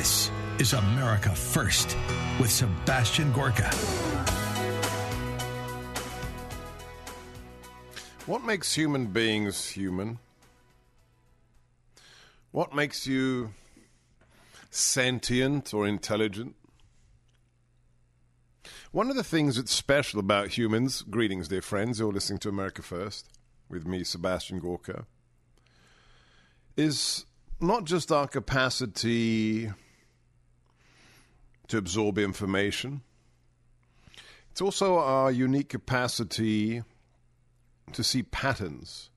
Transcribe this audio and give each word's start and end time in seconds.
This 0.00 0.30
is 0.58 0.72
America 0.72 1.28
First 1.28 1.94
with 2.40 2.50
Sebastian 2.50 3.32
Gorka. 3.32 3.68
What 8.24 8.42
makes 8.42 8.74
human 8.74 9.08
beings 9.08 9.68
human? 9.68 10.18
What 12.50 12.74
makes 12.74 13.06
you 13.06 13.52
sentient 14.70 15.74
or 15.74 15.86
intelligent? 15.86 16.56
One 18.92 19.10
of 19.10 19.16
the 19.16 19.22
things 19.22 19.56
that's 19.56 19.70
special 19.70 20.18
about 20.18 20.56
humans, 20.56 21.02
greetings, 21.02 21.48
dear 21.48 21.60
friends, 21.60 21.98
you're 21.98 22.10
listening 22.10 22.38
to 22.38 22.48
America 22.48 22.80
First 22.80 23.28
with 23.68 23.86
me, 23.86 24.02
Sebastian 24.04 24.60
Gorka, 24.60 25.04
is 26.74 27.26
not 27.60 27.84
just 27.84 28.10
our 28.10 28.26
capacity 28.26 29.70
to 31.70 31.78
absorb 31.78 32.18
information, 32.18 33.02
it's 34.50 34.60
also 34.60 34.98
our 34.98 35.30
unique 35.30 35.68
capacity 35.68 36.82
to 37.92 38.04
see 38.04 38.22
patterns, 38.22 39.10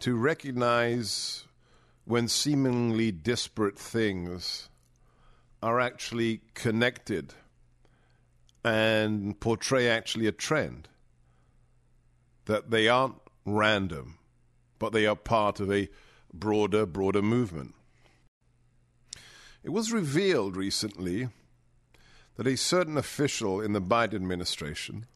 to 0.00 0.14
recognize 0.14 1.44
when 2.04 2.28
seemingly 2.28 3.10
disparate 3.10 3.78
things 3.78 4.68
are 5.62 5.80
actually 5.80 6.42
connected 6.52 7.32
and 8.62 9.38
portray 9.40 9.88
actually 9.88 10.26
a 10.26 10.32
trend. 10.32 10.88
That 12.44 12.70
they 12.70 12.88
aren't 12.88 13.16
random, 13.46 14.18
but 14.78 14.92
they 14.92 15.06
are 15.06 15.16
part 15.16 15.60
of 15.60 15.72
a 15.72 15.88
broader, 16.32 16.84
broader 16.84 17.22
movement. 17.22 17.74
It 19.62 19.70
was 19.70 19.92
revealed 19.92 20.56
recently 20.56 21.30
that 22.36 22.46
a 22.46 22.56
certain 22.56 22.96
official 22.96 23.60
in 23.60 23.72
the 23.72 23.80
Biden 23.80 24.14
administration, 24.14 25.06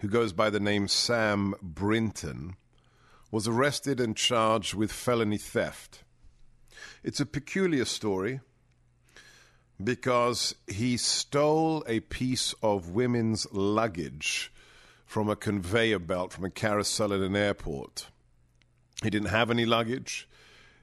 who 0.00 0.08
goes 0.08 0.32
by 0.32 0.50
the 0.50 0.60
name 0.60 0.88
Sam 0.88 1.54
Brinton, 1.62 2.56
was 3.30 3.48
arrested 3.48 4.00
and 4.00 4.16
charged 4.16 4.74
with 4.74 4.92
felony 4.92 5.38
theft. 5.38 6.02
It's 7.02 7.20
a 7.20 7.26
peculiar 7.26 7.84
story 7.84 8.40
because 9.82 10.54
he 10.66 10.96
stole 10.96 11.84
a 11.86 12.00
piece 12.00 12.54
of 12.62 12.90
women's 12.90 13.46
luggage 13.52 14.52
from 15.04 15.28
a 15.28 15.36
conveyor 15.36 15.98
belt 15.98 16.32
from 16.32 16.44
a 16.44 16.50
carousel 16.50 17.12
at 17.14 17.20
an 17.20 17.36
airport. 17.36 18.08
He 19.02 19.10
didn't 19.10 19.28
have 19.28 19.50
any 19.50 19.64
luggage. 19.64 20.28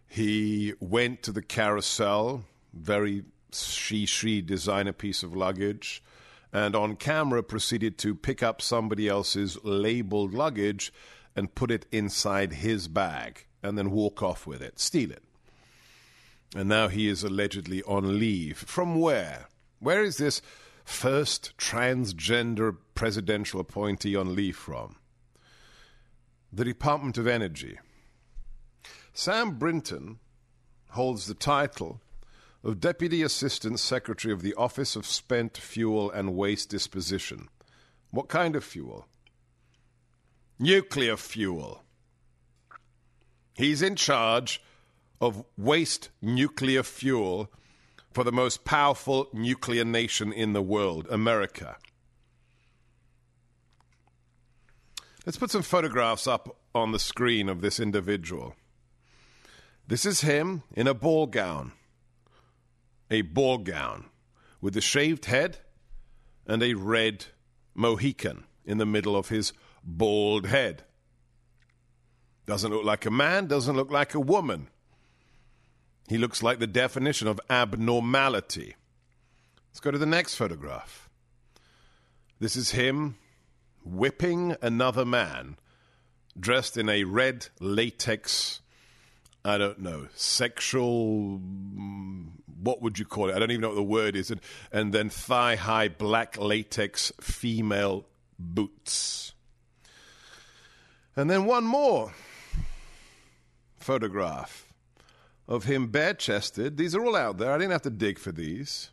He 0.07 0.73
went 0.79 1.21
to 1.23 1.31
the 1.31 1.41
carousel, 1.41 2.45
very 2.73 3.23
she 3.63 4.05
she 4.05 4.41
designer 4.41 4.93
piece 4.93 5.23
of 5.23 5.35
luggage, 5.35 6.03
and 6.51 6.75
on 6.75 6.95
camera 6.95 7.43
proceeded 7.43 7.97
to 7.99 8.15
pick 8.15 8.41
up 8.41 8.61
somebody 8.61 9.07
else's 9.07 9.63
labeled 9.63 10.33
luggage 10.33 10.91
and 11.35 11.55
put 11.55 11.71
it 11.71 11.85
inside 11.91 12.53
his 12.53 12.87
bag 12.87 13.45
and 13.61 13.77
then 13.77 13.91
walk 13.91 14.23
off 14.23 14.47
with 14.47 14.61
it, 14.61 14.79
steal 14.79 15.11
it. 15.11 15.23
And 16.55 16.69
now 16.69 16.87
he 16.87 17.09
is 17.09 17.23
allegedly 17.23 17.83
on 17.83 18.19
leave. 18.19 18.57
From 18.57 18.99
where? 18.99 19.47
Where 19.79 20.03
is 20.03 20.17
this 20.17 20.41
first 20.85 21.57
transgender 21.57 22.77
presidential 22.93 23.59
appointee 23.59 24.15
on 24.15 24.35
leave 24.35 24.55
from? 24.55 24.95
The 26.53 26.63
Department 26.63 27.17
of 27.17 27.27
Energy. 27.27 27.79
Sam 29.13 29.57
Brinton 29.57 30.19
holds 30.91 31.27
the 31.27 31.33
title 31.33 31.99
of 32.65 32.79
Deputy 32.79 33.21
Assistant 33.21 33.79
Secretary 33.79 34.33
of 34.33 34.41
the 34.41 34.55
Office 34.55 34.95
of 34.95 35.05
Spent 35.05 35.55
Fuel 35.55 36.09
and 36.09 36.35
Waste 36.35 36.67
Disposition. 36.67 37.47
What 38.09 38.27
kind 38.27 38.55
of 38.55 38.63
fuel? 38.63 39.07
Nuclear 40.57 41.15
fuel. 41.15 41.83
He's 43.53 43.83
in 43.83 43.95
charge 43.95 44.63
of 45.21 45.45
waste 45.55 46.09
nuclear 46.23 46.81
fuel 46.81 47.51
for 48.11 48.23
the 48.23 48.31
most 48.31 48.65
powerful 48.65 49.27
nuclear 49.31 49.85
nation 49.85 50.33
in 50.33 50.53
the 50.53 50.61
world, 50.63 51.05
America. 51.11 51.77
Let's 55.23 55.37
put 55.37 55.51
some 55.51 55.61
photographs 55.61 56.25
up 56.25 56.57
on 56.73 56.91
the 56.91 56.99
screen 56.99 57.47
of 57.47 57.61
this 57.61 57.79
individual. 57.79 58.55
This 59.87 60.03
is 60.03 60.21
him 60.21 60.63
in 60.75 60.87
a 60.87 60.95
ball 60.95 61.27
gown. 61.27 61.71
A 63.09 63.21
ball 63.21 63.59
gown 63.59 64.05
with 64.61 64.75
a 64.75 64.81
shaved 64.81 65.25
head 65.25 65.59
and 66.45 66.63
a 66.63 66.73
red 66.73 67.25
Mohican 67.73 68.45
in 68.65 68.77
the 68.77 68.85
middle 68.85 69.15
of 69.15 69.29
his 69.29 69.53
bald 69.83 70.47
head. 70.47 70.83
Doesn't 72.45 72.71
look 72.71 72.85
like 72.85 73.05
a 73.05 73.11
man, 73.11 73.47
doesn't 73.47 73.75
look 73.75 73.91
like 73.91 74.13
a 74.13 74.19
woman. 74.19 74.69
He 76.07 76.17
looks 76.17 76.43
like 76.43 76.59
the 76.59 76.67
definition 76.67 77.27
of 77.27 77.39
abnormality. 77.49 78.75
Let's 79.69 79.79
go 79.79 79.91
to 79.91 79.97
the 79.97 80.05
next 80.05 80.35
photograph. 80.35 81.09
This 82.39 82.55
is 82.55 82.71
him 82.71 83.17
whipping 83.83 84.55
another 84.61 85.05
man 85.05 85.57
dressed 86.39 86.77
in 86.77 86.89
a 86.89 87.03
red 87.03 87.47
latex, 87.59 88.61
I 89.43 89.57
don't 89.57 89.79
know, 89.79 90.07
sexual, 90.15 91.39
mm, 91.39 92.27
what 92.65 92.81
would 92.81 92.99
you 92.99 93.05
call 93.05 93.29
it? 93.29 93.35
I 93.35 93.39
don't 93.39 93.51
even 93.51 93.61
know 93.61 93.69
what 93.69 93.75
the 93.75 93.83
word 93.83 94.15
is. 94.15 94.31
And, 94.31 94.41
and 94.71 94.93
then 94.93 95.09
thigh 95.09 95.55
high 95.55 95.87
black 95.87 96.37
latex 96.37 97.11
female 97.21 98.05
boots. 98.37 99.33
And 101.15 101.29
then 101.29 101.45
one 101.45 101.65
more. 101.65 102.13
photograph 103.77 104.73
of 105.47 105.65
him 105.65 105.87
bare 105.87 106.13
chested. 106.15 106.75
These 106.77 106.95
are 106.95 107.05
all 107.05 107.15
out 107.15 107.37
there. 107.37 107.51
I 107.51 107.57
didn't 107.57 107.71
have 107.71 107.83
to 107.83 107.91
dig 107.91 108.17
for 108.17 108.31
these. 108.31 108.89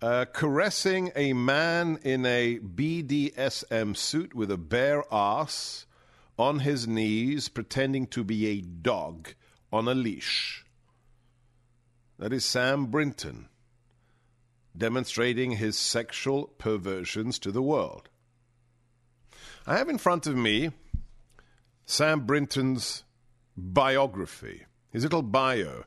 Uh, 0.00 0.24
caressing 0.24 1.12
a 1.14 1.32
man 1.32 1.98
in 2.02 2.26
a 2.26 2.58
BDSM 2.58 3.96
suit 3.96 4.34
with 4.34 4.50
a 4.50 4.58
bare 4.58 5.04
ass 5.12 5.86
on 6.38 6.60
his 6.60 6.88
knees, 6.88 7.48
pretending 7.48 8.06
to 8.08 8.24
be 8.24 8.46
a 8.46 8.60
dog 8.60 9.28
on 9.72 9.88
a 9.88 9.94
leash. 9.94 10.63
That 12.18 12.32
is 12.32 12.44
Sam 12.44 12.86
Brinton 12.86 13.48
demonstrating 14.76 15.52
his 15.52 15.78
sexual 15.78 16.46
perversions 16.58 17.38
to 17.40 17.52
the 17.52 17.62
world. 17.62 18.08
I 19.66 19.76
have 19.76 19.88
in 19.88 19.98
front 19.98 20.26
of 20.26 20.36
me 20.36 20.70
Sam 21.86 22.26
Brinton's 22.26 23.04
biography, 23.56 24.64
his 24.90 25.02
little 25.02 25.22
bio 25.22 25.84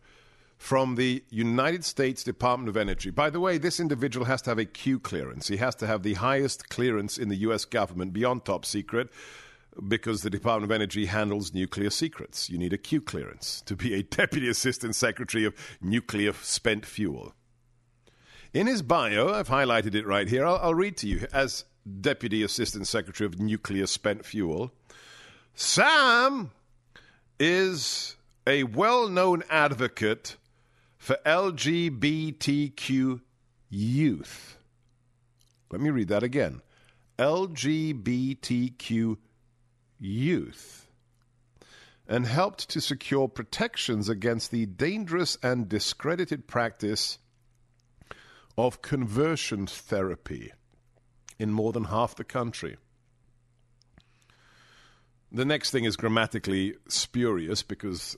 from 0.58 0.96
the 0.96 1.24
United 1.30 1.86
States 1.86 2.24
Department 2.24 2.70
of 2.70 2.78
Energy. 2.78 3.10
By 3.12 3.30
the 3.30 3.40
way, 3.40 3.58
this 3.58 3.80
individual 3.80 4.26
has 4.26 4.42
to 4.44 4.52
have 4.52 4.60
a 4.60 4.66
Q 4.66 5.00
clearance. 5.00 5.48
He 5.48 5.58
has 5.58 5.76
to 5.76 5.88
have 5.88 6.04
the 6.04 6.16
highest 6.16 6.70
clearance 6.70 7.18
in 7.18 7.30
the 7.30 7.36
US 7.38 7.64
government 7.66 8.14
beyond 8.14 8.44
top 8.44 8.66
secret 8.66 9.10
because 9.88 10.22
the 10.22 10.30
Department 10.30 10.72
of 10.72 10.76
Energy 10.76 11.06
handles 11.06 11.54
nuclear 11.54 11.90
secrets. 11.90 12.50
You 12.50 12.58
need 12.58 12.74
a 12.74 12.78
Q 12.78 13.02
clearance 13.02 13.62
to 13.66 13.76
be 13.76 13.94
a 13.94 14.04
Deputy 14.18 14.50
Assistant 14.50 14.96
Secretary 14.96 15.46
of 15.46 15.54
Nuclear 15.82 16.34
Spent 16.34 16.86
Fuel. 16.86 17.34
In 18.54 18.68
his 18.68 18.82
bio, 18.82 19.34
I've 19.34 19.50
highlighted 19.50 19.94
it 19.96 20.08
right 20.08 20.28
here. 20.28 20.46
I'll, 20.46 20.58
I'll 20.58 20.76
read 20.76 20.98
to 20.98 21.08
you 21.08 21.28
as 21.34 21.66
Deputy 22.02 22.44
Assistant 22.44 22.88
Secretary 22.88 23.26
of 23.26 23.40
Nuclear 23.40 23.88
Spent 23.88 24.26
Fuel. 24.26 24.72
Sam 25.54 26.52
is 27.40 28.16
a 28.46 28.64
well 28.64 29.08
known 29.10 29.44
advocate 29.50 30.38
for 30.98 31.18
LGBTQ 31.26 33.22
youth. 33.70 34.58
Let 35.72 35.82
me 35.82 35.90
read 35.90 36.08
that 36.08 36.24
again. 36.24 36.62
LGBTQ 37.20 39.18
youth. 40.00 40.88
And 42.10 42.26
helped 42.26 42.70
to 42.70 42.80
secure 42.80 43.28
protections 43.28 44.08
against 44.08 44.50
the 44.50 44.66
dangerous 44.66 45.38
and 45.44 45.68
discredited 45.68 46.48
practice 46.48 47.18
of 48.58 48.82
conversion 48.82 49.68
therapy 49.68 50.54
in 51.38 51.52
more 51.52 51.74
than 51.74 51.86
half 51.86 52.16
the 52.16 52.24
country. 52.24 52.78
The 55.32 55.46
next 55.46 55.72
thing 55.72 55.84
is 55.84 55.98
grammatically 55.98 56.76
spurious 56.88 57.62
because 57.62 58.18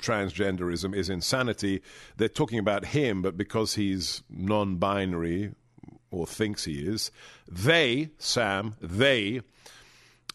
transgenderism 0.00 0.94
is 0.94 1.08
insanity. 1.08 1.82
They're 2.16 2.28
talking 2.28 2.58
about 2.58 2.86
him, 2.86 3.22
but 3.22 3.36
because 3.36 3.74
he's 3.74 4.22
non 4.28 4.76
binary 4.76 5.52
or 6.10 6.26
thinks 6.26 6.64
he 6.64 6.80
is, 6.80 7.10
they, 7.48 8.10
Sam, 8.18 8.74
they 8.80 9.42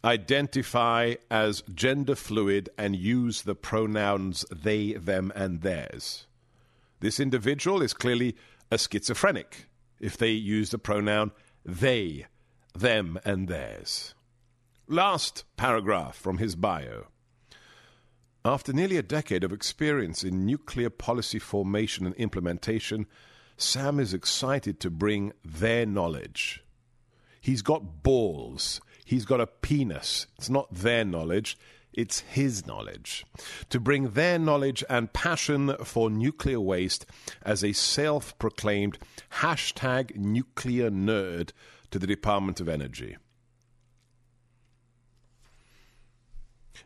identify 0.06 1.16
as 1.32 1.64
gender 1.74 2.16
fluid 2.16 2.70
and 2.78 2.96
use 2.96 3.42
the 3.42 3.56
pronouns 3.56 4.46
they, 4.52 4.94
them, 4.94 5.32
and 5.36 5.62
theirs. 5.62 6.28
This 7.00 7.20
individual 7.20 7.82
is 7.82 7.94
clearly 7.94 8.36
a 8.72 8.78
schizophrenic 8.78 9.68
if 10.00 10.16
they 10.16 10.32
use 10.32 10.70
the 10.70 10.78
pronoun 10.78 11.32
they, 11.66 12.28
them, 12.74 13.20
and 13.26 13.48
theirs. 13.48 14.14
Last 14.88 15.44
paragraph 15.58 16.16
from 16.16 16.38
his 16.38 16.56
bio. 16.56 17.08
After 18.44 18.72
nearly 18.72 18.98
a 18.98 19.04
decade 19.04 19.44
of 19.44 19.52
experience 19.52 20.24
in 20.24 20.46
nuclear 20.46 20.92
policy 20.92 21.40
formation 21.40 22.06
and 22.06 22.14
implementation, 22.16 23.08
Sam 23.58 24.00
is 24.00 24.14
excited 24.14 24.80
to 24.82 24.92
bring 24.92 25.34
their 25.44 25.88
knowledge. 25.88 26.64
He's 27.42 27.64
got 27.64 28.04
balls. 28.04 28.82
He's 29.06 29.24
got 29.26 29.40
a 29.40 29.46
penis. 29.48 30.26
It's 30.36 30.50
not 30.50 30.74
their 30.74 31.06
knowledge, 31.06 31.58
it's 31.94 32.22
his 32.22 32.66
knowledge. 32.66 33.24
To 33.70 33.80
bring 33.80 34.10
their 34.12 34.40
knowledge 34.40 34.84
and 34.90 35.14
passion 35.14 35.76
for 35.84 36.10
nuclear 36.10 36.60
waste 36.60 37.06
as 37.44 37.64
a 37.64 37.72
self 37.72 38.38
proclaimed 38.40 38.98
hashtag 39.40 40.18
nuclear 40.18 40.90
nerd 40.90 41.52
to 41.92 42.00
the 42.00 42.08
Department 42.08 42.60
of 42.60 42.68
Energy. 42.68 43.16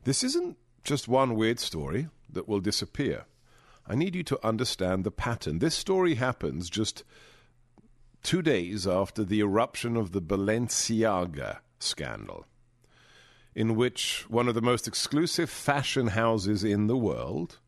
This 0.04 0.24
isn't 0.24 0.58
just 0.84 1.08
one 1.08 1.36
weird 1.36 1.60
story 1.60 2.10
that 2.30 2.48
will 2.48 2.60
disappear. 2.60 3.26
I 3.88 3.96
need 3.96 4.14
you 4.14 4.24
to 4.24 4.46
understand 4.46 5.04
the 5.04 5.12
pattern. 5.12 5.60
This 5.60 5.74
story 5.74 6.16
happens 6.16 6.70
just 6.70 7.04
two 8.22 8.42
days 8.42 8.86
after 8.86 9.24
the 9.24 9.40
eruption 9.40 9.96
of 9.96 10.12
the 10.12 10.22
Balenciaga 10.22 11.60
scandal, 11.80 12.46
in 13.56 13.76
which 13.76 14.26
one 14.30 14.48
of 14.48 14.56
the 14.56 14.62
most 14.62 14.88
exclusive 14.88 15.50
fashion 15.50 16.08
houses 16.08 16.64
in 16.64 16.88
the 16.88 16.98
world 16.98 17.60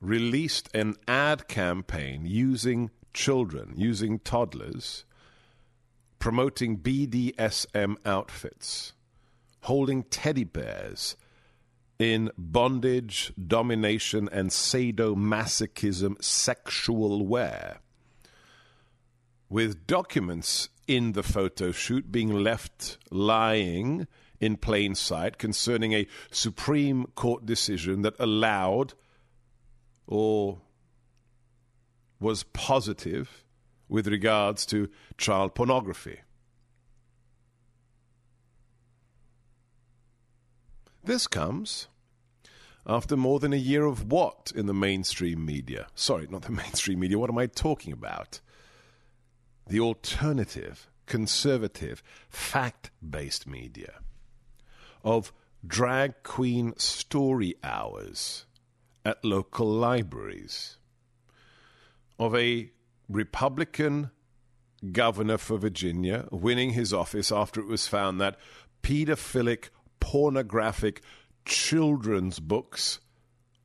released 0.00 0.68
an 0.74 0.94
ad 1.08 1.48
campaign 1.48 2.24
using 2.24 2.90
children, 3.12 3.74
using 3.76 4.18
toddlers, 4.20 5.04
promoting 6.18 6.78
BDSM 6.78 7.96
outfits 8.06 8.92
holding 9.62 10.02
teddy 10.04 10.44
bears 10.44 11.16
in 11.98 12.30
bondage, 12.38 13.32
domination, 13.46 14.28
and 14.30 14.50
sadomasochism 14.50 16.22
sexual 16.22 17.26
wear. 17.26 17.80
With 19.48 19.86
documents 19.86 20.68
in 20.86 21.12
the 21.12 21.22
photo 21.22 21.72
shoot 21.72 22.10
being 22.12 22.42
left 22.42 22.98
lying 23.10 24.06
in 24.40 24.56
plain 24.56 24.94
sight 24.94 25.38
concerning 25.38 25.92
a 25.92 26.06
Supreme 26.30 27.06
Court 27.14 27.46
decision 27.46 28.02
that 28.02 28.14
allowed 28.18 28.94
or 30.06 30.60
was 32.20 32.42
positive 32.42 33.44
with 33.88 34.06
regards 34.06 34.66
to 34.66 34.88
child 35.16 35.54
pornography. 35.54 36.20
This 41.04 41.26
comes 41.26 41.88
after 42.86 43.16
more 43.16 43.38
than 43.38 43.52
a 43.52 43.56
year 43.56 43.86
of 43.86 44.10
what 44.10 44.52
in 44.54 44.66
the 44.66 44.74
mainstream 44.74 45.44
media? 45.44 45.86
Sorry, 45.94 46.26
not 46.28 46.42
the 46.42 46.52
mainstream 46.64 47.00
media. 47.00 47.18
What 47.18 47.30
am 47.30 47.38
I 47.38 47.46
talking 47.46 47.92
about? 47.92 48.40
The 49.68 49.80
alternative, 49.80 50.88
conservative, 51.06 52.02
fact 52.28 52.90
based 53.08 53.46
media 53.46 54.00
of 55.04 55.32
drag 55.66 56.22
queen 56.22 56.74
story 56.76 57.54
hours 57.62 58.46
at 59.04 59.24
local 59.24 59.66
libraries, 59.66 60.76
of 62.18 62.34
a 62.34 62.70
Republican 63.08 64.10
governor 64.92 65.38
for 65.38 65.58
Virginia 65.58 66.26
winning 66.30 66.70
his 66.70 66.92
office 66.92 67.32
after 67.32 67.60
it 67.60 67.66
was 67.66 67.88
found 67.88 68.20
that 68.20 68.38
pedophilic 68.82 69.70
pornographic 70.00 71.02
children's 71.44 72.38
books 72.38 73.00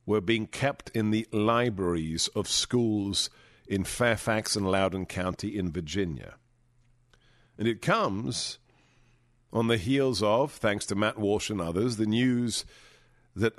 were 0.06 0.20
being 0.20 0.46
kept 0.46 0.90
in 0.90 1.10
the 1.10 1.26
libraries 1.32 2.28
of 2.28 2.48
schools 2.48 3.30
in 3.66 3.84
Fairfax 3.84 4.56
and 4.56 4.70
Loudoun 4.70 5.06
County 5.06 5.56
in 5.56 5.72
Virginia. 5.72 6.34
And 7.58 7.68
it 7.68 7.80
comes 7.80 8.58
on 9.52 9.68
the 9.68 9.76
heels 9.76 10.22
of, 10.22 10.52
thanks 10.52 10.84
to 10.86 10.94
Matt 10.94 11.18
Walsh 11.18 11.50
and 11.50 11.60
others, 11.60 11.96
the 11.96 12.06
news 12.06 12.64
that 13.36 13.54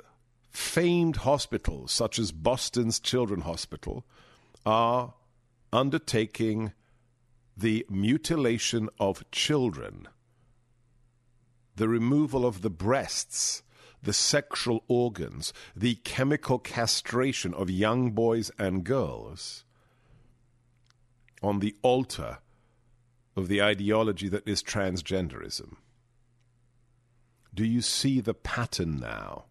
famed 0.50 1.16
hospitals 1.16 1.92
such 1.92 2.18
as 2.18 2.32
Boston's 2.32 3.00
Children's 3.00 3.44
Hospital 3.44 4.04
are 4.64 5.14
undertaking 5.72 6.72
the 7.56 7.86
mutilation 7.88 8.88
of 8.98 9.28
children 9.30 10.08
the 11.76 11.88
removal 11.88 12.46
of 12.46 12.62
the 12.62 12.70
breasts, 12.70 13.62
the 14.02 14.12
sexual 14.14 14.82
organs, 14.88 15.52
the 15.76 15.96
chemical 15.96 16.58
castration 16.58 17.52
of 17.52 17.68
young 17.68 18.12
boys 18.12 18.50
and 18.58 18.82
girls 18.82 19.65
on 21.42 21.60
the 21.60 21.74
altar 21.82 22.38
of 23.36 23.48
the 23.48 23.62
ideology 23.62 24.28
that 24.28 24.48
is 24.48 24.62
transgenderism. 24.62 25.76
Do 27.54 27.64
you 27.64 27.82
see 27.82 28.20
the 28.20 28.34
pattern 28.34 28.98
now? 28.98 29.44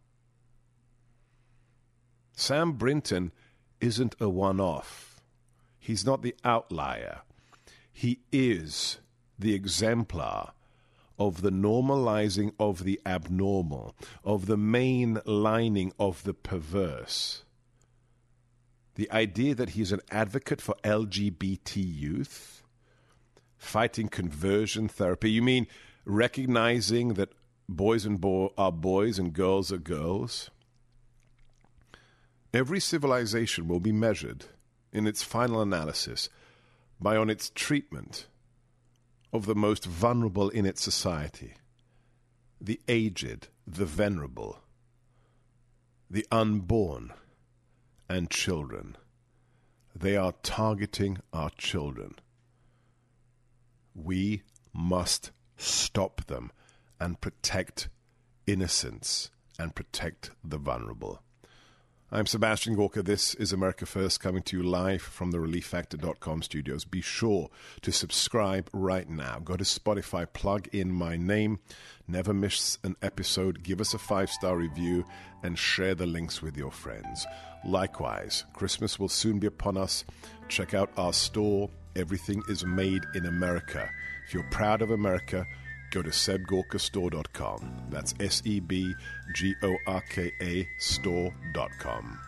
Sam 2.34 2.74
Brinton 2.74 3.32
isn't 3.80 4.16
a 4.20 4.30
one 4.30 4.60
off. 4.60 5.22
He's 5.80 6.06
not 6.06 6.22
the 6.22 6.36
outlier. 6.44 7.22
He 7.92 8.20
is 8.32 9.00
the 9.40 9.54
exemplar 9.54 10.52
of 11.18 11.42
the 11.42 11.52
normalizing 11.52 12.54
of 12.60 12.84
the 12.84 13.00
abnormal, 13.06 13.96
of 14.24 14.48
the 14.48 14.58
mainlining 14.58 15.94
of 15.98 16.24
the 16.24 16.34
perverse. 16.34 17.45
The 18.96 19.12
idea 19.12 19.56
that 19.56 19.72
he's 19.72 19.92
an 19.92 20.02
advocate 20.10 20.62
for 20.62 20.76
LGBT 20.84 21.76
youth, 21.76 22.64
fighting 23.58 24.08
conversion 24.08 24.88
therapy. 24.88 25.32
You 25.32 25.42
mean 25.42 25.68
recognizing 26.06 27.16
that 27.16 27.34
boys 27.68 28.06
and 28.06 28.20
bo- 28.22 28.54
are 28.58 28.72
boys 28.72 29.20
and 29.20 29.34
girls 29.34 29.72
are 29.72 29.78
girls? 29.78 30.50
Every 32.54 32.80
civilization 32.80 33.68
will 33.68 33.82
be 33.82 33.92
measured 33.92 34.46
in 34.94 35.08
its 35.08 35.24
final 35.24 35.62
analysis 35.62 36.30
by 37.02 37.18
on 37.18 37.30
its 37.30 37.50
treatment 37.50 38.28
of 39.34 39.46
the 39.46 39.56
most 39.56 39.86
vulnerable 39.86 40.50
in 40.50 40.66
its 40.66 40.82
society 40.82 41.56
the 42.62 42.80
aged, 42.88 43.50
the 43.68 43.86
venerable, 43.86 44.60
the 46.10 46.26
unborn, 46.32 47.12
and 48.10 48.30
children. 48.30 48.98
They 49.96 50.18
are 50.18 50.34
targeting 50.44 51.20
our 51.32 51.50
children. 51.52 52.16
We 53.94 54.44
must 54.74 55.32
stop 55.58 56.26
them 56.28 56.52
and 57.00 57.22
protect 57.22 57.90
innocence 58.46 59.32
and 59.58 59.74
protect 59.74 60.32
the 60.44 60.58
vulnerable. 60.58 61.22
I'm 62.12 62.28
Sebastian 62.28 62.76
Gorka. 62.76 63.02
This 63.02 63.34
is 63.36 63.52
America 63.52 63.86
First 63.86 64.20
coming 64.20 64.44
to 64.44 64.58
you 64.58 64.64
live 64.64 65.02
from 65.02 65.32
the 65.32 65.40
ReliefFactor.com 65.40 66.44
studios. 66.44 66.86
Be 66.86 67.02
sure 67.02 67.50
to 67.82 67.92
subscribe 67.92 68.70
right 68.72 69.10
now. 69.10 69.40
Go 69.40 69.58
to 69.58 69.64
Spotify, 69.64 70.32
plug 70.32 70.68
in 70.72 70.92
my 70.92 71.18
name, 71.18 71.60
never 72.08 72.32
miss 72.32 72.78
an 72.84 72.96
episode, 73.02 73.64
give 73.64 73.82
us 73.82 73.94
a 73.96 73.98
five 73.98 74.30
star 74.30 74.56
review, 74.56 75.04
and 75.42 75.58
share 75.58 75.96
the 75.96 76.06
links 76.06 76.42
with 76.44 76.56
your 76.56 76.72
friends. 76.72 77.26
Likewise, 77.66 78.46
Christmas 78.54 79.00
will 79.00 79.10
soon 79.10 79.40
be 79.40 79.48
upon 79.48 79.76
us. 79.78 80.06
Check 80.48 80.74
out 80.74 80.92
our 80.98 81.14
store. 81.14 81.70
Everything 81.96 82.44
is 82.48 82.66
made 82.66 83.04
in 83.16 83.26
America. 83.26 83.90
If 84.28 84.34
you're 84.34 84.48
proud 84.52 84.82
of 84.82 84.92
America, 84.92 85.46
go 85.92 86.02
to 86.02 86.10
sebgorkastore.com. 86.10 87.88
That's 87.90 88.14
S 88.20 88.42
E 88.46 88.60
B 88.60 88.94
G 89.34 89.56
O 89.64 89.76
R 89.88 90.04
K 90.10 90.32
A 90.42 90.68
store.com. 90.80 92.20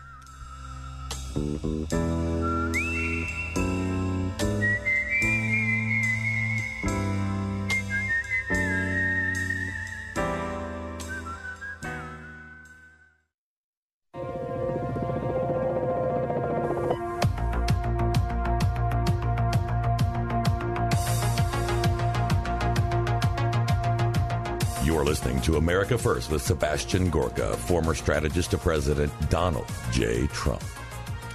listening 25.38 25.54
to 25.54 25.58
America 25.58 25.96
First 25.96 26.30
with 26.30 26.42
Sebastian 26.42 27.10
Gorka, 27.10 27.56
former 27.56 27.94
strategist 27.94 28.50
to 28.50 28.58
President 28.58 29.12
Donald 29.30 29.66
J. 29.92 30.26
Trump. 30.28 30.62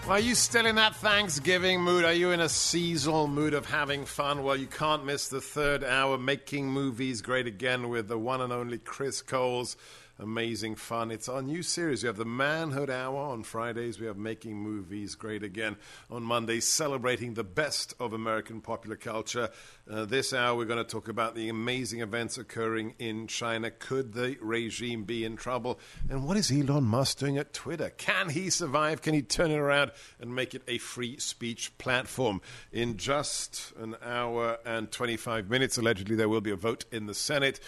Are 0.10 0.20
you 0.20 0.36
still 0.36 0.66
in 0.66 0.76
that 0.76 0.96
Thanksgiving 0.96 1.82
mood? 1.82 2.04
Are 2.04 2.12
you 2.12 2.32
in 2.32 2.42
a 2.42 2.50
seasonal 2.50 3.28
mood 3.28 3.54
of 3.54 3.66
having 3.66 4.04
fun? 4.04 4.44
Well, 4.44 4.58
you 4.58 4.68
can't 4.68 5.06
miss 5.06 5.30
the 5.30 5.40
third 5.40 5.84
hour, 5.86 6.18
Making 6.18 6.68
Movies 6.68 7.22
Great 7.22 7.48
Again, 7.48 7.88
with 7.88 8.10
the 8.10 8.18
one 8.18 8.42
and 8.42 8.52
only 8.52 8.78
Chris 8.78 9.22
Coles. 9.22 9.78
Amazing 10.20 10.76
fun. 10.76 11.10
It's 11.10 11.28
our 11.28 11.42
new 11.42 11.64
series. 11.64 12.04
We 12.04 12.08
have 12.08 12.18
the 12.18 12.24
Manhood 12.24 12.92
Hour 12.92 13.18
on 13.18 13.42
Fridays. 13.42 14.00
We 14.00 14.06
have 14.06 14.16
Making 14.16 14.58
Movies 14.58 15.16
Great 15.16 15.42
Again 15.42 15.76
on 16.12 16.22
Mondays, 16.22 16.68
celebrating 16.68 17.34
the 17.34 17.44
best 17.44 17.96
of 18.00 18.14
American 18.14 18.62
popular 18.62 18.96
culture. 18.96 19.50
Uh, 19.90 20.06
this 20.06 20.32
hour, 20.32 20.56
we're 20.56 20.66
going 20.66 20.78
to 20.78 20.90
talk 20.90 21.08
about 21.08 21.34
the 21.34 21.50
amazing 21.50 22.02
events 22.02 22.38
occurring 22.38 22.94
in 23.00 23.26
China. 23.26 23.72
Could 23.72 24.14
the 24.14 24.38
regime 24.40 25.04
be 25.04 25.26
in 25.26 25.36
trouble? 25.36 25.80
And 26.08 26.28
what 26.28 26.38
is 26.38 26.52
Elon 26.52 26.84
Musk 26.84 27.18
doing 27.18 27.40
at 27.40 27.52
Twitter? 27.52 27.90
Can 27.90 28.30
he 28.30 28.52
survive? 28.52 29.02
Can 29.02 29.16
he 29.16 29.24
turn 29.24 29.50
it 29.50 29.58
around 29.58 29.94
and 30.22 30.36
make 30.36 30.54
it 30.54 30.62
a 30.68 30.78
free 30.78 31.18
speech 31.18 31.76
platform? 31.80 32.40
In 32.72 32.98
just 32.98 33.74
an 33.80 33.96
hour 34.06 34.60
and 34.64 34.92
25 34.92 35.50
minutes, 35.50 35.80
allegedly, 35.80 36.16
there 36.16 36.30
will 36.30 36.40
be 36.40 36.52
a 36.52 36.56
vote 36.56 36.86
in 36.92 37.08
the 37.08 37.16
Senate 37.16 37.60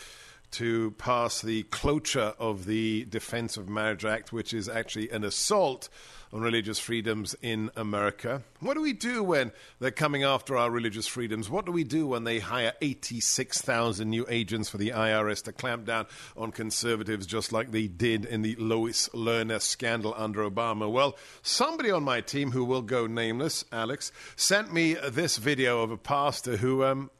to 0.55 0.91
pass 0.91 1.41
the 1.41 1.63
cloture 1.63 2.33
of 2.39 2.65
the 2.65 3.03
Defense 3.05 3.57
of 3.57 3.67
Marriage 3.67 4.05
Act, 4.05 4.31
which 4.31 4.53
is 4.53 4.69
actually 4.69 5.09
an 5.09 5.25
assault 5.25 5.89
on 6.31 6.41
religious 6.41 6.79
freedoms 6.79 7.35
in 7.41 7.69
America. 7.75 8.41
What 8.59 8.75
do 8.75 8.81
we 8.81 8.93
do 8.93 9.23
when 9.23 9.51
they're 9.79 9.91
coming 9.91 10.23
after 10.23 10.57
our 10.57 10.69
religious 10.69 11.07
freedoms? 11.07 11.49
What 11.49 11.65
do 11.65 11.71
we 11.71 11.83
do 11.83 12.07
when 12.07 12.23
they 12.23 12.39
hire 12.39 12.73
86,000 12.81 14.09
new 14.09 14.25
agents 14.29 14.69
for 14.69 14.77
the 14.77 14.89
IRS 14.89 15.43
to 15.43 15.51
clamp 15.51 15.85
down 15.85 16.07
on 16.35 16.51
conservatives 16.51 17.25
just 17.25 17.51
like 17.51 17.71
they 17.71 17.87
did 17.87 18.25
in 18.25 18.41
the 18.41 18.55
Lois 18.55 19.09
Lerner 19.09 19.61
scandal 19.61 20.13
under 20.17 20.49
Obama? 20.49 20.91
Well, 20.91 21.17
somebody 21.41 21.91
on 21.91 22.03
my 22.03 22.21
team 22.21 22.51
who 22.51 22.65
will 22.65 22.81
go 22.81 23.07
nameless, 23.07 23.65
Alex, 23.71 24.11
sent 24.35 24.73
me 24.73 24.93
this 24.93 25.37
video 25.37 25.83
of 25.83 25.91
a 25.91 25.97
pastor 25.97 26.57
who 26.57 26.83
um, 26.83 27.11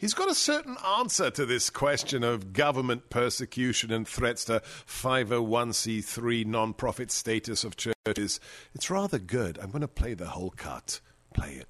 He's 0.00 0.14
got 0.14 0.30
a 0.30 0.34
certain 0.34 0.78
answer 0.98 1.30
to 1.30 1.44
this 1.44 1.68
question 1.68 2.24
of 2.24 2.54
government 2.54 3.10
persecution 3.10 3.92
and 3.92 4.08
threats 4.08 4.46
to 4.46 4.62
501c3 4.86 6.46
non-profit 6.46 7.10
status 7.10 7.64
of 7.64 7.76
churches. 7.76 8.40
It's 8.74 8.88
rather 8.88 9.18
good. 9.18 9.58
I'm 9.58 9.70
going 9.70 9.82
to 9.82 9.88
play 9.88 10.14
the 10.14 10.28
whole 10.28 10.54
cut. 10.56 11.00
Play 11.34 11.50
it. 11.60 11.68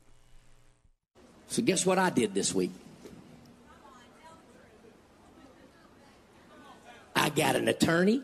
So, 1.49 1.61
guess 1.61 1.85
what 1.85 1.99
I 1.99 2.11
did 2.11 2.33
this 2.33 2.55
week? 2.55 2.71
I 7.17 7.31
got 7.31 7.57
an 7.57 7.67
attorney, 7.67 8.23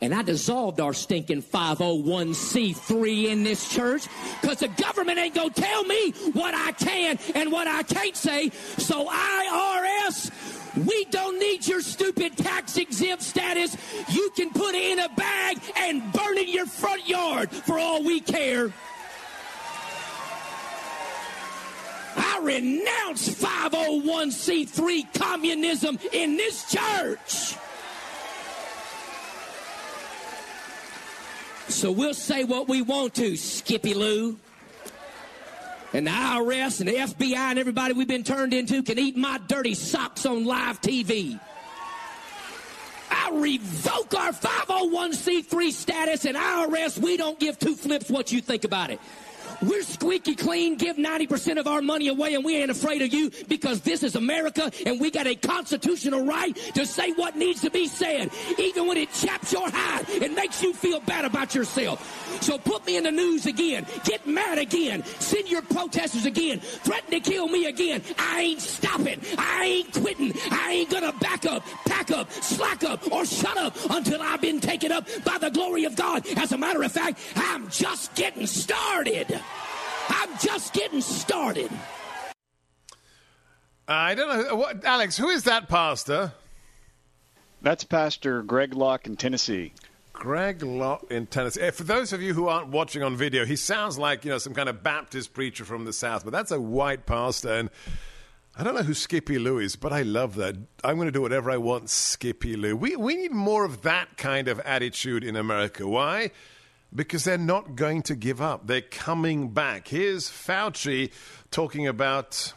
and 0.00 0.14
I 0.14 0.22
dissolved 0.22 0.80
our 0.80 0.92
stinking 0.92 1.42
501c3 1.42 3.24
in 3.26 3.44
this 3.44 3.68
church 3.68 4.06
because 4.40 4.58
the 4.58 4.68
government 4.68 5.18
ain't 5.18 5.34
going 5.34 5.50
to 5.50 5.60
tell 5.60 5.84
me 5.84 6.12
what 6.32 6.54
I 6.54 6.72
can 6.72 7.18
and 7.34 7.50
what 7.50 7.66
I 7.66 7.82
can't 7.82 8.16
say. 8.16 8.50
So, 8.76 9.06
IRS, 9.08 10.30
we 10.86 11.06
don't 11.06 11.38
need 11.38 11.66
your 11.66 11.80
stupid 11.80 12.36
tax 12.36 12.76
exempt 12.76 13.22
status. 13.22 13.76
You 14.10 14.30
can 14.36 14.50
put 14.50 14.74
it 14.74 14.92
in 14.92 14.98
a 14.98 15.08
bag 15.08 15.58
and 15.76 16.12
burn 16.12 16.36
it 16.36 16.48
in 16.48 16.54
your 16.54 16.66
front 16.66 17.08
yard 17.08 17.50
for 17.50 17.78
all 17.78 18.04
we 18.04 18.20
care. 18.20 18.70
I 22.18 22.40
renounce 22.42 23.28
501c3 23.28 25.18
communism 25.18 25.98
in 26.12 26.36
this 26.36 26.70
church. 26.70 27.56
So 31.68 31.90
we'll 31.90 32.14
say 32.14 32.44
what 32.44 32.68
we 32.68 32.82
want 32.82 33.14
to, 33.14 33.36
Skippy 33.36 33.94
Lou. 33.94 34.38
And 35.92 36.06
the 36.06 36.10
IRS 36.10 36.80
and 36.80 36.88
the 36.88 36.94
FBI 36.94 37.34
and 37.36 37.58
everybody 37.58 37.94
we've 37.94 38.08
been 38.08 38.24
turned 38.24 38.54
into 38.54 38.82
can 38.82 38.98
eat 38.98 39.16
my 39.16 39.38
dirty 39.48 39.74
socks 39.74 40.26
on 40.26 40.44
live 40.44 40.80
TV. 40.80 41.38
I 43.10 43.30
revoke 43.32 44.14
our 44.14 44.32
501c3 44.32 45.72
status 45.72 46.24
and 46.24 46.36
IRS. 46.36 46.98
We 46.98 47.16
don't 47.16 47.38
give 47.38 47.58
two 47.58 47.74
flips 47.74 48.10
what 48.10 48.30
you 48.30 48.40
think 48.40 48.64
about 48.64 48.90
it. 48.90 49.00
We're 49.62 49.82
squeaky 49.82 50.34
clean, 50.34 50.76
give 50.76 50.96
90% 50.96 51.58
of 51.58 51.66
our 51.66 51.80
money 51.80 52.08
away, 52.08 52.34
and 52.34 52.44
we 52.44 52.56
ain't 52.56 52.70
afraid 52.70 53.02
of 53.02 53.12
you 53.12 53.30
because 53.48 53.80
this 53.80 54.02
is 54.02 54.16
America 54.16 54.70
and 54.84 55.00
we 55.00 55.10
got 55.10 55.26
a 55.26 55.34
constitutional 55.34 56.24
right 56.24 56.54
to 56.74 56.86
say 56.86 57.12
what 57.12 57.36
needs 57.36 57.62
to 57.62 57.70
be 57.70 57.86
said, 57.88 58.30
even 58.58 58.86
when 58.86 58.96
it 58.96 59.12
chaps 59.12 59.52
your 59.52 59.68
hide 59.70 60.08
and 60.22 60.34
makes 60.34 60.62
you 60.62 60.72
feel 60.72 61.00
bad 61.00 61.24
about 61.24 61.54
yourself. 61.54 62.42
So 62.42 62.58
put 62.58 62.86
me 62.86 62.96
in 62.96 63.04
the 63.04 63.10
news 63.10 63.46
again, 63.46 63.86
get 64.04 64.26
mad 64.26 64.58
again, 64.58 65.04
send 65.18 65.48
your 65.48 65.62
protesters 65.62 66.26
again, 66.26 66.60
threaten 66.60 67.10
to 67.10 67.20
kill 67.20 67.48
me 67.48 67.66
again. 67.66 68.02
I 68.18 68.40
ain't 68.40 68.60
stopping, 68.60 69.20
I 69.38 69.64
ain't 69.64 69.92
quitting, 69.92 70.32
I 70.50 70.72
ain't 70.72 70.90
gonna 70.90 71.12
back 71.14 71.46
up, 71.46 71.64
pack 71.86 72.10
up, 72.10 72.30
slack 72.30 72.84
up, 72.84 73.10
or 73.10 73.24
shut 73.24 73.56
up 73.56 73.74
until 73.90 74.20
I've 74.20 74.40
been 74.40 74.60
taken 74.60 74.92
up 74.92 75.06
by 75.24 75.38
the 75.38 75.50
glory 75.50 75.84
of 75.84 75.96
God. 75.96 76.26
As 76.36 76.52
a 76.52 76.58
matter 76.58 76.82
of 76.82 76.92
fact, 76.92 77.18
I'm 77.36 77.68
just 77.70 78.14
getting 78.14 78.46
started. 78.46 79.40
I'm 80.08 80.36
just 80.38 80.72
getting 80.72 81.00
started. 81.00 81.70
I 83.88 84.14
don't 84.14 84.28
know. 84.48 84.56
What, 84.56 84.84
Alex, 84.84 85.16
who 85.16 85.28
is 85.28 85.44
that 85.44 85.68
pastor? 85.68 86.32
That's 87.62 87.84
Pastor 87.84 88.42
Greg 88.42 88.74
Locke 88.74 89.06
in 89.06 89.16
Tennessee. 89.16 89.72
Greg 90.12 90.62
Locke 90.62 91.06
in 91.10 91.26
Tennessee. 91.26 91.60
Eh, 91.60 91.70
For 91.70 91.84
those 91.84 92.12
of 92.12 92.22
you 92.22 92.34
who 92.34 92.48
aren't 92.48 92.68
watching 92.68 93.02
on 93.02 93.16
video, 93.16 93.44
he 93.44 93.56
sounds 93.56 93.98
like 93.98 94.24
you 94.24 94.30
know 94.30 94.38
some 94.38 94.54
kind 94.54 94.68
of 94.68 94.82
Baptist 94.82 95.32
preacher 95.34 95.64
from 95.64 95.84
the 95.84 95.92
South, 95.92 96.24
but 96.24 96.32
that's 96.32 96.50
a 96.50 96.60
white 96.60 97.06
pastor. 97.06 97.52
And 97.52 97.70
I 98.56 98.64
don't 98.64 98.74
know 98.74 98.82
who 98.82 98.94
Skippy 98.94 99.38
Lou 99.38 99.58
is, 99.58 99.76
but 99.76 99.92
I 99.92 100.02
love 100.02 100.34
that. 100.36 100.56
I'm 100.82 100.96
going 100.96 101.06
to 101.08 101.12
do 101.12 101.20
whatever 101.20 101.50
I 101.50 101.58
want, 101.58 101.90
Skippy 101.90 102.56
Lou. 102.56 102.74
We, 102.74 102.96
we 102.96 103.14
need 103.16 103.32
more 103.32 103.64
of 103.64 103.82
that 103.82 104.16
kind 104.16 104.48
of 104.48 104.58
attitude 104.60 105.22
in 105.22 105.36
America. 105.36 105.86
Why? 105.86 106.30
Because 106.96 107.24
they're 107.24 107.36
not 107.38 107.76
going 107.76 108.02
to 108.04 108.14
give 108.16 108.40
up. 108.40 108.66
They're 108.66 108.80
coming 108.80 109.50
back. 109.50 109.86
Here's 109.88 110.30
Fauci 110.30 111.12
talking 111.50 111.86
about 111.86 112.54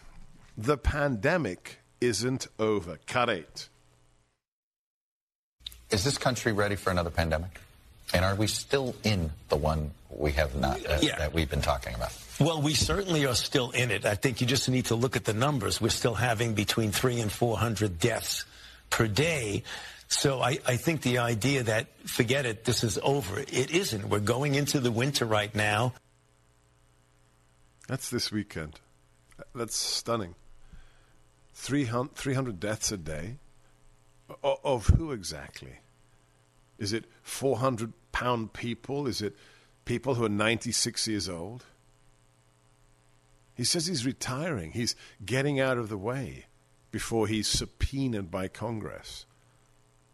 the 0.57 0.77
pandemic 0.77 1.79
isn't 2.01 2.47
over. 2.57 2.97
Cut 3.05 3.29
eight. 3.29 3.67
Is 5.91 6.03
this 6.03 6.17
country 6.17 6.53
ready 6.53 6.75
for 6.75 6.89
another 6.91 7.09
pandemic? 7.09 7.59
And 8.13 8.23
are 8.23 8.35
we 8.35 8.47
still 8.47 8.95
in 9.03 9.31
the 9.49 9.55
one 9.57 9.91
we 10.09 10.31
have 10.31 10.55
not 10.55 10.83
uh, 10.85 10.99
Yeah. 11.01 11.17
that 11.17 11.33
we've 11.33 11.49
been 11.49 11.61
talking 11.61 11.93
about? 11.93 12.11
Well, 12.39 12.61
we 12.61 12.73
certainly 12.73 13.25
are 13.25 13.35
still 13.35 13.71
in 13.71 13.91
it. 13.91 14.05
I 14.05 14.15
think 14.15 14.39
you 14.41 14.47
just 14.47 14.69
need 14.69 14.85
to 14.85 14.95
look 14.95 15.15
at 15.15 15.25
the 15.25 15.33
numbers. 15.33 15.81
We're 15.81 15.89
still 15.89 16.13
having 16.15 16.53
between 16.53 16.91
three 16.91 17.19
and 17.19 17.31
400 17.31 17.99
deaths 17.99 18.45
per 18.89 19.07
day. 19.07 19.63
So 20.09 20.41
I, 20.41 20.57
I 20.65 20.75
think 20.75 21.03
the 21.03 21.19
idea 21.19 21.63
that, 21.63 21.87
forget 22.07 22.45
it, 22.47 22.65
this 22.65 22.83
is 22.83 22.97
over, 23.03 23.39
it 23.39 23.71
isn't. 23.71 24.09
We're 24.09 24.19
going 24.19 24.55
into 24.55 24.79
the 24.79 24.91
winter 24.91 25.23
right 25.23 25.53
now. 25.53 25.93
That's 27.87 28.09
this 28.09 28.31
weekend. 28.31 28.79
That's 29.53 29.75
stunning. 29.75 30.33
300, 31.53 32.15
300 32.15 32.59
deaths 32.59 32.91
a 32.91 32.97
day. 32.97 33.35
O- 34.43 34.59
of 34.63 34.87
who 34.87 35.11
exactly? 35.11 35.77
Is 36.79 36.91
it 36.91 37.05
400 37.21 37.93
pound 38.11 38.51
people? 38.53 39.05
Is 39.05 39.21
it 39.21 39.35
people 39.85 40.15
who 40.15 40.25
are 40.25 40.29
96 40.29 41.07
years 41.07 41.29
old? 41.29 41.65
He 43.53 43.63
says 43.63 43.85
he's 43.85 44.05
retiring. 44.05 44.71
He's 44.71 44.95
getting 45.23 45.59
out 45.59 45.77
of 45.77 45.89
the 45.89 45.97
way 45.97 46.45
before 46.91 47.27
he's 47.27 47.47
subpoenaed 47.47 48.31
by 48.31 48.47
Congress. 48.47 49.25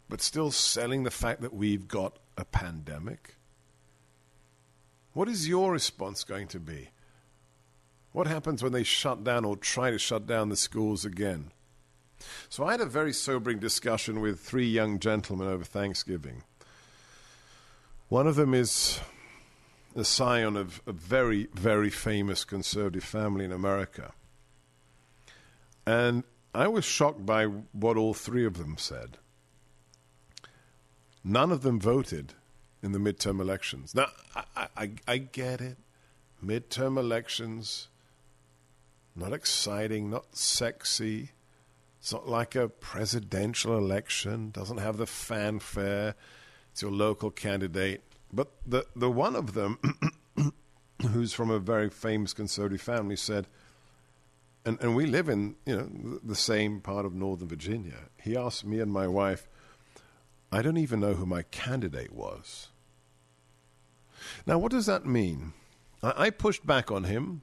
But 0.07 0.21
still 0.21 0.51
selling 0.51 1.03
the 1.03 1.11
fact 1.11 1.41
that 1.41 1.53
we've 1.53 1.87
got 1.87 2.19
a 2.37 2.45
pandemic? 2.45 3.35
What 5.13 5.29
is 5.29 5.47
your 5.47 5.71
response 5.71 6.23
going 6.23 6.47
to 6.49 6.59
be? 6.59 6.89
What 8.11 8.27
happens 8.27 8.61
when 8.61 8.71
they 8.71 8.83
shut 8.83 9.23
down 9.23 9.45
or 9.45 9.57
try 9.57 9.91
to 9.91 9.97
shut 9.97 10.27
down 10.27 10.49
the 10.49 10.55
schools 10.55 11.05
again? 11.05 11.51
So 12.49 12.65
I 12.65 12.71
had 12.71 12.81
a 12.81 12.85
very 12.85 13.13
sobering 13.13 13.59
discussion 13.59 14.21
with 14.21 14.39
three 14.39 14.67
young 14.67 14.99
gentlemen 14.99 15.47
over 15.47 15.63
Thanksgiving. 15.63 16.43
One 18.07 18.27
of 18.27 18.35
them 18.35 18.53
is 18.53 18.99
the 19.95 20.05
scion 20.05 20.55
of 20.55 20.81
a 20.85 20.91
very, 20.91 21.47
very 21.53 21.89
famous 21.89 22.43
conservative 22.43 23.03
family 23.03 23.45
in 23.45 23.51
America. 23.51 24.13
And 25.85 26.23
I 26.53 26.67
was 26.67 26.85
shocked 26.85 27.25
by 27.25 27.45
what 27.45 27.97
all 27.97 28.13
three 28.13 28.45
of 28.45 28.57
them 28.57 28.75
said. 28.77 29.17
None 31.27 31.51
of 31.51 31.63
them 31.63 31.79
voted 31.79 32.35
in 32.83 32.91
the 32.91 32.99
midterm 32.99 33.41
elections. 33.41 33.95
Now, 33.95 34.09
I, 34.35 34.67
I, 34.77 34.91
I 35.07 35.17
get 35.17 35.59
it. 35.59 35.77
Midterm 36.45 36.99
elections, 36.99 37.87
not 39.15 39.33
exciting, 39.33 40.11
not 40.11 40.35
sexy. 40.35 41.31
It's 41.99 42.13
not 42.13 42.29
like 42.29 42.53
a 42.53 42.69
presidential 42.69 43.75
election, 43.75 44.51
doesn't 44.51 44.77
have 44.77 44.97
the 44.97 45.07
fanfare. 45.07 46.13
It's 46.71 46.83
your 46.83 46.91
local 46.91 47.31
candidate. 47.31 48.03
But 48.31 48.51
the, 48.63 48.85
the 48.95 49.09
one 49.09 49.35
of 49.35 49.55
them, 49.55 49.79
who's 51.11 51.33
from 51.33 51.49
a 51.49 51.57
very 51.57 51.89
famous 51.89 52.33
conservative 52.33 52.81
family, 52.81 53.15
said, 53.15 53.47
and, 54.63 54.79
and 54.79 54.95
we 54.95 55.07
live 55.07 55.29
in 55.29 55.55
you 55.65 55.75
know 55.75 55.85
the, 55.85 56.19
the 56.23 56.35
same 56.35 56.81
part 56.81 57.07
of 57.07 57.15
Northern 57.15 57.47
Virginia. 57.47 58.09
He 58.21 58.37
asked 58.37 58.63
me 58.63 58.79
and 58.79 58.93
my 58.93 59.07
wife, 59.07 59.47
I 60.51 60.61
don't 60.61 60.77
even 60.77 60.99
know 60.99 61.13
who 61.13 61.25
my 61.25 61.43
candidate 61.43 62.13
was. 62.13 62.69
Now, 64.45 64.57
what 64.57 64.71
does 64.71 64.85
that 64.85 65.05
mean? 65.05 65.53
I, 66.01 66.29
pushed 66.29 66.65
back 66.65 66.91
on 66.91 67.05
him. 67.05 67.41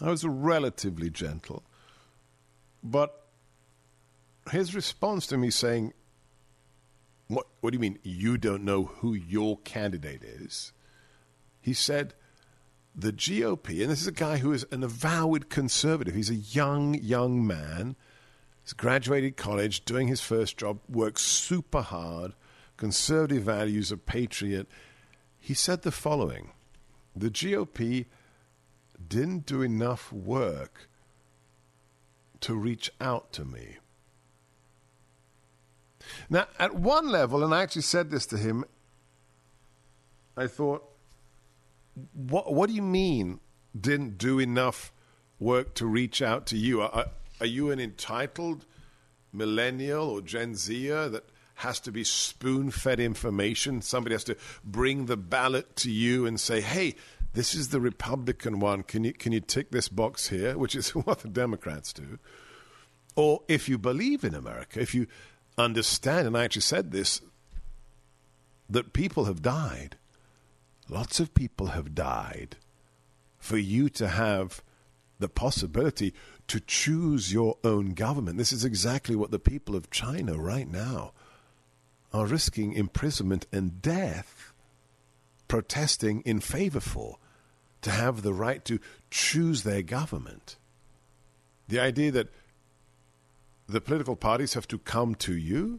I 0.00 0.10
was 0.10 0.24
relatively 0.24 1.10
gentle. 1.10 1.62
But 2.82 3.26
his 4.50 4.74
response 4.74 5.26
to 5.28 5.38
me 5.38 5.50
saying, 5.50 5.92
what, 7.28 7.46
what 7.60 7.70
do 7.70 7.76
you 7.76 7.80
mean 7.80 7.98
you 8.02 8.36
don't 8.36 8.64
know 8.64 8.84
who 8.84 9.14
your 9.14 9.58
candidate 9.58 10.22
is? 10.22 10.72
He 11.60 11.72
said, 11.72 12.14
the 12.94 13.12
GOP, 13.12 13.80
and 13.82 13.90
this 13.90 14.00
is 14.00 14.06
a 14.06 14.12
guy 14.12 14.38
who 14.38 14.52
is 14.52 14.66
an 14.70 14.82
avowed 14.82 15.48
conservative. 15.48 16.14
He's 16.14 16.30
a 16.30 16.34
young, 16.34 16.94
young 16.94 17.46
man. 17.46 17.96
He's 18.62 18.72
graduated 18.72 19.36
college, 19.36 19.84
doing 19.84 20.08
his 20.08 20.20
first 20.20 20.56
job, 20.56 20.80
works 20.88 21.22
super 21.22 21.82
hard, 21.82 22.34
conservative 22.76 23.42
values, 23.42 23.90
a 23.90 23.96
patriot. 23.96 24.68
He 25.38 25.54
said 25.54 25.82
the 25.82 25.90
following 25.90 26.52
The 27.16 27.30
GOP 27.30 28.06
didn't 29.08 29.46
do 29.46 29.62
enough 29.62 30.12
work 30.12 30.88
to 32.40 32.54
reach 32.54 32.90
out 33.00 33.32
to 33.32 33.44
me. 33.44 33.76
Now, 36.28 36.46
at 36.58 36.74
one 36.74 37.08
level, 37.08 37.44
and 37.44 37.54
I 37.54 37.62
actually 37.62 37.82
said 37.82 38.10
this 38.10 38.26
to 38.26 38.36
him, 38.36 38.64
I 40.36 40.46
thought, 40.46 40.84
what, 42.14 42.52
what 42.52 42.68
do 42.68 42.74
you 42.74 42.82
mean 42.82 43.40
didn't 43.78 44.18
do 44.18 44.38
enough 44.38 44.92
work 45.38 45.74
to 45.74 45.86
reach 45.86 46.22
out 46.22 46.46
to 46.46 46.56
you? 46.56 46.82
Are 47.40 47.46
you 47.46 47.70
an 47.70 47.80
entitled 47.80 48.66
millennial 49.32 50.08
or 50.10 50.20
Gen 50.20 50.54
Zer 50.54 51.08
that 51.08 51.24
has 51.56 51.80
to 51.80 51.92
be 51.92 52.04
spoon 52.04 52.70
fed 52.70 53.00
information? 53.00 53.82
Somebody 53.82 54.14
has 54.14 54.24
to 54.24 54.36
bring 54.64 55.06
the 55.06 55.16
ballot 55.16 55.76
to 55.76 55.90
you 55.90 56.26
and 56.26 56.38
say, 56.38 56.60
hey, 56.60 56.94
this 57.32 57.54
is 57.54 57.68
the 57.68 57.80
Republican 57.80 58.60
one. 58.60 58.82
Can 58.82 59.04
you, 59.04 59.12
can 59.12 59.32
you 59.32 59.40
tick 59.40 59.70
this 59.70 59.88
box 59.88 60.28
here? 60.28 60.58
Which 60.58 60.74
is 60.74 60.90
what 60.94 61.20
the 61.20 61.28
Democrats 61.28 61.92
do. 61.92 62.18
Or 63.16 63.42
if 63.48 63.68
you 63.68 63.78
believe 63.78 64.24
in 64.24 64.34
America, 64.34 64.80
if 64.80 64.94
you 64.94 65.06
understand, 65.58 66.26
and 66.26 66.36
I 66.36 66.44
actually 66.44 66.62
said 66.62 66.90
this, 66.90 67.20
that 68.68 68.92
people 68.92 69.24
have 69.24 69.42
died. 69.42 69.96
Lots 70.88 71.20
of 71.20 71.34
people 71.34 71.68
have 71.68 71.94
died 71.94 72.56
for 73.38 73.58
you 73.58 73.88
to 73.90 74.08
have 74.08 74.62
the 75.18 75.28
possibility 75.28 76.14
to 76.50 76.58
choose 76.58 77.32
your 77.32 77.56
own 77.62 77.94
government. 77.94 78.36
This 78.36 78.52
is 78.52 78.64
exactly 78.64 79.14
what 79.14 79.30
the 79.30 79.38
people 79.38 79.76
of 79.76 79.88
China 79.88 80.36
right 80.36 80.68
now 80.68 81.12
are 82.12 82.26
risking 82.26 82.72
imprisonment 82.72 83.46
and 83.52 83.80
death 83.80 84.52
protesting 85.46 86.22
in 86.22 86.40
favor 86.40 86.80
for 86.80 87.18
to 87.82 87.92
have 87.92 88.22
the 88.22 88.34
right 88.34 88.64
to 88.64 88.80
choose 89.10 89.62
their 89.62 89.82
government. 89.82 90.56
The 91.68 91.78
idea 91.78 92.10
that 92.10 92.32
the 93.68 93.80
political 93.80 94.16
parties 94.16 94.54
have 94.54 94.66
to 94.68 94.78
come 94.78 95.14
to 95.16 95.36
you, 95.36 95.78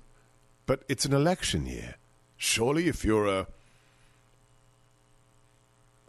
but 0.65 0.84
it's 0.88 1.03
an 1.03 1.13
election 1.13 1.65
year. 1.65 1.95
Surely, 2.38 2.88
if 2.88 3.03
you're 3.03 3.27
a 3.27 3.47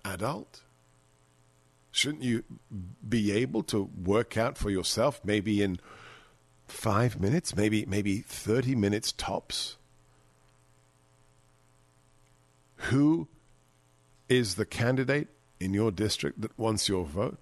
adult, 0.04 0.61
shouldn't 1.92 2.24
you 2.24 2.42
be 3.06 3.30
able 3.30 3.62
to 3.64 3.88
work 4.02 4.36
out 4.36 4.58
for 4.58 4.70
yourself, 4.70 5.20
maybe 5.24 5.62
in 5.62 5.78
five 6.66 7.20
minutes, 7.20 7.54
maybe 7.54 7.86
maybe 7.86 8.18
thirty 8.18 8.74
minutes 8.74 9.12
tops, 9.12 9.76
who 12.76 13.28
is 14.28 14.56
the 14.56 14.66
candidate 14.66 15.28
in 15.60 15.72
your 15.72 15.92
district 15.92 16.40
that 16.40 16.58
wants 16.58 16.88
your 16.88 17.04
vote? 17.04 17.38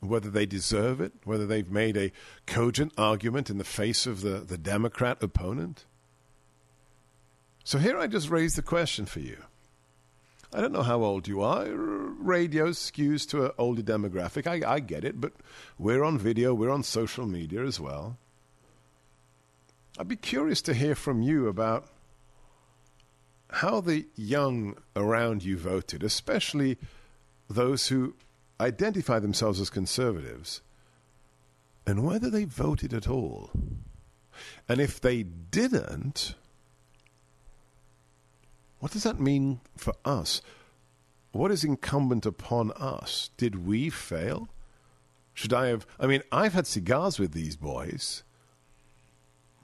whether 0.00 0.30
they 0.30 0.46
deserve 0.46 1.00
it, 1.00 1.12
whether 1.24 1.46
they've 1.46 1.70
made 1.70 1.96
a 1.96 2.12
cogent 2.46 2.92
argument 2.96 3.50
in 3.50 3.58
the 3.58 3.64
face 3.64 4.06
of 4.06 4.22
the, 4.22 4.38
the 4.38 4.58
Democrat 4.58 5.22
opponent. 5.22 5.84
So 7.64 7.78
here 7.78 7.98
I 7.98 8.06
just 8.06 8.30
raise 8.30 8.56
the 8.56 8.62
question 8.62 9.04
for 9.04 9.20
you. 9.20 9.36
I 10.52 10.60
don't 10.60 10.72
know 10.72 10.82
how 10.82 11.02
old 11.04 11.28
you 11.28 11.42
are. 11.42 11.66
Radio 11.68 12.70
skews 12.70 13.28
to 13.30 13.46
an 13.46 13.50
older 13.56 13.82
demographic. 13.82 14.46
I, 14.46 14.68
I 14.68 14.80
get 14.80 15.04
it, 15.04 15.20
but 15.20 15.32
we're 15.78 16.02
on 16.02 16.18
video, 16.18 16.52
we're 16.54 16.70
on 16.70 16.82
social 16.82 17.26
media 17.26 17.64
as 17.64 17.78
well. 17.78 18.18
I'd 19.98 20.08
be 20.08 20.16
curious 20.16 20.60
to 20.62 20.74
hear 20.74 20.94
from 20.94 21.22
you 21.22 21.46
about 21.46 21.86
how 23.50 23.80
the 23.80 24.06
young 24.16 24.76
around 24.96 25.44
you 25.44 25.56
voted, 25.56 26.02
especially 26.02 26.78
those 27.48 27.88
who 27.88 28.14
identify 28.60 29.18
themselves 29.18 29.60
as 29.60 29.70
conservatives 29.70 30.60
and 31.86 32.04
whether 32.04 32.30
they 32.30 32.44
voted 32.44 32.92
at 32.92 33.08
all. 33.08 33.50
And 34.68 34.80
if 34.80 35.00
they 35.00 35.22
didn't, 35.22 36.34
what 38.80 38.92
does 38.92 39.04
that 39.04 39.20
mean 39.20 39.60
for 39.76 39.94
us? 40.04 40.42
What 41.32 41.50
is 41.50 41.62
incumbent 41.62 42.26
upon 42.26 42.72
us? 42.72 43.30
Did 43.36 43.66
we 43.66 43.88
fail? 43.88 44.48
Should 45.32 45.52
I 45.52 45.68
have? 45.68 45.86
I 45.98 46.06
mean, 46.06 46.22
I've 46.32 46.54
had 46.54 46.66
cigars 46.66 47.18
with 47.18 47.32
these 47.32 47.56
boys 47.56 48.24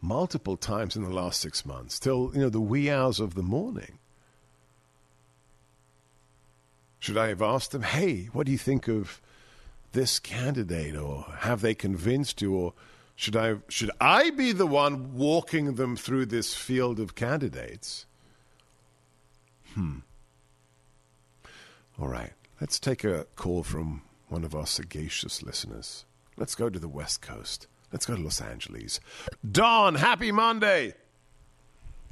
multiple 0.01 0.57
times 0.57 0.95
in 0.95 1.03
the 1.03 1.11
last 1.11 1.41
six 1.41 1.67
months, 1.67 1.99
till 1.99 2.31
you 2.35 2.41
know 2.41 2.49
the 2.49 2.61
wee 2.61 2.91
hours 2.91 3.19
of 3.19 3.35
the 3.35 3.43
morning. 3.43 3.99
Should 6.99 7.17
I 7.17 7.29
have 7.29 7.43
asked 7.43 7.73
them, 7.73 7.83
"Hey, 7.83 8.27
what 8.27 8.47
do 8.47 8.53
you 8.53 8.59
think 8.59 8.89
of 8.89 9.21
this 9.93 10.19
candidate?" 10.19 10.97
Or 10.97 11.27
have 11.41 11.61
they 11.61 11.75
convinced 11.75 12.41
you? 12.41 12.55
Or 12.55 12.75
should 13.17 13.37
I 13.37 13.57
should 13.69 13.91
I 14.01 14.31
be 14.31 14.53
the 14.53 14.67
one 14.67 15.15
walking 15.15 15.75
them 15.75 15.97
through 15.97 16.27
this 16.27 16.55
field 16.55 17.01
of 17.01 17.15
candidates? 17.15 18.06
Hmm. 19.77 19.99
All 22.01 22.09
right, 22.09 22.33
let's 22.61 22.79
take 22.81 23.05
a 23.05 23.27
call 23.37 23.63
from 23.63 24.03
one 24.29 24.43
of 24.43 24.55
our 24.55 24.67
sagacious 24.67 25.43
listeners. 25.43 26.07
Let's 26.39 26.55
go 26.55 26.71
to 26.71 26.79
the 26.79 26.89
West 26.89 27.21
Coast. 27.21 27.67
Let's 27.93 28.07
go 28.07 28.17
to 28.17 28.23
Los 28.23 28.41
Angeles. 28.41 29.01
Don, 29.53 29.95
happy 29.95 30.33
Monday. 30.33 30.95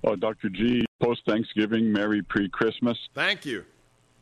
Oh, 0.04 0.14
Dr. 0.14 0.50
G, 0.50 0.84
post 1.02 1.22
Thanksgiving, 1.26 1.90
Merry 1.90 2.20
pre 2.22 2.48
Christmas. 2.50 2.98
Thank 3.14 3.46
you. 3.46 3.64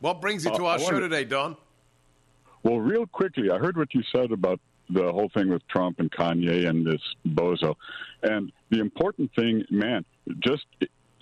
What 0.01 0.21
brings 0.21 0.45
you 0.45 0.53
to 0.53 0.65
Uh, 0.67 0.71
our 0.71 0.79
show 0.79 1.01
today, 1.01 1.25
Don? 1.25 1.57
Well, 2.63 2.79
real 2.79 3.07
quickly, 3.07 3.51
I 3.51 3.59
heard 3.59 3.77
what 3.77 3.93
you 3.93 4.03
said 4.15 4.31
about 4.31 4.61
the 4.89 5.11
whole 5.13 5.31
thing 5.35 5.49
with 5.49 5.67
Trump 5.67 5.99
and 5.99 6.11
Kanye 6.13 6.69
and 6.69 6.87
this 6.87 7.01
bozo. 7.27 7.75
And 8.23 8.53
the 8.71 8.79
important 8.79 9.33
thing, 9.35 9.65
man, 9.71 10.05
just 10.39 10.67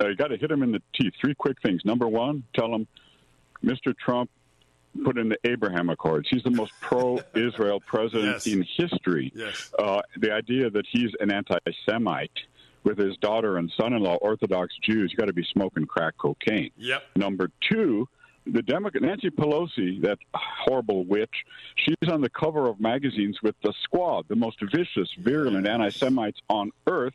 I 0.00 0.14
got 0.14 0.28
to 0.28 0.36
hit 0.36 0.50
him 0.50 0.62
in 0.62 0.72
the 0.72 0.82
teeth. 0.94 1.12
Three 1.20 1.34
quick 1.34 1.58
things. 1.62 1.82
Number 1.84 2.08
one, 2.08 2.44
tell 2.54 2.74
him, 2.74 2.86
Mr. 3.64 3.94
Trump 3.96 4.30
put 5.04 5.18
in 5.18 5.28
the 5.28 5.36
Abraham 5.44 5.88
Accords. 5.90 6.26
He's 6.30 6.42
the 6.42 6.50
most 6.50 6.72
pro-Israel 6.80 7.80
president 7.86 8.44
Yes. 8.44 8.46
in 8.46 8.66
history. 8.76 9.32
Yes. 9.34 9.72
Uh, 9.78 10.00
the 10.18 10.32
idea 10.32 10.70
that 10.70 10.84
he's 10.90 11.10
an 11.20 11.30
anti-Semite 11.30 12.30
with 12.82 12.98
his 12.98 13.16
daughter 13.18 13.58
and 13.58 13.70
son-in-law 13.78 14.16
Orthodox 14.16 14.74
Jews, 14.82 15.10
you 15.12 15.18
got 15.18 15.26
to 15.26 15.32
be 15.34 15.46
smoking 15.52 15.86
crack 15.86 16.14
cocaine. 16.18 16.70
Yep. 16.78 17.02
Number 17.16 17.50
two, 17.70 18.08
the 18.46 18.62
Democrat 18.62 19.02
Nancy 19.02 19.28
Pelosi, 19.30 20.00
that 20.00 20.18
horrible 20.34 21.04
witch, 21.04 21.44
she's 21.76 22.10
on 22.10 22.22
the 22.22 22.30
cover 22.30 22.66
of 22.68 22.80
magazines 22.80 23.36
with 23.42 23.54
the 23.62 23.74
Squad, 23.84 24.24
the 24.28 24.34
most 24.36 24.56
vicious, 24.74 25.08
virulent 25.20 25.68
anti-Semites 25.68 26.40
on 26.48 26.72
earth, 26.88 27.12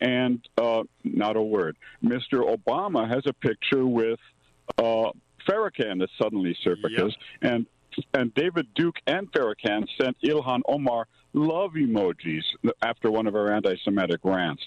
and 0.00 0.46
uh, 0.58 0.82
not 1.02 1.36
a 1.36 1.42
word. 1.42 1.76
Mr. 2.02 2.56
Obama 2.56 3.08
has 3.08 3.22
a 3.26 3.32
picture 3.32 3.86
with 3.86 4.18
uh, 4.78 5.10
Farrakhan 5.48 5.98
that 6.00 6.08
suddenly 6.20 6.56
surfaced, 6.62 7.18
and 7.42 7.66
and 8.12 8.34
David 8.34 8.66
Duke 8.74 8.96
and 9.06 9.30
Farrakhan 9.30 9.86
sent 10.00 10.16
Ilhan 10.22 10.62
Omar 10.68 11.06
love 11.32 11.72
emojis 11.72 12.42
after 12.82 13.10
one 13.10 13.26
of 13.26 13.34
our 13.34 13.52
anti-Semitic 13.52 14.20
rants. 14.24 14.62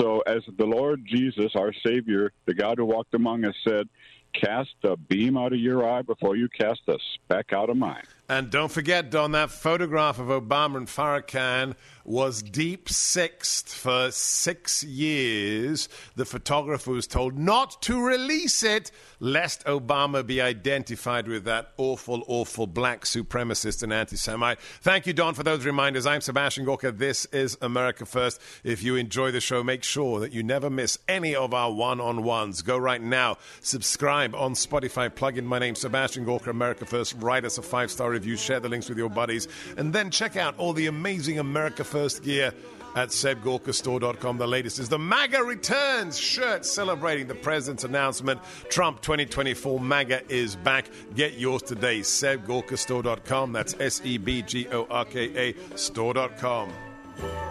So, 0.00 0.20
as 0.26 0.42
the 0.58 0.66
Lord 0.66 1.04
Jesus, 1.06 1.52
our 1.54 1.72
Savior, 1.86 2.32
the 2.46 2.54
God 2.54 2.78
who 2.78 2.84
walked 2.84 3.14
among 3.14 3.44
us, 3.44 3.54
said, 3.66 3.88
"Cast 4.32 4.74
a 4.84 4.96
beam 4.96 5.36
out 5.36 5.52
of 5.52 5.58
your 5.58 5.88
eye 5.88 6.02
before 6.02 6.36
you 6.36 6.48
cast 6.48 6.80
a 6.88 6.98
speck 7.14 7.52
out 7.52 7.68
of 7.68 7.76
mine." 7.76 8.04
And 8.28 8.50
don't 8.50 8.72
forget, 8.72 9.10
Don, 9.10 9.32
that 9.32 9.50
photograph 9.50 10.18
of 10.18 10.28
Obama 10.28 10.76
and 10.78 10.86
Farrakhan 10.86 11.74
was 12.04 12.42
deep 12.42 12.88
sixth 12.88 13.72
for 13.72 14.10
six 14.10 14.82
years. 14.82 15.88
The 16.16 16.24
photographer 16.24 16.90
was 16.90 17.06
told 17.06 17.38
not 17.38 17.80
to 17.82 18.04
release 18.04 18.62
it 18.62 18.90
lest 19.20 19.64
Obama 19.66 20.26
be 20.26 20.40
identified 20.40 21.28
with 21.28 21.44
that 21.44 21.72
awful, 21.76 22.24
awful 22.26 22.66
black 22.66 23.04
supremacist 23.04 23.82
and 23.82 23.92
anti 23.92 24.16
Semite. 24.16 24.58
Thank 24.80 25.06
you, 25.06 25.12
Don, 25.12 25.34
for 25.34 25.42
those 25.42 25.64
reminders. 25.64 26.06
I'm 26.06 26.20
Sebastian 26.20 26.64
Gorka. 26.64 26.90
This 26.90 27.24
is 27.26 27.56
America 27.62 28.04
First. 28.04 28.40
If 28.64 28.82
you 28.82 28.96
enjoy 28.96 29.30
the 29.30 29.40
show, 29.40 29.62
make 29.62 29.84
sure 29.84 30.20
that 30.20 30.32
you 30.32 30.42
never 30.42 30.68
miss 30.70 30.98
any 31.08 31.34
of 31.36 31.54
our 31.54 31.72
one 31.72 32.00
on 32.00 32.24
ones. 32.24 32.62
Go 32.62 32.76
right 32.76 33.00
now, 33.00 33.38
subscribe 33.60 34.34
on 34.34 34.54
Spotify, 34.54 35.14
plug 35.14 35.38
in 35.38 35.46
my 35.46 35.58
name, 35.58 35.76
Sebastian 35.76 36.24
Gorka, 36.24 36.50
America 36.50 36.84
First, 36.84 37.14
write 37.18 37.44
us 37.44 37.58
a 37.58 37.62
five 37.62 37.90
star 37.90 38.10
review, 38.10 38.36
share 38.36 38.60
the 38.60 38.68
links 38.68 38.88
with 38.88 38.98
your 38.98 39.08
buddies, 39.08 39.46
and 39.76 39.92
then 39.92 40.10
check 40.10 40.36
out 40.36 40.58
all 40.58 40.72
the 40.72 40.86
amazing 40.86 41.38
America 41.38 41.84
First 41.84 41.91
gear 42.22 42.52
at 42.94 43.08
sebgorkastore.com. 43.08 44.38
The 44.38 44.46
latest 44.46 44.78
is 44.78 44.88
the 44.88 44.98
MAGA 44.98 45.42
Returns 45.42 46.18
shirt 46.18 46.64
celebrating 46.64 47.26
the 47.26 47.34
president's 47.34 47.84
announcement. 47.84 48.40
Trump 48.68 49.00
2024 49.00 49.80
MAGA 49.80 50.32
is 50.32 50.56
back. 50.56 50.86
Get 51.14 51.38
yours 51.38 51.62
today. 51.62 52.00
sebgorkastore.com. 52.00 53.52
That's 53.52 53.74
S 53.80 54.00
E 54.04 54.18
B 54.18 54.42
G 54.42 54.66
O 54.68 54.84
R 54.90 55.04
K 55.04 55.50
A 55.50 55.76
store.com. 55.76 56.70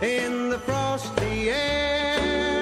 in 0.02 0.50
the 0.50 0.60
frosty 0.60 1.50
air. 1.50 2.61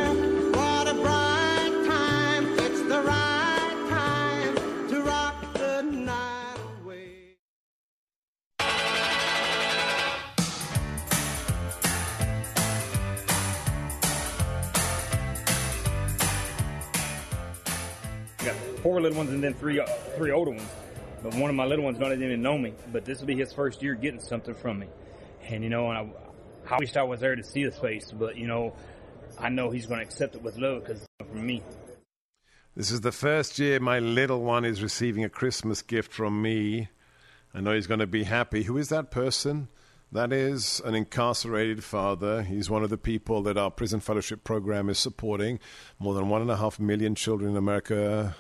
Four 18.82 19.02
little 19.02 19.18
ones 19.18 19.32
and 19.32 19.44
then 19.44 19.54
three 19.54 19.82
three 20.16 20.32
older 20.32 20.52
ones. 20.52 20.70
But 21.22 21.36
one 21.36 21.50
of 21.50 21.56
my 21.56 21.66
little 21.66 21.84
ones 21.84 21.98
doesn't 21.98 22.24
even 22.24 22.42
know 22.42 22.58
me. 22.58 22.74
But 22.92 23.06
this 23.06 23.20
will 23.20 23.28
be 23.28 23.36
his 23.36 23.52
first 23.52 23.82
year 23.82 23.94
getting 23.94 24.22
something 24.22 24.56
from 24.56 24.80
me. 24.80 24.88
And 25.48 25.64
you 25.64 25.70
know, 25.70 25.90
and 25.90 25.98
I, 25.98 26.76
I 26.76 26.78
wished 26.80 26.98
I 26.98 27.04
was 27.04 27.20
there 27.20 27.36
to 27.36 27.44
see 27.44 27.62
his 27.62 27.78
face. 27.78 28.12
But 28.12 28.38
you 28.38 28.48
know, 28.48 28.74
I 29.38 29.50
know 29.50 29.70
he's 29.70 29.86
going 29.86 30.00
to 30.00 30.06
accept 30.06 30.36
it 30.36 30.42
with 30.42 30.58
love 30.58 30.84
because 30.84 31.02
it's 31.02 31.30
from 31.30 31.46
me. 31.46 31.64
This 32.76 32.92
is 32.92 33.02
the 33.02 33.12
first 33.12 33.60
year 33.60 33.80
my 33.80 34.00
little 34.00 34.42
one 34.42 34.64
is 34.64 34.82
receiving 34.82 35.24
a 35.24 35.30
Christmas 35.30 35.82
gift 35.82 36.14
from 36.14 36.42
me. 36.42 36.88
I 37.54 37.62
know 37.62 37.74
he's 37.74 37.88
going 37.88 38.00
to 38.00 38.08
be 38.08 38.24
happy. 38.24 38.64
Who 38.64 38.78
is 38.78 38.90
that 38.90 39.12
person? 39.12 39.68
That 40.12 40.32
is 40.32 40.82
an 40.86 40.96
incarcerated 40.96 41.84
father. 41.84 42.42
He's 42.42 42.70
one 42.70 42.84
of 42.84 42.90
the 42.90 42.98
people 42.98 43.44
that 43.44 43.58
our 43.58 43.70
prison 43.70 44.00
fellowship 44.00 44.44
program 44.44 44.90
is 44.90 44.98
supporting. 44.98 45.60
More 46.00 46.14
than 46.14 46.30
one 46.30 46.42
and 46.42 46.50
a 46.50 46.58
half 46.58 46.80
million 46.80 47.16
children 47.16 47.52
in 47.52 47.58
America 47.58 48.36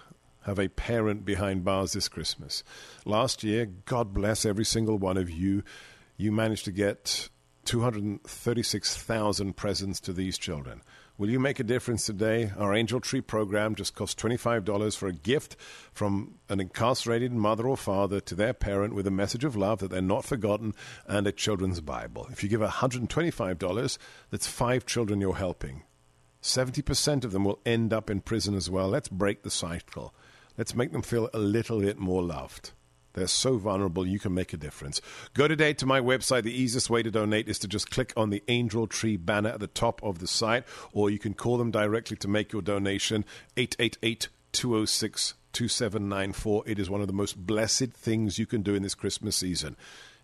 have 0.46 0.60
a 0.60 0.70
parent 0.70 1.26
behind 1.26 1.64
bars 1.64 1.94
this 1.94 2.08
Christmas. 2.08 2.64
Last 3.06 3.44
year, 3.44 3.66
God 3.86 4.14
bless 4.14 4.46
every 4.46 4.66
single 4.66 4.98
one 4.98 5.18
of 5.18 5.30
you, 5.30 5.64
you 6.18 6.32
managed 6.32 6.66
to 6.66 6.72
get 6.72 7.30
236,000 7.66 9.56
presents 9.56 10.00
to 10.00 10.14
these 10.14 10.38
children. 10.38 10.82
Will 11.20 11.30
you 11.30 11.40
make 11.40 11.60
a 11.60 11.66
difference 11.66 12.06
today? 12.06 12.52
Our 12.58 12.74
Angel 12.74 13.02
Tree 13.02 13.20
program 13.20 13.76
just 13.76 13.94
costs 13.94 14.22
$25 14.24 14.96
for 14.96 15.08
a 15.08 15.14
gift 15.14 15.58
from 15.92 16.36
an 16.48 16.62
incarcerated 16.62 17.34
mother 17.34 17.68
or 17.68 17.76
father 17.76 18.22
to 18.22 18.36
their 18.36 18.54
parent 18.54 18.96
with 18.96 19.06
a 19.06 19.12
message 19.12 19.44
of 19.44 19.58
love 19.58 19.80
that 19.80 19.92
they're 19.92 20.02
not 20.02 20.24
forgotten 20.24 20.74
and 21.08 21.28
a 21.28 21.34
children's 21.34 21.82
Bible. 21.82 22.28
If 22.32 22.42
you 22.42 22.48
give 22.48 22.62
$125, 22.62 23.98
that's 24.30 24.48
five 24.48 24.86
children 24.86 25.20
you're 25.20 25.36
helping. 25.36 25.84
70% 26.42 27.26
of 27.26 27.34
them 27.34 27.44
will 27.44 27.60
end 27.66 27.92
up 27.92 28.10
in 28.10 28.22
prison 28.22 28.56
as 28.56 28.70
well. 28.70 28.88
Let's 28.88 29.10
break 29.10 29.44
the 29.44 29.52
cycle. 29.52 30.14
Let's 30.60 30.76
make 30.76 30.92
them 30.92 31.04
feel 31.04 31.30
a 31.34 31.40
little 31.40 31.80
bit 31.80 32.00
more 32.00 32.22
loved. 32.22 32.74
They're 33.14 33.28
so 33.28 33.56
vulnerable, 33.56 34.06
you 34.06 34.20
can 34.20 34.34
make 34.34 34.52
a 34.52 34.58
difference. 34.58 35.00
Go 35.34 35.48
today 35.48 35.72
to 35.76 35.86
my 35.86 36.02
website. 36.02 36.44
The 36.44 36.52
easiest 36.52 36.90
way 36.90 37.02
to 37.02 37.10
donate 37.10 37.48
is 37.48 37.60
to 37.60 37.68
just 37.70 37.90
click 37.90 38.12
on 38.18 38.30
the 38.30 38.44
Angel 38.50 38.86
Tree 38.86 39.16
banner 39.16 39.52
at 39.52 39.62
the 39.62 39.68
top 39.68 40.04
of 40.04 40.20
the 40.20 40.28
site, 40.28 40.66
or 40.92 41.10
you 41.10 41.18
can 41.18 41.34
call 41.34 41.58
them 41.58 41.72
directly 41.72 42.18
to 42.18 42.28
make 42.28 42.52
your 42.52 42.62
donation 42.62 43.24
888 43.56 44.28
206 44.52 45.36
2794. 45.54 46.64
It 46.66 46.78
is 46.78 46.90
one 46.90 47.00
of 47.00 47.08
the 47.08 47.14
most 47.14 47.38
blessed 47.48 47.94
things 47.94 48.38
you 48.38 48.46
can 48.46 48.62
do 48.62 48.76
in 48.76 48.84
this 48.84 48.96
Christmas 48.96 49.38
season. 49.38 49.78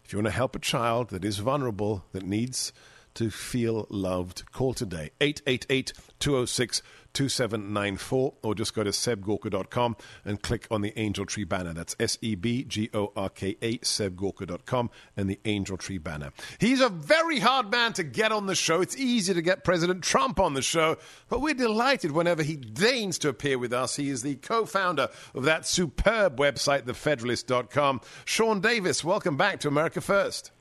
If 0.03 0.11
you 0.11 0.19
want 0.19 0.27
to 0.27 0.31
help 0.31 0.53
a 0.53 0.59
child 0.59 1.11
that 1.11 1.23
is 1.23 1.37
vulnerable, 1.37 2.03
that 2.11 2.23
needs 2.23 2.73
to 3.15 3.29
feel 3.29 3.87
loved, 3.89 4.51
call 4.51 4.73
today 4.73 5.11
888 5.19 5.93
206 6.19 6.81
2794 7.15 8.33
or 8.43 8.53
just 8.53 8.75
go 8.75 8.83
to 8.83 8.91
sebgorka.com 8.91 9.95
and 10.25 10.41
click 10.41 10.67
on 10.69 10.81
the 10.81 10.93
Angel 10.99 11.25
Tree 11.25 11.45
banner. 11.45 11.73
That's 11.73 11.95
S 11.99 12.17
E 12.21 12.35
B 12.35 12.63
G 12.65 12.89
O 12.93 13.11
R 13.15 13.29
K 13.29 13.57
A, 13.61 13.77
sebgorka.com, 13.79 14.89
and 15.17 15.29
the 15.29 15.39
Angel 15.45 15.77
Tree 15.77 15.97
banner. 15.97 16.31
He's 16.59 16.81
a 16.81 16.89
very 16.89 17.39
hard 17.39 17.71
man 17.71 17.93
to 17.93 18.03
get 18.03 18.31
on 18.31 18.45
the 18.45 18.55
show. 18.55 18.81
It's 18.81 18.97
easy 18.97 19.33
to 19.33 19.41
get 19.41 19.63
President 19.63 20.03
Trump 20.03 20.39
on 20.39 20.53
the 20.53 20.61
show, 20.61 20.97
but 21.29 21.41
we're 21.41 21.53
delighted 21.53 22.11
whenever 22.11 22.43
he 22.43 22.57
deigns 22.57 23.17
to 23.19 23.29
appear 23.29 23.57
with 23.57 23.73
us. 23.73 23.95
He 23.95 24.09
is 24.09 24.21
the 24.21 24.35
co 24.35 24.65
founder 24.65 25.07
of 25.33 25.43
that 25.43 25.65
superb 25.65 26.37
website, 26.37 26.83
thefederalist.com. 26.83 28.01
Sean 28.25 28.59
Davis, 28.59 29.03
welcome 29.03 29.37
back 29.37 29.61
to 29.61 29.69
America 29.69 30.01
First. 30.01 30.51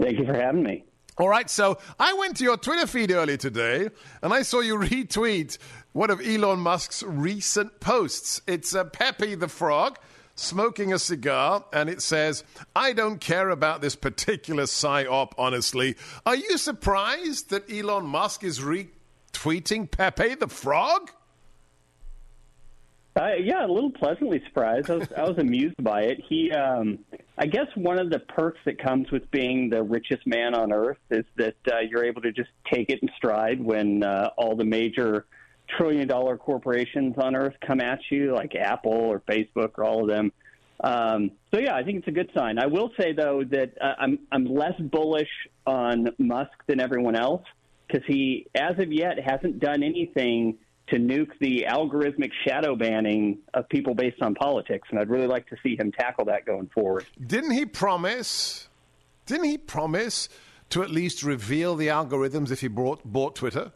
Thank 0.00 0.18
you 0.18 0.26
for 0.26 0.34
having 0.34 0.64
me. 0.64 0.84
All 1.18 1.28
right, 1.28 1.48
so 1.50 1.78
I 2.00 2.14
went 2.14 2.38
to 2.38 2.44
your 2.44 2.56
Twitter 2.56 2.86
feed 2.86 3.10
earlier 3.10 3.36
today 3.36 3.90
and 4.22 4.32
I 4.32 4.42
saw 4.42 4.60
you 4.60 4.76
retweet 4.78 5.58
one 5.92 6.10
of 6.10 6.20
Elon 6.20 6.60
Musk's 6.60 7.02
recent 7.02 7.80
posts. 7.80 8.40
It's 8.46 8.74
uh, 8.74 8.84
Pepe 8.84 9.34
the 9.34 9.48
Frog 9.48 9.98
smoking 10.34 10.92
a 10.92 10.98
cigar, 10.98 11.64
and 11.72 11.90
it 11.90 12.00
says, 12.00 12.44
I 12.74 12.94
don't 12.94 13.20
care 13.20 13.50
about 13.50 13.82
this 13.82 13.94
particular 13.94 14.64
psyop, 14.64 15.32
honestly. 15.36 15.96
Are 16.24 16.36
you 16.36 16.56
surprised 16.56 17.50
that 17.50 17.70
Elon 17.70 18.06
Musk 18.06 18.42
is 18.42 18.60
retweeting 18.60 19.90
Pepe 19.90 20.34
the 20.36 20.48
Frog? 20.48 21.10
Uh, 23.14 23.34
yeah, 23.34 23.66
a 23.66 23.68
little 23.68 23.90
pleasantly 23.90 24.42
surprised. 24.46 24.90
I 24.90 24.94
was, 24.96 25.08
I 25.14 25.22
was 25.28 25.36
amused 25.38 25.82
by 25.82 26.04
it. 26.04 26.20
He, 26.26 26.50
um, 26.50 27.00
I 27.38 27.46
guess, 27.46 27.66
one 27.74 27.98
of 27.98 28.10
the 28.10 28.18
perks 28.18 28.60
that 28.66 28.78
comes 28.78 29.10
with 29.10 29.30
being 29.30 29.70
the 29.70 29.82
richest 29.82 30.26
man 30.26 30.54
on 30.54 30.72
earth 30.72 30.98
is 31.10 31.24
that 31.36 31.56
uh, 31.66 31.78
you're 31.80 32.04
able 32.04 32.20
to 32.22 32.32
just 32.32 32.50
take 32.70 32.90
it 32.90 32.98
in 33.02 33.08
stride 33.16 33.62
when 33.62 34.02
uh, 34.02 34.30
all 34.36 34.54
the 34.54 34.64
major 34.64 35.24
trillion-dollar 35.78 36.36
corporations 36.36 37.14
on 37.16 37.34
earth 37.34 37.54
come 37.66 37.80
at 37.80 38.00
you, 38.10 38.34
like 38.34 38.54
Apple 38.54 38.92
or 38.92 39.20
Facebook 39.20 39.70
or 39.78 39.84
all 39.84 40.02
of 40.02 40.08
them. 40.08 40.30
Um, 40.84 41.30
so 41.54 41.60
yeah, 41.60 41.74
I 41.74 41.84
think 41.84 41.98
it's 41.98 42.08
a 42.08 42.12
good 42.12 42.30
sign. 42.36 42.58
I 42.58 42.66
will 42.66 42.90
say 43.00 43.12
though 43.12 43.42
that 43.50 43.72
uh, 43.80 43.94
I'm 43.98 44.18
I'm 44.32 44.44
less 44.44 44.78
bullish 44.78 45.28
on 45.66 46.08
Musk 46.18 46.50
than 46.66 46.80
everyone 46.80 47.14
else 47.16 47.44
because 47.86 48.04
he, 48.06 48.48
as 48.54 48.78
of 48.78 48.92
yet, 48.92 49.18
hasn't 49.24 49.60
done 49.60 49.82
anything 49.82 50.58
to 50.92 50.98
nuke 50.98 51.30
the 51.40 51.66
algorithmic 51.68 52.30
shadow 52.46 52.76
banning 52.76 53.38
of 53.54 53.68
people 53.68 53.94
based 53.94 54.20
on 54.20 54.34
politics, 54.34 54.88
and 54.90 54.98
I'd 54.98 55.08
really 55.08 55.26
like 55.26 55.48
to 55.48 55.56
see 55.62 55.76
him 55.76 55.90
tackle 55.90 56.26
that 56.26 56.44
going 56.44 56.68
forward. 56.74 57.06
Didn't 57.26 57.52
he 57.52 57.64
promise? 57.64 58.68
Didn't 59.26 59.46
he 59.46 59.58
promise 59.58 60.28
to 60.70 60.82
at 60.82 60.90
least 60.90 61.22
reveal 61.22 61.76
the 61.76 61.88
algorithms 61.88 62.50
if 62.50 62.60
he 62.60 62.68
bought, 62.68 63.00
bought 63.04 63.34
Twitter? 63.34 63.72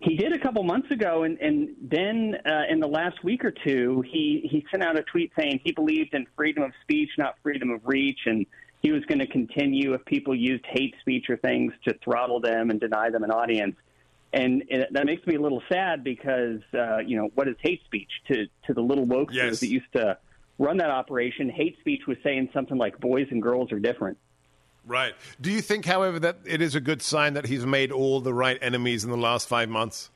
He 0.00 0.16
did 0.16 0.32
a 0.32 0.38
couple 0.38 0.62
months 0.62 0.90
ago, 0.90 1.24
and, 1.24 1.36
and 1.40 1.68
then 1.82 2.36
uh, 2.46 2.62
in 2.70 2.80
the 2.80 2.86
last 2.86 3.22
week 3.22 3.44
or 3.44 3.50
two, 3.50 4.02
he, 4.10 4.48
he 4.50 4.64
sent 4.70 4.82
out 4.82 4.98
a 4.98 5.02
tweet 5.02 5.30
saying 5.38 5.60
he 5.62 5.72
believed 5.72 6.14
in 6.14 6.26
freedom 6.36 6.62
of 6.62 6.72
speech, 6.82 7.10
not 7.18 7.34
freedom 7.42 7.70
of 7.70 7.80
reach, 7.84 8.20
and 8.24 8.46
he 8.82 8.92
was 8.92 9.04
going 9.04 9.18
to 9.18 9.26
continue 9.26 9.92
if 9.92 10.02
people 10.06 10.34
used 10.34 10.64
hate 10.66 10.94
speech 11.00 11.28
or 11.28 11.36
things 11.36 11.72
to 11.86 11.94
throttle 12.02 12.40
them 12.40 12.70
and 12.70 12.80
deny 12.80 13.10
them 13.10 13.24
an 13.24 13.30
audience. 13.30 13.76
And 14.32 14.62
it, 14.68 14.88
that 14.92 15.06
makes 15.06 15.26
me 15.26 15.34
a 15.34 15.40
little 15.40 15.62
sad 15.68 16.04
because, 16.04 16.60
uh, 16.72 16.98
you 16.98 17.16
know, 17.16 17.30
what 17.34 17.48
is 17.48 17.56
hate 17.60 17.82
speech 17.84 18.10
to, 18.28 18.46
to 18.66 18.74
the 18.74 18.80
little 18.80 19.06
wokesters 19.06 19.32
Yes. 19.34 19.60
that 19.60 19.68
used 19.68 19.92
to 19.94 20.18
run 20.58 20.76
that 20.76 20.90
operation? 20.90 21.48
Hate 21.50 21.78
speech 21.80 22.02
was 22.06 22.16
saying 22.22 22.50
something 22.52 22.78
like 22.78 22.98
boys 23.00 23.26
and 23.30 23.42
girls 23.42 23.72
are 23.72 23.80
different. 23.80 24.18
Right. 24.86 25.14
Do 25.40 25.50
you 25.50 25.60
think, 25.60 25.84
however, 25.84 26.18
that 26.20 26.38
it 26.44 26.62
is 26.62 26.74
a 26.74 26.80
good 26.80 27.02
sign 27.02 27.34
that 27.34 27.46
he's 27.46 27.66
made 27.66 27.92
all 27.92 28.20
the 28.20 28.32
right 28.32 28.58
enemies 28.62 29.04
in 29.04 29.10
the 29.10 29.16
last 29.16 29.48
five 29.48 29.68
months? 29.68 30.10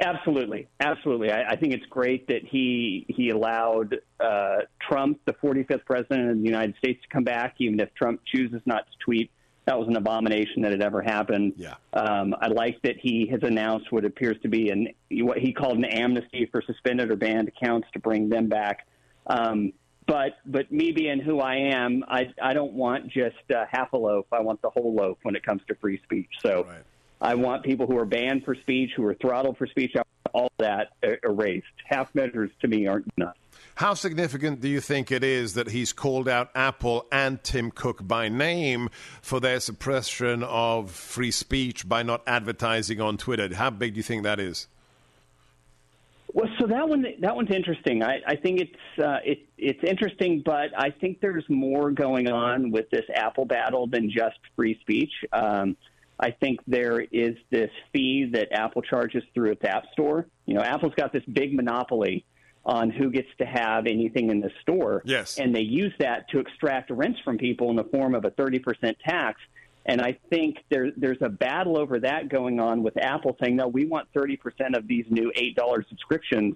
Absolutely, 0.00 0.68
absolutely. 0.80 1.30
I, 1.30 1.50
I 1.50 1.56
think 1.56 1.74
it's 1.74 1.86
great 1.86 2.26
that 2.28 2.44
he 2.44 3.04
he 3.08 3.30
allowed 3.30 3.98
uh, 4.18 4.58
Trump, 4.80 5.20
the 5.26 5.32
45th 5.34 5.84
president 5.84 6.30
of 6.30 6.38
the 6.38 6.44
United 6.44 6.74
States, 6.78 7.00
to 7.02 7.08
come 7.08 7.24
back, 7.24 7.56
even 7.58 7.78
if 7.78 7.94
Trump 7.94 8.20
chooses 8.24 8.60
not 8.64 8.86
to 8.86 8.92
tweet. 9.04 9.30
That 9.64 9.78
was 9.78 9.86
an 9.88 9.96
abomination 9.96 10.62
that 10.62 10.72
had 10.72 10.82
ever 10.82 11.02
happened. 11.02 11.54
Yeah. 11.56 11.74
Um, 11.92 12.34
I 12.40 12.48
like 12.48 12.82
that 12.82 12.96
he 12.98 13.28
has 13.28 13.40
announced 13.42 13.92
what 13.92 14.04
appears 14.04 14.36
to 14.42 14.48
be 14.48 14.70
an 14.70 14.88
what 15.24 15.38
he 15.38 15.52
called 15.52 15.78
an 15.78 15.84
amnesty 15.84 16.46
for 16.50 16.62
suspended 16.62 17.10
or 17.10 17.16
banned 17.16 17.48
accounts 17.48 17.88
to 17.92 18.00
bring 18.00 18.28
them 18.28 18.48
back. 18.48 18.86
Um, 19.28 19.72
but 20.06 20.38
but 20.44 20.72
me 20.72 20.90
being 20.90 21.20
who 21.20 21.38
I 21.38 21.54
am, 21.56 22.04
I 22.08 22.32
I 22.42 22.54
don't 22.54 22.72
want 22.72 23.08
just 23.08 23.36
uh, 23.54 23.64
half 23.70 23.92
a 23.92 23.96
loaf. 23.96 24.26
I 24.32 24.40
want 24.40 24.60
the 24.62 24.70
whole 24.70 24.94
loaf 24.94 25.18
when 25.22 25.36
it 25.36 25.44
comes 25.44 25.62
to 25.68 25.76
free 25.76 26.00
speech. 26.02 26.30
So 26.40 26.66
I 27.20 27.36
want 27.36 27.62
people 27.62 27.86
who 27.86 27.96
are 27.98 28.04
banned 28.04 28.44
for 28.44 28.56
speech, 28.56 28.90
who 28.96 29.06
are 29.06 29.14
throttled 29.14 29.56
for 29.58 29.68
speech, 29.68 29.94
all 30.34 30.50
that 30.58 30.88
er- 31.04 31.20
erased. 31.22 31.66
Half 31.86 32.14
measures 32.14 32.50
to 32.62 32.68
me 32.68 32.88
aren't 32.88 33.08
enough. 33.16 33.36
How 33.76 33.94
significant 33.94 34.60
do 34.60 34.68
you 34.68 34.80
think 34.80 35.10
it 35.10 35.24
is 35.24 35.54
that 35.54 35.70
he's 35.70 35.92
called 35.92 36.28
out 36.28 36.50
Apple 36.54 37.06
and 37.10 37.42
Tim 37.42 37.70
Cook 37.70 38.06
by 38.06 38.28
name 38.28 38.90
for 39.22 39.40
their 39.40 39.60
suppression 39.60 40.42
of 40.42 40.90
free 40.90 41.30
speech 41.30 41.88
by 41.88 42.02
not 42.02 42.22
advertising 42.26 43.00
on 43.00 43.16
Twitter? 43.16 43.54
How 43.54 43.70
big 43.70 43.94
do 43.94 43.96
you 43.96 44.02
think 44.02 44.24
that 44.24 44.38
is? 44.38 44.68
Well, 46.34 46.48
so 46.58 46.66
that 46.66 46.88
one 46.88 47.04
that 47.20 47.36
one's 47.36 47.50
interesting. 47.50 48.02
I, 48.02 48.20
I 48.26 48.36
think 48.36 48.60
it's 48.60 49.04
uh, 49.04 49.18
it, 49.24 49.46
it's 49.58 49.82
interesting, 49.84 50.42
but 50.44 50.70
I 50.76 50.90
think 50.90 51.20
there's 51.20 51.44
more 51.48 51.90
going 51.90 52.28
on 52.28 52.70
with 52.70 52.88
this 52.90 53.04
Apple 53.14 53.44
battle 53.44 53.86
than 53.86 54.10
just 54.10 54.38
free 54.56 54.78
speech. 54.80 55.12
Um, 55.32 55.76
I 56.18 56.30
think 56.30 56.60
there 56.66 57.00
is 57.00 57.36
this 57.50 57.70
fee 57.92 58.30
that 58.32 58.48
Apple 58.52 58.80
charges 58.80 59.24
through 59.34 59.52
its 59.52 59.64
App 59.64 59.84
Store. 59.92 60.26
You 60.46 60.54
know, 60.54 60.62
Apple's 60.62 60.94
got 60.96 61.12
this 61.12 61.24
big 61.24 61.54
monopoly 61.54 62.24
on 62.64 62.90
who 62.90 63.10
gets 63.10 63.28
to 63.38 63.44
have 63.44 63.86
anything 63.86 64.30
in 64.30 64.40
the 64.40 64.50
store. 64.60 65.02
Yes. 65.04 65.38
And 65.38 65.54
they 65.54 65.62
use 65.62 65.92
that 65.98 66.28
to 66.30 66.38
extract 66.38 66.90
rents 66.90 67.18
from 67.24 67.38
people 67.38 67.70
in 67.70 67.76
the 67.76 67.84
form 67.84 68.14
of 68.14 68.24
a 68.24 68.30
30% 68.30 68.94
tax. 69.04 69.40
And 69.84 70.00
I 70.00 70.16
think 70.30 70.58
there, 70.70 70.92
there's 70.96 71.20
a 71.22 71.28
battle 71.28 71.76
over 71.76 71.98
that 72.00 72.28
going 72.28 72.60
on 72.60 72.84
with 72.84 72.96
Apple 72.96 73.36
saying, 73.42 73.56
no, 73.56 73.66
we 73.66 73.84
want 73.84 74.08
30% 74.14 74.76
of 74.76 74.86
these 74.86 75.06
new 75.10 75.32
$8 75.36 75.88
subscriptions 75.88 76.54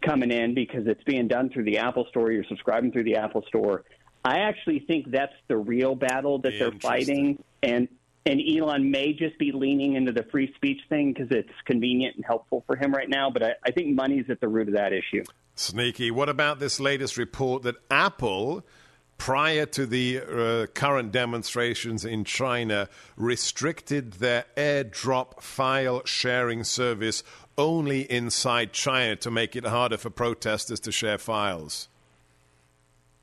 coming 0.00 0.30
in 0.30 0.54
because 0.54 0.86
it's 0.86 1.02
being 1.02 1.26
done 1.26 1.50
through 1.50 1.64
the 1.64 1.78
Apple 1.78 2.06
Store. 2.10 2.30
You're 2.30 2.44
subscribing 2.44 2.92
through 2.92 3.04
the 3.04 3.16
Apple 3.16 3.42
Store. 3.48 3.84
I 4.24 4.40
actually 4.40 4.80
think 4.80 5.10
that's 5.10 5.34
the 5.48 5.56
real 5.56 5.96
battle 5.96 6.38
that 6.40 6.52
they're 6.58 6.70
fighting. 6.72 7.42
And, 7.62 7.88
and 8.28 8.42
Elon 8.46 8.90
may 8.90 9.14
just 9.14 9.38
be 9.38 9.52
leaning 9.52 9.94
into 9.94 10.12
the 10.12 10.22
free 10.24 10.52
speech 10.54 10.80
thing 10.90 11.14
because 11.14 11.28
it's 11.30 11.48
convenient 11.64 12.16
and 12.16 12.24
helpful 12.24 12.62
for 12.66 12.76
him 12.76 12.92
right 12.92 13.08
now. 13.08 13.30
But 13.30 13.42
I, 13.42 13.50
I 13.64 13.70
think 13.70 13.94
money's 13.94 14.26
at 14.28 14.40
the 14.40 14.48
root 14.48 14.68
of 14.68 14.74
that 14.74 14.92
issue. 14.92 15.24
Sneaky. 15.54 16.10
What 16.10 16.28
about 16.28 16.58
this 16.60 16.78
latest 16.78 17.16
report 17.16 17.62
that 17.62 17.76
Apple, 17.90 18.64
prior 19.16 19.64
to 19.66 19.86
the 19.86 20.20
uh, 20.20 20.66
current 20.74 21.10
demonstrations 21.10 22.04
in 22.04 22.24
China, 22.24 22.90
restricted 23.16 24.12
their 24.14 24.44
airdrop 24.58 25.40
file 25.40 26.02
sharing 26.04 26.64
service 26.64 27.24
only 27.56 28.02
inside 28.02 28.74
China 28.74 29.16
to 29.16 29.30
make 29.30 29.56
it 29.56 29.64
harder 29.64 29.96
for 29.96 30.10
protesters 30.10 30.80
to 30.80 30.92
share 30.92 31.18
files? 31.18 31.88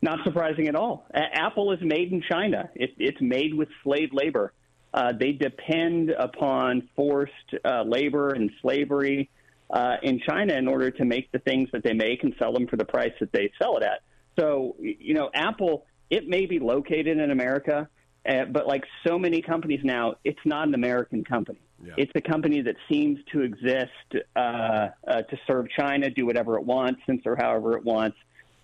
Not 0.02 0.20
surprising 0.24 0.68
at 0.68 0.76
all. 0.76 1.06
A- 1.13 1.39
Apple 1.39 1.72
is 1.74 1.80
made 1.82 2.12
in 2.12 2.24
China. 2.30 2.70
It, 2.74 2.96
it's 2.98 3.22
made 3.22 3.54
with 3.54 3.70
slave 3.84 4.10
labor. 4.12 4.52
Uh, 4.95 5.12
they 5.12 5.34
depend 5.34 6.10
upon 6.12 6.88
forced 6.95 7.34
uh, 7.65 7.84
labor 7.84 8.29
and 8.29 8.49
slavery 8.62 9.29
uh, 9.69 9.97
in 10.01 10.21
China 10.21 10.53
in 10.53 10.69
order 10.69 10.89
to 10.89 11.03
make 11.03 11.29
the 11.34 11.39
things 11.39 11.67
that 11.73 11.84
they 11.84 11.91
make 11.91 12.23
and 12.23 12.34
sell 12.39 12.53
them 12.53 12.65
for 12.65 12.77
the 12.77 12.86
price 12.86 13.12
that 13.19 13.29
they 13.34 13.51
sell 13.62 13.75
it 13.75 13.84
at. 13.84 14.03
So, 14.39 14.77
you 14.79 15.13
know, 15.13 15.29
Apple, 15.34 15.86
it 16.10 16.29
may 16.29 16.45
be 16.45 16.60
located 16.60 17.17
in 17.17 17.29
America, 17.29 17.89
uh, 18.27 18.45
but 18.45 18.67
like 18.67 18.86
so 19.05 19.19
many 19.19 19.41
companies 19.41 19.81
now, 19.84 20.15
it's 20.23 20.39
not 20.45 20.69
an 20.69 20.73
American 20.73 21.25
company. 21.25 21.60
It's 21.97 22.12
a 22.15 22.21
company 22.21 22.62
that 22.62 22.75
seems 22.89 23.19
to 23.34 23.41
exist 23.41 23.89
uh, 24.38 24.39
uh, 24.39 25.21
to 25.23 25.38
serve 25.45 25.67
China, 25.77 26.10
do 26.10 26.25
whatever 26.25 26.58
it 26.58 26.63
wants, 26.63 27.01
censor 27.05 27.36
however 27.36 27.77
it 27.77 27.84
wants. 27.84 28.17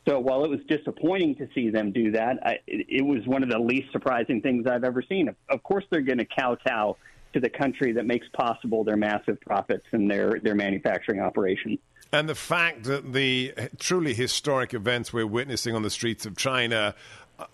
So 0.08 0.20
while 0.20 0.44
it 0.44 0.50
was 0.50 0.60
disappointing 0.68 1.36
to 1.36 1.48
see 1.54 1.70
them 1.70 1.92
do 1.92 2.12
that, 2.12 2.40
I, 2.44 2.58
it, 2.66 3.06
was 3.06 3.26
one 3.28 3.44
of 3.44 3.50
the 3.50 3.60
least 3.60 3.92
surprising 3.92 4.42
things 4.42 4.66
I've 4.66 4.84
ever 4.84 5.04
seen. 5.04 5.28
Of, 5.28 5.36
of 5.50 5.62
course, 5.62 5.86
they're 5.92 6.02
going 6.02 6.18
to 6.18 6.26
kowtow 6.26 6.98
to 7.34 7.40
the 7.40 7.50
country 7.50 7.94
that 7.94 8.06
makes 8.06 8.28
possible 8.34 8.84
their 8.84 8.98
massive 8.98 9.40
profits 9.42 9.86
and 9.92 10.10
their, 10.10 10.40
their 10.42 10.56
manufacturing 10.56 11.20
operation. 11.20 11.78
And 12.12 12.28
the 12.28 12.36
fact 12.36 12.84
that 12.86 13.14
the 13.14 13.54
truly 13.80 14.14
historic 14.14 14.74
events 14.74 15.14
we're 15.14 15.28
witnessing 15.28 15.76
on 15.76 15.84
the 15.84 15.90
streets 15.90 16.26
of 16.26 16.36
China 16.36 16.96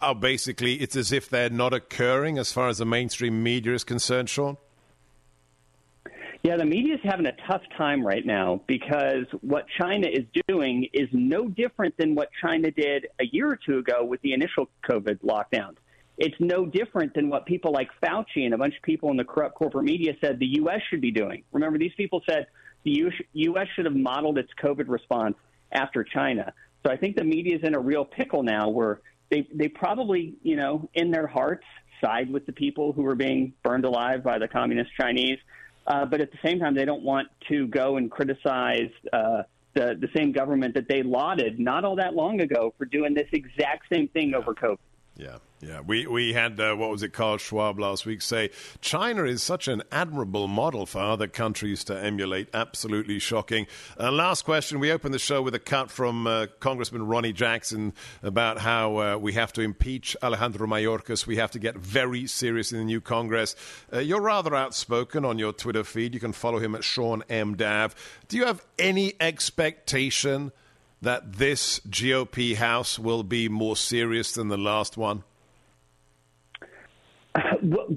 are 0.02 0.16
basically, 0.16 0.76
it's 0.76 0.96
as 0.96 1.12
if 1.12 1.30
they're 1.30 1.50
not 1.50 1.74
occurring 1.74 2.38
as 2.38 2.52
far 2.52 2.70
as 2.70 2.78
the 2.78 2.86
mainstream 2.86 3.44
media 3.44 3.74
is 3.74 3.84
concerned, 3.84 4.30
Sean? 4.30 4.58
Yeah, 6.44 6.58
the 6.58 6.66
media 6.66 6.96
is 6.96 7.00
having 7.04 7.26
a 7.26 7.36
tough 7.48 7.62
time 7.78 8.06
right 8.06 8.26
now 8.26 8.62
because 8.68 9.26
what 9.42 9.66
China 9.80 10.08
is 10.08 10.26
doing 10.48 10.88
is 10.94 11.10
no 11.12 11.48
different 11.48 11.98
than 11.98 12.16
what 12.16 12.30
China 12.42 12.72
did 12.72 13.08
a 13.20 13.26
year 13.26 13.50
or 13.50 13.58
two 13.58 13.80
ago 13.80 14.06
with 14.06 14.22
the 14.22 14.34
initial 14.34 14.70
COVID 14.90 15.20
lockdowns. 15.22 15.78
It's 16.18 16.36
no 16.40 16.66
different 16.66 17.14
than 17.14 17.30
what 17.30 17.46
people 17.46 17.72
like 17.72 17.90
Fauci 18.04 18.46
and 18.46 18.54
a 18.54 18.58
bunch 18.58 18.76
of 18.76 18.82
people 18.84 19.12
in 19.12 19.18
the 19.18 19.24
corrupt 19.24 19.56
corporate 19.56 19.86
media 19.86 20.14
said 20.22 20.40
the 20.40 20.48
U.S. 20.62 20.82
should 20.90 21.02
be 21.02 21.12
doing. 21.12 21.44
Remember, 21.52 21.78
these 21.78 21.94
people 21.96 22.22
said 22.28 22.48
the 22.84 23.12
U.S. 23.34 23.68
should 23.76 23.86
have 23.86 23.96
modeled 23.96 24.38
its 24.38 24.50
COVID 24.64 24.88
response 24.88 25.36
after 25.72 26.04
China. 26.04 26.54
So 26.86 26.92
I 26.92 26.98
think 26.98 27.18
the 27.18 27.24
media 27.24 27.58
is 27.58 27.64
in 27.64 27.76
a 27.76 27.80
real 27.80 28.06
pickle 28.06 28.44
now 28.44 28.70
where 28.70 29.02
they, 29.30 29.48
they 29.54 29.68
probably, 29.68 30.36
you 30.42 30.56
know, 30.56 30.90
in 30.94 31.12
their 31.12 31.28
hearts 31.28 31.66
side 32.04 32.32
with 32.32 32.46
the 32.46 32.54
people 32.54 32.94
who 32.94 33.06
are 33.06 33.16
being 33.16 33.54
burned 33.64 33.86
alive 33.86 34.24
by 34.24 34.40
the 34.40 34.48
communist 34.48 34.92
Chinese. 35.00 35.38
Uh, 35.88 36.06
but 36.06 36.20
at 36.20 36.32
the 36.32 36.38
same 36.44 36.60
time, 36.60 36.76
they 36.76 36.86
don't 36.86 37.04
want 37.04 37.30
to 37.48 37.68
go 37.68 37.96
and 37.98 38.12
criticize 38.12 38.92
uh, 39.14 39.44
the 39.74 39.98
the 40.00 40.10
same 40.16 40.32
government 40.32 40.74
that 40.74 40.88
they 40.90 41.02
lauded 41.02 41.60
not 41.60 41.86
all 41.86 41.96
that 41.96 42.14
long 42.14 42.42
ago 42.42 42.74
for 42.78 42.86
doing 42.86 43.14
this 43.14 43.28
exact 43.32 43.86
same 43.92 44.08
thing 44.10 44.34
over 44.34 44.54
COVID. 44.54 44.78
Yeah, 45.18 45.38
yeah. 45.62 45.82
We 45.82 46.06
we 46.06 46.34
had 46.34 46.60
uh, 46.60 46.76
what 46.76 46.92
was 46.92 47.02
it, 47.02 47.12
Klaus 47.12 47.42
Schwab 47.42 47.80
last 47.80 48.06
week 48.06 48.22
say 48.22 48.52
China 48.82 49.24
is 49.24 49.42
such 49.42 49.68
an 49.68 49.82
admirable 49.92 50.48
model 50.48 50.86
for 50.86 51.00
other 51.00 51.28
countries 51.28 51.84
to 51.86 52.00
emulate. 52.00 52.50
Absolutely 52.54 53.18
shocking. 53.18 53.66
Uh, 54.00 54.12
last 54.12 54.46
question. 54.46 54.80
We 54.80 54.92
opened 54.92 55.16
the 55.16 55.20
show 55.20 55.42
with 55.42 55.56
a 55.56 55.60
cut 55.60 55.90
from 55.90 56.28
uh, 56.28 56.46
Congressman 56.60 57.08
Ronny 57.08 57.34
Jackson 57.34 57.94
about 58.22 58.60
how 58.60 58.98
uh, 58.98 59.18
we 59.18 59.34
have 59.34 59.52
to 59.54 59.62
impeach 59.62 60.16
Alejandro 60.22 60.68
Mayorkas. 60.68 61.26
We 61.26 61.38
have 61.38 61.50
to 61.52 61.60
get 61.60 61.78
very 61.78 62.28
serious 62.28 62.72
in 62.72 62.78
the 62.78 62.86
new 62.86 63.02
Congress. 63.02 63.56
Uh, 63.92 63.98
you're 63.98 64.22
rather 64.22 64.54
outspoken 64.54 65.26
on 65.26 65.40
your 65.40 65.52
Twitter 65.52 65.84
feed. 65.84 66.14
You 66.14 66.20
can 66.20 66.32
follow 66.32 66.60
him 66.60 66.76
at 66.76 66.84
Sean 66.84 67.24
M. 67.28 67.56
Dav. 67.58 67.96
Do 68.28 68.38
you 68.38 68.46
have 68.46 68.64
any 68.78 69.16
expectation? 69.20 70.52
That 71.02 71.34
this 71.34 71.80
GOP 71.82 72.56
House 72.56 72.98
will 72.98 73.24
be 73.24 73.50
more 73.50 73.76
serious 73.76 74.32
than 74.32 74.48
the 74.48 74.58
last 74.58 74.98
one? 74.98 75.24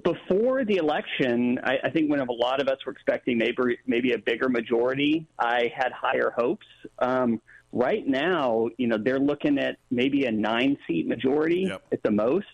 Before 0.04 0.64
the 0.66 0.76
election, 0.76 1.58
I, 1.64 1.78
I 1.84 1.90
think 1.90 2.10
when 2.10 2.20
a 2.20 2.30
lot 2.30 2.60
of 2.60 2.68
us 2.68 2.76
were 2.84 2.92
expecting 2.92 3.38
maybe 3.38 3.78
maybe 3.86 4.12
a 4.12 4.18
bigger 4.18 4.50
majority, 4.50 5.26
I 5.38 5.72
had 5.74 5.92
higher 5.92 6.30
hopes. 6.36 6.66
Um, 6.98 7.40
right 7.72 8.06
now, 8.06 8.68
you 8.76 8.86
know, 8.86 8.98
they're 8.98 9.18
looking 9.18 9.58
at 9.58 9.78
maybe 9.90 10.26
a 10.26 10.32
nine-seat 10.32 11.06
majority 11.06 11.68
yep. 11.68 11.82
at 11.90 12.02
the 12.02 12.10
most. 12.10 12.46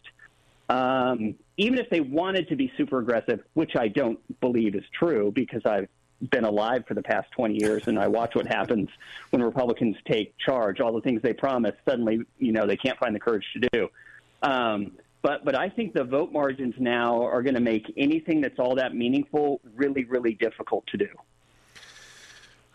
Um, 0.69 1.35
even 1.57 1.79
if 1.79 1.91
they 1.91 2.01
wanted 2.01 2.49
to 2.51 2.57
be 2.57 2.73
super 2.77 2.99
aggressive, 2.99 3.41
which 3.55 3.73
I 3.77 3.89
don't 3.89 4.19
believe 4.41 4.75
is 4.77 4.85
true, 4.97 5.33
because 5.35 5.63
I've 5.65 5.89
been 6.31 6.45
alive 6.45 6.85
for 6.87 6.95
the 6.95 7.03
past 7.03 7.31
20 7.33 7.55
years 7.55 7.87
and 7.87 7.99
I 7.99 8.09
watch 8.09 8.35
what 8.35 8.47
happens 8.47 8.89
when 9.31 9.43
Republicans 9.43 9.97
take 10.07 10.37
charge. 10.39 10.81
All 10.81 10.93
the 10.93 11.01
things 11.01 11.23
they 11.23 11.33
promise, 11.33 11.75
suddenly, 11.85 12.21
you 12.39 12.53
know, 12.53 12.67
they 12.67 12.77
can't 12.77 12.99
find 12.99 13.15
the 13.15 13.21
courage 13.21 13.45
to 13.55 13.69
do. 13.73 13.89
Um, 14.43 14.93
but, 15.23 15.45
but 15.45 15.59
I 15.59 15.69
think 15.69 15.93
the 15.93 16.05
vote 16.05 16.33
margins 16.33 16.75
now 16.79 17.23
are 17.25 17.43
going 17.43 17.55
to 17.55 17.61
make 17.61 17.93
anything 17.97 18.41
that's 18.41 18.59
all 18.59 18.77
that 18.77 18.95
meaningful 18.95 19.61
really, 19.75 20.05
really 20.05 20.35
difficult 20.35 20.87
to 20.89 20.97
do. 20.97 21.09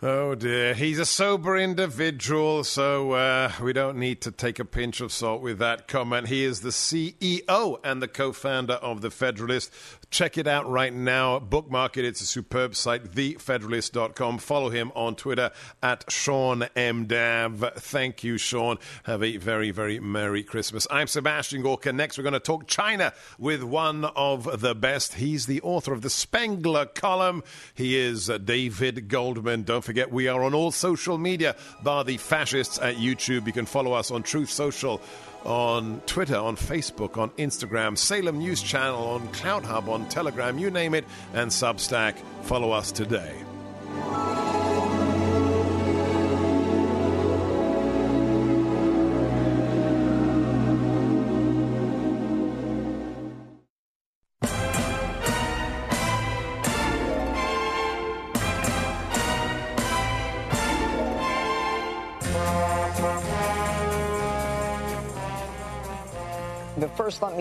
Oh 0.04 0.34
dear, 0.34 0.74
he's 0.74 0.98
a 0.98 1.06
sober 1.06 1.56
individual, 1.56 2.64
so 2.64 3.12
uh, 3.12 3.52
we 3.62 3.72
don't 3.72 3.98
need 3.98 4.20
to 4.22 4.32
take 4.32 4.58
a 4.58 4.64
pinch 4.64 5.00
of 5.00 5.12
salt 5.12 5.42
with 5.42 5.60
that 5.60 5.86
comment. 5.86 6.26
He 6.26 6.42
is 6.42 6.60
the 6.60 6.70
CEO 6.70 7.78
and 7.84 8.02
the 8.02 8.08
co 8.08 8.32
founder 8.32 8.74
of 8.74 9.00
The 9.00 9.12
Federalist. 9.12 9.72
Check 10.12 10.36
it 10.36 10.46
out 10.46 10.68
right 10.68 10.92
now. 10.92 11.38
Bookmark 11.38 11.96
it. 11.96 12.04
It's 12.04 12.20
a 12.20 12.26
superb 12.26 12.76
site, 12.76 13.02
thefederalist.com. 13.02 14.36
Follow 14.36 14.68
him 14.68 14.92
on 14.94 15.16
Twitter 15.16 15.52
at 15.82 16.04
Sean 16.12 16.64
M. 16.76 17.06
Dav. 17.06 17.72
Thank 17.76 18.22
you, 18.22 18.36
Sean. 18.36 18.76
Have 19.04 19.22
a 19.22 19.38
very, 19.38 19.70
very 19.70 20.00
Merry 20.00 20.42
Christmas. 20.42 20.86
I'm 20.90 21.06
Sebastian 21.06 21.62
Gorka. 21.62 21.94
Next, 21.94 22.18
we're 22.18 22.24
going 22.24 22.34
to 22.34 22.40
talk 22.40 22.66
China 22.66 23.14
with 23.38 23.62
one 23.62 24.04
of 24.04 24.60
the 24.60 24.74
best. 24.74 25.14
He's 25.14 25.46
the 25.46 25.62
author 25.62 25.94
of 25.94 26.02
the 26.02 26.10
Spengler 26.10 26.84
column. 26.84 27.42
He 27.72 27.96
is 27.96 28.28
uh, 28.28 28.36
David 28.36 29.08
Goldman. 29.08 29.62
Don't 29.62 29.82
forget, 29.82 30.12
we 30.12 30.28
are 30.28 30.44
on 30.44 30.52
all 30.52 30.72
social 30.72 31.16
media, 31.16 31.56
bar 31.82 32.04
the 32.04 32.18
fascists 32.18 32.78
at 32.78 32.96
YouTube. 32.96 33.46
You 33.46 33.54
can 33.54 33.64
follow 33.64 33.94
us 33.94 34.10
on 34.10 34.22
Truth 34.22 34.50
Social 34.50 35.00
on 35.44 36.00
Twitter, 36.06 36.36
on 36.36 36.56
Facebook, 36.56 37.16
on 37.16 37.30
Instagram, 37.30 37.96
Salem 37.98 38.38
News 38.38 38.62
Channel, 38.62 39.02
on 39.02 39.28
CloutHub, 39.28 39.88
on 39.88 40.01
Telegram, 40.06 40.58
you 40.58 40.70
name 40.70 40.94
it, 40.94 41.04
and 41.34 41.50
Substack. 41.50 42.16
Follow 42.42 42.72
us 42.72 42.92
today. 42.92 43.34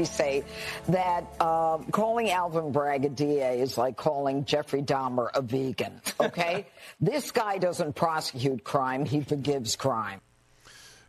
Say 0.05 0.43
that 0.89 1.25
uh, 1.39 1.77
calling 1.91 2.31
Alvin 2.31 2.71
Bragg 2.71 3.05
a 3.05 3.09
DA 3.09 3.59
is 3.59 3.77
like 3.77 3.97
calling 3.97 4.45
Jeffrey 4.45 4.81
Dahmer 4.81 5.29
a 5.33 5.41
vegan. 5.41 6.01
Okay, 6.19 6.67
this 7.01 7.31
guy 7.31 7.57
doesn't 7.57 7.95
prosecute 7.95 8.63
crime; 8.63 9.05
he 9.05 9.21
forgives 9.21 9.75
crime. 9.75 10.21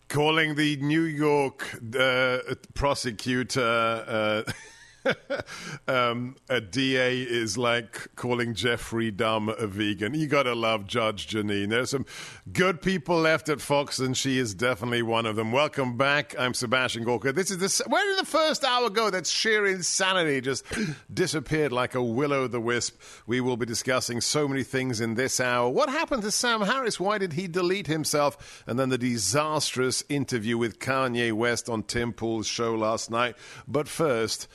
Calling 0.09 0.55
the 0.57 0.77
New 0.77 1.03
York 1.03 1.81
uh, 1.99 2.39
prosecutor. 2.75 4.45
Uh, 4.47 4.53
um, 5.89 6.37
a 6.49 6.61
DA 6.61 7.23
is 7.23 7.59
like 7.59 8.15
calling 8.15 8.55
Jeffrey 8.55 9.11
Dahmer 9.11 9.61
a 9.61 9.67
vegan. 9.67 10.15
You 10.15 10.27
got 10.27 10.45
to 10.45 10.55
love 10.55 10.87
Judge 10.87 11.29
Jeanine. 11.29 11.71
There's 11.71 11.91
some 11.91 12.07
good 12.53 12.83
people 12.83 13.19
left 13.19 13.49
at 13.49 13.61
Fox, 13.61 13.99
and 13.99 14.17
she 14.17 14.39
is 14.39 14.55
definitely 14.55 15.03
one 15.03 15.27
of 15.27 15.37
them. 15.37 15.53
Welcome 15.53 15.97
back. 15.97 16.35
I'm 16.39 16.55
Sebastian 16.55 17.05
Gorka. 17.05 17.33
This 17.33 17.51
is 17.51 17.59
the 17.59 17.89
where 17.89 18.05
did 18.05 18.19
the 18.19 18.31
first 18.31 18.65
hour 18.65 18.91
go? 18.91 19.11
That 19.11 19.27
sheer 19.27 19.67
insanity. 19.67 20.41
Just 20.41 20.65
disappeared 21.13 21.73
like 21.73 21.95
a 21.95 22.03
will 22.03 22.33
o' 22.33 22.47
the 22.47 22.61
wisp. 22.61 23.01
We 23.27 23.41
will 23.41 23.57
be 23.57 23.67
discussing 23.67 24.21
so 24.21 24.47
many 24.47 24.63
things 24.63 25.01
in 25.01 25.15
this 25.15 25.41
hour. 25.41 25.69
What 25.69 25.89
happened 25.89 26.23
to 26.23 26.31
Sam 26.31 26.61
Harris? 26.63 27.01
Why 27.01 27.19
did 27.19 27.33
he 27.35 27.49
delete 27.49 27.87
himself? 27.87 28.63
And 28.67 28.79
then 28.79 28.89
the 28.89 28.99
disastrous 28.99 30.05
interview 30.09 30.59
with 30.59 30.79
Kanye 30.79 31.33
West 31.33 31.69
on 31.69 31.83
Tim 31.83 32.13
Pool's 32.13 32.47
show 32.47 32.75
last 32.75 33.11
night. 33.11 33.37
But 33.67 33.89
first. 33.89 34.49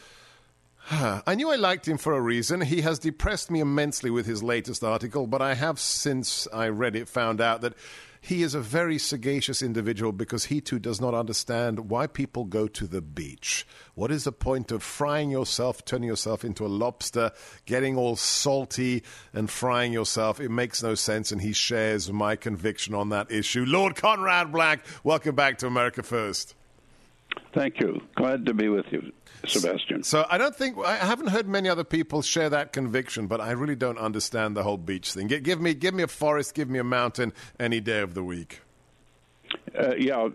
I 0.89 1.35
knew 1.35 1.51
I 1.51 1.57
liked 1.57 1.87
him 1.87 1.97
for 1.97 2.13
a 2.13 2.21
reason. 2.21 2.61
He 2.61 2.81
has 2.81 2.97
depressed 2.97 3.51
me 3.51 3.59
immensely 3.59 4.09
with 4.09 4.25
his 4.25 4.41
latest 4.41 4.83
article, 4.83 5.27
but 5.27 5.41
I 5.41 5.53
have, 5.53 5.79
since 5.79 6.47
I 6.53 6.69
read 6.69 6.95
it, 6.95 7.09
found 7.09 7.41
out 7.41 7.59
that 7.61 7.73
he 8.21 8.41
is 8.41 8.55
a 8.55 8.61
very 8.61 8.97
sagacious 8.97 9.61
individual 9.61 10.13
because 10.13 10.45
he 10.45 10.61
too 10.61 10.79
does 10.79 11.01
not 11.01 11.13
understand 11.13 11.89
why 11.89 12.07
people 12.07 12.45
go 12.45 12.67
to 12.67 12.87
the 12.87 13.01
beach. 13.01 13.67
What 13.95 14.11
is 14.11 14.23
the 14.23 14.31
point 14.31 14.71
of 14.71 14.81
frying 14.81 15.29
yourself, 15.29 15.83
turning 15.83 16.07
yourself 16.07 16.45
into 16.45 16.65
a 16.65 16.67
lobster, 16.67 17.31
getting 17.65 17.97
all 17.97 18.15
salty 18.15 19.03
and 19.33 19.49
frying 19.49 19.91
yourself? 19.91 20.39
It 20.39 20.49
makes 20.49 20.81
no 20.81 20.95
sense, 20.95 21.33
and 21.33 21.41
he 21.41 21.51
shares 21.51 22.11
my 22.11 22.37
conviction 22.37 22.93
on 22.93 23.09
that 23.09 23.29
issue. 23.29 23.65
Lord 23.65 23.95
Conrad 23.97 24.53
Black, 24.53 24.85
welcome 25.03 25.35
back 25.35 25.57
to 25.59 25.67
America 25.67 26.01
First. 26.01 26.55
Thank 27.53 27.79
you. 27.79 28.01
Glad 28.15 28.45
to 28.45 28.53
be 28.53 28.69
with 28.69 28.85
you. 28.91 29.11
Sebastian. 29.45 30.03
So 30.03 30.25
I 30.29 30.37
don't 30.37 30.55
think 30.55 30.77
I 30.79 30.95
haven't 30.95 31.27
heard 31.27 31.47
many 31.47 31.69
other 31.69 31.83
people 31.83 32.21
share 32.21 32.49
that 32.49 32.73
conviction, 32.73 33.27
but 33.27 33.41
I 33.41 33.51
really 33.51 33.75
don't 33.75 33.97
understand 33.97 34.55
the 34.55 34.63
whole 34.63 34.77
beach 34.77 35.13
thing. 35.13 35.27
Give 35.27 35.61
me 35.61 35.73
give 35.73 35.93
me 35.93 36.03
a 36.03 36.07
forest, 36.07 36.53
give 36.53 36.69
me 36.69 36.79
a 36.79 36.83
mountain 36.83 37.33
any 37.59 37.79
day 37.79 37.99
of 37.99 38.13
the 38.13 38.23
week. 38.23 38.61
Uh, 39.77 39.93
yeah, 39.95 40.27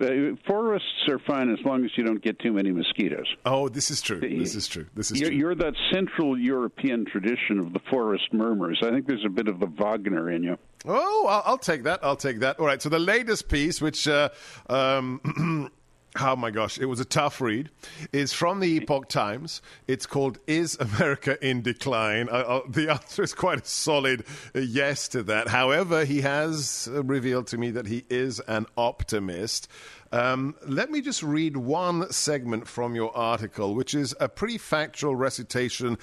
forests 0.46 1.08
are 1.08 1.18
fine 1.18 1.50
as 1.50 1.58
long 1.64 1.84
as 1.84 1.90
you 1.96 2.04
don't 2.04 2.22
get 2.22 2.38
too 2.38 2.52
many 2.52 2.70
mosquitoes. 2.70 3.26
Oh, 3.44 3.68
this 3.68 3.90
is 3.90 4.00
true. 4.00 4.20
This 4.20 4.54
is 4.54 4.68
true. 4.68 4.86
This 4.94 5.10
is 5.10 5.20
you're, 5.20 5.30
true. 5.30 5.38
You're 5.38 5.54
that 5.56 5.74
Central 5.92 6.38
European 6.38 7.04
tradition 7.04 7.58
of 7.58 7.72
the 7.72 7.80
forest 7.90 8.32
murmurs. 8.32 8.78
I 8.82 8.90
think 8.90 9.06
there's 9.06 9.24
a 9.24 9.30
bit 9.30 9.48
of 9.48 9.58
the 9.58 9.66
Wagner 9.66 10.30
in 10.30 10.44
you. 10.44 10.58
Oh, 10.86 11.26
I'll, 11.28 11.42
I'll 11.44 11.58
take 11.58 11.82
that. 11.84 12.00
I'll 12.04 12.16
take 12.16 12.40
that. 12.40 12.60
All 12.60 12.66
right. 12.66 12.80
So 12.80 12.88
the 12.88 12.98
latest 12.98 13.48
piece, 13.48 13.80
which. 13.80 14.06
Uh, 14.06 14.28
um, 14.68 15.70
Oh 16.20 16.36
my 16.36 16.50
gosh, 16.50 16.78
it 16.78 16.84
was 16.84 17.00
a 17.00 17.06
tough 17.06 17.40
read. 17.40 17.70
It's 18.12 18.34
from 18.34 18.60
the 18.60 18.76
Epoch 18.76 19.08
Times. 19.08 19.62
It's 19.86 20.04
called 20.04 20.38
"Is 20.46 20.76
America 20.80 21.42
in 21.46 21.62
Decline?" 21.62 22.28
Uh, 22.28 22.32
uh, 22.32 22.60
the 22.68 22.90
answer 22.90 23.22
is 23.22 23.32
quite 23.32 23.62
a 23.62 23.64
solid 23.64 24.24
yes 24.54 25.08
to 25.08 25.22
that. 25.22 25.48
However, 25.48 26.04
he 26.04 26.20
has 26.20 26.86
uh, 26.92 27.02
revealed 27.02 27.46
to 27.48 27.58
me 27.58 27.70
that 27.70 27.86
he 27.86 28.04
is 28.10 28.40
an 28.40 28.66
optimist. 28.76 29.68
Um, 30.12 30.54
let 30.66 30.90
me 30.90 31.00
just 31.00 31.22
read 31.22 31.56
one 31.56 32.12
segment 32.12 32.68
from 32.68 32.94
your 32.94 33.16
article, 33.16 33.74
which 33.74 33.94
is 33.94 34.14
a 34.20 34.28
pretty 34.28 34.58
factual 34.58 35.16
recitation 35.16 35.96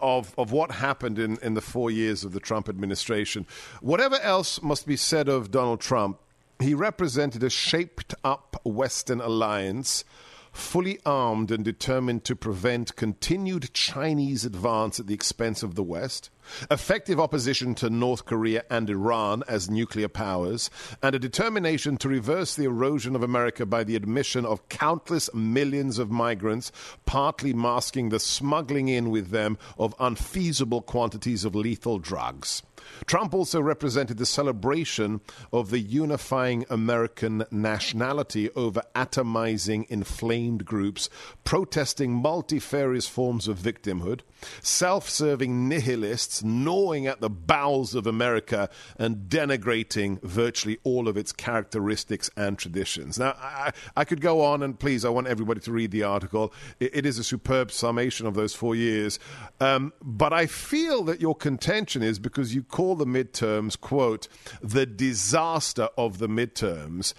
of, 0.00 0.32
of 0.38 0.52
what 0.52 0.70
happened 0.70 1.18
in, 1.18 1.36
in 1.42 1.52
the 1.52 1.60
four 1.60 1.90
years 1.90 2.24
of 2.24 2.32
the 2.32 2.40
Trump 2.40 2.70
administration. 2.70 3.46
Whatever 3.82 4.18
else 4.20 4.62
must 4.62 4.86
be 4.86 4.96
said 4.96 5.28
of 5.28 5.50
Donald 5.50 5.82
Trump, 5.82 6.18
he 6.62 6.74
represented 6.74 7.42
a 7.42 7.50
shaped 7.50 8.14
up 8.24 8.60
Western 8.64 9.20
alliance, 9.20 10.04
fully 10.52 10.98
armed 11.06 11.50
and 11.50 11.64
determined 11.64 12.24
to 12.24 12.36
prevent 12.36 12.94
continued 12.94 13.72
Chinese 13.72 14.44
advance 14.44 15.00
at 15.00 15.06
the 15.06 15.14
expense 15.14 15.62
of 15.62 15.74
the 15.74 15.82
West. 15.82 16.30
effective 16.70 17.18
opposition 17.18 17.74
to 17.74 17.88
North 17.88 18.24
Korea 18.24 18.64
and 18.68 18.90
Iran 18.90 19.42
as 19.48 19.70
nuclear 19.70 20.08
powers, 20.08 20.70
and 21.02 21.14
a 21.14 21.18
determination 21.18 21.96
to 21.98 22.08
reverse 22.08 22.54
the 22.54 22.64
erosion 22.64 23.16
of 23.16 23.22
America 23.22 23.64
by 23.64 23.84
the 23.84 23.96
admission 23.96 24.44
of 24.44 24.68
countless 24.68 25.32
millions 25.32 25.98
of 25.98 26.10
migrants, 26.10 26.72
partly 27.06 27.52
masking 27.52 28.08
the 28.10 28.20
smuggling 28.20 28.88
in 28.88 29.10
with 29.10 29.30
them 29.30 29.56
of 29.78 29.94
unfeasible 29.98 30.82
quantities 30.82 31.44
of 31.44 31.54
lethal 31.54 31.98
drugs. 31.98 32.62
Trump 33.06 33.34
also 33.34 33.60
represented 33.60 34.18
the 34.18 34.26
celebration 34.26 35.20
of 35.52 35.70
the 35.70 35.80
unifying 35.80 36.64
American 36.70 37.44
nationality 37.50 38.50
over 38.50 38.82
atomizing 38.94 39.86
inflamed 39.88 40.64
groups, 40.64 41.08
protesting 41.44 42.12
multifarious 42.12 43.06
forms 43.06 43.48
of 43.48 43.58
victimhood, 43.58 44.20
self 44.60 45.08
serving 45.08 45.68
nihilists 45.68 46.42
gnawing 46.42 47.06
at 47.06 47.20
the 47.20 47.30
bowels 47.30 47.94
of 47.94 48.06
America 48.06 48.68
and 48.98 49.28
denigrating 49.28 50.20
virtually 50.22 50.78
all 50.84 51.08
of 51.08 51.16
its 51.16 51.32
characteristics 51.32 52.30
and 52.36 52.58
traditions. 52.58 53.18
Now, 53.18 53.36
I, 53.38 53.72
I 53.96 54.04
could 54.04 54.20
go 54.20 54.42
on, 54.42 54.62
and 54.62 54.78
please, 54.78 55.04
I 55.04 55.08
want 55.10 55.26
everybody 55.26 55.60
to 55.60 55.72
read 55.72 55.90
the 55.90 56.02
article. 56.04 56.52
it, 56.80 57.02
it 57.02 57.06
is 57.06 57.18
a 57.18 57.24
superb 57.24 57.72
summation 57.72 58.26
of 58.26 58.34
those 58.34 58.54
four 58.54 58.76
years. 58.76 59.18
Um, 59.60 59.92
but 60.00 60.32
I 60.32 60.46
feel 60.46 61.02
that 61.04 61.20
your 61.20 61.34
contention 61.34 62.02
is 62.02 62.18
because 62.18 62.54
you 62.54 62.62
call 62.72 62.96
the 62.96 63.06
midterms, 63.06 63.80
quote, 63.80 64.26
the 64.60 64.86
disaster 64.86 65.88
of 65.96 66.18
the 66.18 66.28
midterms. 66.28 67.14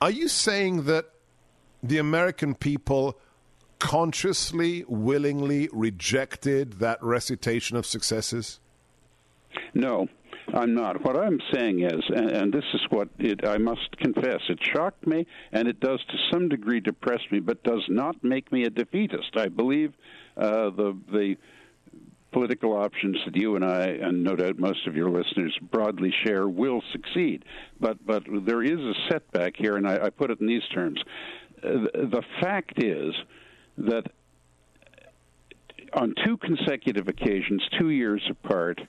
Are 0.00 0.10
you 0.10 0.28
saying 0.28 0.84
that 0.84 1.10
the 1.82 1.98
American 1.98 2.54
people 2.54 3.18
consciously, 3.78 4.84
willingly 4.88 5.68
rejected 5.72 6.74
that 6.74 7.02
recitation 7.02 7.76
of 7.76 7.84
successes? 7.84 8.60
No, 9.74 10.08
I'm 10.54 10.74
not. 10.74 11.04
What 11.04 11.16
I'm 11.16 11.40
saying 11.52 11.82
is, 11.82 12.02
and, 12.08 12.30
and 12.30 12.52
this 12.52 12.64
is 12.74 12.80
what 12.90 13.08
it, 13.18 13.46
I 13.46 13.58
must 13.58 13.96
confess, 13.98 14.40
it 14.48 14.58
shocked 14.62 15.06
me, 15.06 15.26
and 15.52 15.68
it 15.68 15.80
does 15.80 16.00
to 16.10 16.16
some 16.30 16.48
degree 16.48 16.80
depress 16.80 17.20
me, 17.30 17.40
but 17.40 17.62
does 17.62 17.84
not 17.88 18.22
make 18.22 18.52
me 18.52 18.64
a 18.64 18.70
defeatist. 18.70 19.36
I 19.36 19.48
believe 19.48 19.92
uh, 20.36 20.70
the 20.70 20.96
the 21.10 21.36
political 22.32 22.72
options 22.72 23.16
that 23.24 23.36
you 23.36 23.56
and 23.56 23.64
I, 23.64 23.86
and 23.86 24.22
no 24.22 24.36
doubt 24.36 24.58
most 24.58 24.86
of 24.86 24.94
your 24.94 25.10
listeners 25.10 25.56
broadly 25.70 26.12
share, 26.24 26.48
will 26.48 26.82
succeed. 26.92 27.44
But 27.80 28.04
but 28.06 28.24
there 28.44 28.62
is 28.62 28.78
a 28.78 28.94
setback 29.10 29.54
here, 29.56 29.76
and 29.76 29.86
I, 29.86 30.06
I 30.06 30.10
put 30.10 30.30
it 30.30 30.40
in 30.40 30.46
these 30.46 30.66
terms. 30.72 31.00
Uh, 31.62 31.68
the 31.94 32.22
fact 32.40 32.82
is 32.82 33.14
that 33.78 34.10
on 35.92 36.14
two 36.24 36.36
consecutive 36.36 37.08
occasions, 37.08 37.62
two 37.78 37.90
years 37.90 38.22
apart, 38.30 38.80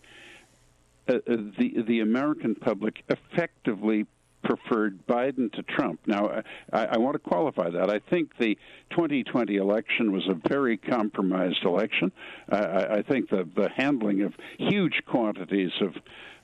uh, 1.10 1.16
uh, 1.16 1.20
the 1.58 1.84
the 1.88 2.00
American 2.02 2.56
public 2.56 3.04
effectively 3.10 4.06
preferred 4.44 5.06
Biden 5.08 5.52
to 5.54 5.64
Trump. 5.64 6.00
Now, 6.06 6.42
I, 6.72 6.86
I, 6.86 6.98
want 6.98 7.14
to 7.14 7.20
qualify 7.20 7.70
that. 7.70 7.89
I 7.89 8.00
think 8.10 8.32
the 8.39 8.58
2020 8.92 9.56
election 9.56 10.12
was 10.12 10.28
a 10.28 10.50
very 10.50 10.78
compromised 10.78 11.64
election. 11.64 12.12
I, 12.50 12.58
I 12.58 13.02
think 13.04 13.30
the, 13.30 13.48
the 13.56 13.70
handling 13.76 14.22
of 14.22 14.34
huge 14.58 15.02
quantities 15.06 15.72
of 15.82 15.94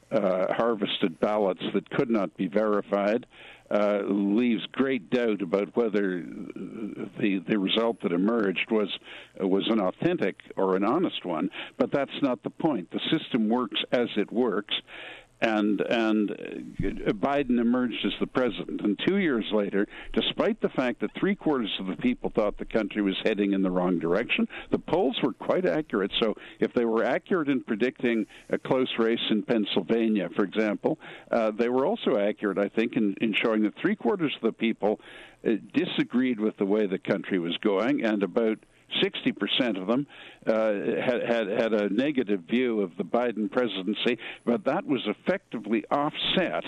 uh, 0.10 0.54
harvested 0.54 1.20
ballots 1.20 1.62
that 1.74 1.90
could 1.90 2.10
not 2.10 2.36
be 2.38 2.48
verified 2.48 3.26
uh, 3.70 4.00
leaves 4.08 4.66
great 4.72 5.10
doubt 5.10 5.42
about 5.42 5.76
whether 5.76 6.24
the 7.20 7.44
the 7.48 7.60
result 7.60 8.02
that 8.02 8.14
emerged 8.14 8.72
was 8.72 8.88
was 9.42 9.68
an 9.70 9.82
authentic 9.82 10.38
or 10.56 10.78
an 10.78 10.86
honest 10.86 11.26
one. 11.26 11.50
But 11.78 11.92
that's 11.92 12.22
not 12.22 12.42
the 12.44 12.50
point. 12.50 12.90
The 12.92 13.02
system 13.12 13.50
works 13.50 13.82
as 13.92 14.08
it 14.16 14.32
works, 14.32 14.74
and 15.42 15.82
and 15.82 16.30
Biden 17.20 17.60
emerged 17.60 18.06
as 18.06 18.14
the 18.20 18.28
president. 18.28 18.82
And 18.82 19.00
two 19.08 19.18
years 19.18 19.46
later, 19.52 19.88
despite 20.14 20.62
the 20.62 20.70
fact 20.70 21.02
that 21.02 21.12
three 21.20 21.36
quarters 21.36 21.72
of 21.80 21.88
the 21.88 21.96
people 21.96 22.32
thought 22.34 22.58
the 22.58 22.66
country 22.66 23.02
was 23.02 23.16
heading 23.24 23.54
in 23.54 23.62
the 23.62 23.72
wrong 23.72 24.00
direction, 24.00 24.48
the 24.72 24.80
polls 24.80 25.18
were 25.22 25.34
quite 25.34 25.66
accurate. 25.66 26.12
So 26.22 26.36
if 26.60 26.74
they 26.74 26.86
were 26.86 27.04
accurate 27.04 27.50
in 27.50 27.62
predicting 27.62 28.26
a 28.50 28.58
close 28.58 28.92
race 28.98 29.20
in 29.30 29.44
Pennsylvania, 29.44 30.30
for 30.36 30.44
example, 30.44 30.98
uh, 31.32 31.52
they 31.52 31.70
were 31.70 31.86
also 31.86 32.18
accurate, 32.18 32.58
I 32.58 32.70
think, 32.70 32.96
in, 32.96 33.16
in 33.22 33.34
showing 33.34 33.64
that 33.64 33.74
three 33.82 33.96
quarters 33.96 34.36
of 34.36 34.42
the 34.42 34.54
people 34.54 35.00
uh, 35.46 35.52
disagreed 35.74 36.40
with 36.40 36.58
the 36.58 36.66
way 36.66 36.88
the 36.88 36.98
country 36.98 37.40
was 37.40 37.56
going, 37.58 38.04
and 38.04 38.24
about 38.24 38.58
60% 39.02 39.80
of 39.80 39.88
them 39.88 40.08
uh, 40.46 41.02
had, 41.02 41.24
had, 41.24 41.48
had 41.48 41.74
a 41.74 41.90
negative 41.90 42.42
view 42.42 42.82
of 42.82 42.96
the 42.98 43.04
Biden 43.04 43.52
presidency, 43.52 44.18
but 44.46 44.66
that 44.66 44.86
was 44.86 45.06
effectively 45.06 45.84
offset 45.92 46.64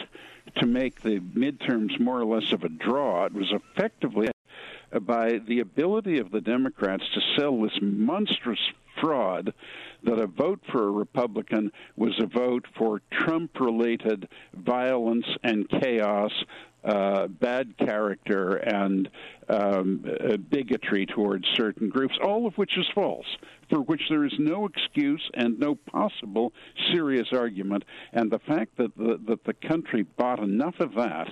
to 0.56 0.66
make 0.66 1.02
the 1.02 1.20
midterms 1.20 2.00
more 2.00 2.20
or 2.20 2.26
less 2.26 2.52
of 2.52 2.64
a 2.64 2.70
draw. 2.70 3.26
It 3.26 3.34
was 3.34 3.52
effectively 3.52 4.30
by 5.02 5.40
the 5.48 5.60
ability 5.60 6.18
of 6.18 6.32
the 6.32 6.42
Democrats 6.42 7.04
to 7.14 7.22
sell 7.38 7.62
this 7.62 7.78
monstrous 7.82 8.60
fraud 9.00 9.54
that 10.04 10.20
a 10.20 10.28
vote 10.28 10.62
for 10.72 10.88
a 10.88 10.92
Republican 10.92 11.72
was 11.96 12.20
a 12.20 12.26
vote 12.26 12.66
for 12.78 13.02
Trump 13.12 13.60
related 13.60 14.28
violence 14.54 15.26
and 15.44 15.70
chaos 15.70 16.32
uh, 16.84 17.28
bad 17.28 17.78
character 17.78 18.56
and 18.56 19.10
um, 19.50 20.06
bigotry 20.50 21.06
towards 21.06 21.46
certain 21.56 21.90
groups, 21.90 22.16
all 22.24 22.46
of 22.46 22.54
which 22.58 22.78
is 22.78 22.86
false, 22.94 23.26
for 23.70 23.80
which 23.82 24.02
there 24.10 24.26
is 24.26 24.34
no 24.40 24.66
excuse 24.66 25.22
and 25.34 25.60
no 25.60 25.76
possible 25.76 26.54
serious 26.94 27.28
argument. 27.34 27.84
And 28.14 28.32
the 28.32 28.40
fact 28.40 28.78
that 28.78 28.96
the, 28.96 29.20
that 29.28 29.44
the 29.46 29.54
country 29.68 30.04
bought 30.18 30.40
enough 30.40 30.80
of 30.80 30.94
that 30.96 31.28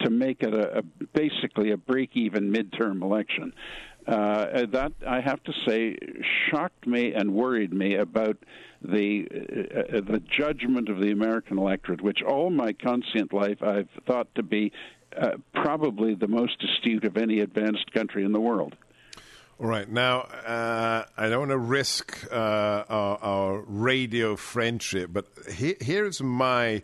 to 0.00 0.10
make 0.10 0.42
it 0.42 0.54
a, 0.54 0.78
a 0.78 0.82
basically 1.14 1.70
a 1.72 1.76
break-even 1.76 2.52
midterm 2.52 3.02
election. 3.02 3.52
Uh, 4.06 4.66
that 4.66 4.92
I 5.06 5.20
have 5.20 5.42
to 5.44 5.52
say 5.66 5.96
shocked 6.50 6.86
me 6.86 7.12
and 7.14 7.34
worried 7.34 7.72
me 7.72 7.94
about 7.94 8.36
the 8.82 9.26
uh, 9.30 10.00
the 10.00 10.20
judgment 10.36 10.88
of 10.88 11.00
the 11.00 11.12
American 11.12 11.58
electorate, 11.58 12.00
which 12.00 12.20
all 12.22 12.50
my 12.50 12.72
conscient 12.72 13.32
life 13.32 13.62
I've 13.62 13.88
thought 14.06 14.34
to 14.34 14.42
be 14.42 14.72
uh, 15.16 15.32
probably 15.54 16.14
the 16.14 16.26
most 16.26 16.62
astute 16.64 17.04
of 17.04 17.16
any 17.16 17.40
advanced 17.40 17.92
country 17.92 18.24
in 18.24 18.32
the 18.32 18.40
world. 18.40 18.74
All 19.60 19.68
right. 19.68 19.88
Now, 19.88 20.22
uh, 20.22 21.04
I 21.16 21.28
don't 21.28 21.40
want 21.40 21.50
to 21.52 21.58
risk 21.58 22.26
uh, 22.32 22.34
our, 22.88 23.18
our, 23.22 23.60
radio 23.60 24.34
friendship, 24.34 25.10
but 25.12 25.26
he, 25.52 25.76
here's 25.80 26.20
my 26.20 26.82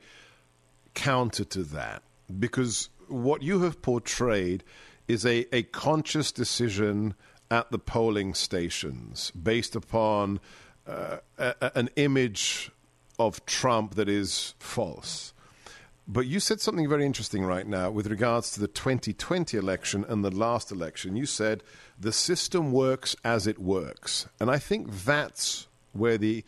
counter 0.95 1.45
to 1.45 1.65
that. 1.65 2.03
Because 2.39 2.91
what 3.09 3.43
you 3.43 3.63
have 3.63 3.83
portrayed 3.83 4.63
is 5.09 5.25
a, 5.27 5.47
a 5.55 5.63
conscious 5.65 6.31
decision 6.31 7.15
at 7.51 7.71
the 7.71 7.79
polling 7.79 8.35
stations 8.35 9.31
based 9.31 9.75
upon 9.75 10.39
uh, 10.87 11.17
a, 11.39 11.77
an 11.77 11.89
image 11.97 12.71
of 13.19 13.45
Trump 13.47 13.95
that 13.97 14.09
is 14.09 14.55
false. 14.59 15.33
But 16.11 16.27
you 16.27 16.41
said 16.41 16.61
something 16.61 16.89
very 16.89 17.05
interesting 17.05 17.45
right 17.45 17.67
now 17.67 17.91
with 17.91 18.07
regards 18.07 18.53
to 18.53 18.61
the 18.61 18.69
2020 18.69 19.59
election 19.59 20.07
and 20.09 20.25
the 20.25 20.31
last 20.31 20.73
election. 20.73 21.17
You 21.17 21.27
said 21.27 21.63
the 22.01 22.13
system 22.13 22.73
works 22.73 23.15
as 23.25 23.47
it 23.47 23.59
works. 23.59 24.27
And 24.41 24.51
I 24.51 24.59
think 24.59 24.91
that's 25.05 25.67
where 25.93 26.17
the 26.17 26.45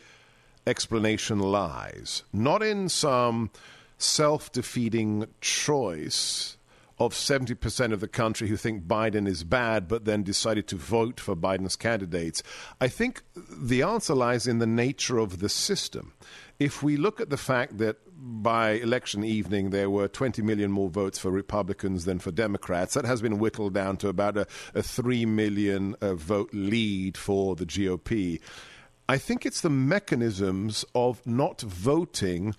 explanation 0.66 1.40
lies. 1.40 2.22
Not 2.32 2.62
in 2.62 2.88
some 2.88 3.50
self 3.98 4.50
defeating 4.50 5.26
choice 5.42 6.56
of 7.00 7.14
70% 7.14 7.92
of 7.92 8.00
the 8.00 8.08
country 8.08 8.46
who 8.46 8.56
think 8.56 8.84
Biden 8.84 9.26
is 9.26 9.42
bad 9.42 9.88
but 9.88 10.04
then 10.04 10.22
decided 10.22 10.68
to 10.68 10.76
vote 10.76 11.18
for 11.18 11.34
Biden's 11.34 11.74
candidates. 11.74 12.42
I 12.78 12.88
think 12.88 13.22
the 13.34 13.82
answer 13.82 14.14
lies 14.14 14.46
in 14.46 14.58
the 14.58 14.66
nature 14.66 15.18
of 15.18 15.38
the 15.38 15.48
system. 15.48 16.12
If 16.58 16.82
we 16.82 16.98
look 16.98 17.18
at 17.18 17.30
the 17.30 17.38
fact 17.38 17.78
that 17.78 17.96
by 18.14 18.72
election 18.72 19.24
evening 19.24 19.70
there 19.70 19.88
were 19.88 20.08
20 20.08 20.42
million 20.42 20.70
more 20.70 20.90
votes 20.90 21.18
for 21.18 21.30
Republicans 21.30 22.04
than 22.04 22.18
for 22.18 22.30
Democrats, 22.30 22.92
that 22.92 23.06
has 23.06 23.22
been 23.22 23.38
whittled 23.38 23.72
down 23.72 23.96
to 23.96 24.08
about 24.08 24.36
a, 24.36 24.46
a 24.74 24.82
3 24.82 25.24
million 25.24 25.96
uh, 26.02 26.14
vote 26.14 26.50
lead 26.52 27.16
for 27.16 27.56
the 27.56 27.64
GOP. 27.64 28.40
I 29.08 29.16
think 29.16 29.46
it's 29.46 29.62
the 29.62 29.70
mechanisms 29.70 30.84
of 30.94 31.26
not 31.26 31.62
voting 31.62 32.54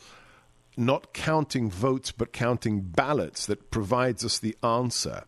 not 0.77 1.13
counting 1.13 1.69
votes 1.69 2.11
but 2.11 2.33
counting 2.33 2.81
ballots 2.81 3.45
that 3.45 3.71
provides 3.71 4.23
us 4.23 4.39
the 4.39 4.55
answer. 4.63 5.23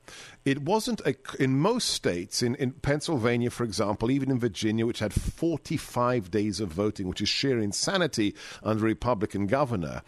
It 0.46 0.62
wasn't 0.62 1.02
a, 1.02 1.16
in 1.40 1.58
most 1.58 1.90
states, 1.90 2.42
in, 2.42 2.56
in 2.56 2.72
Pennsylvania, 2.72 3.50
for 3.50 3.64
example, 3.64 4.12
even 4.12 4.32
in 4.32 4.40
Virginia, 4.40 4.86
which 4.86 5.00
had 5.00 5.14
45 5.14 6.32
days 6.32 6.60
of 6.60 6.70
voting, 6.70 7.08
which 7.08 7.22
is 7.22 7.30
sheer 7.30 7.60
insanity 7.60 8.36
under 8.64 8.86
a 8.86 8.90
Republican 8.90 9.48
governor. 9.48 10.02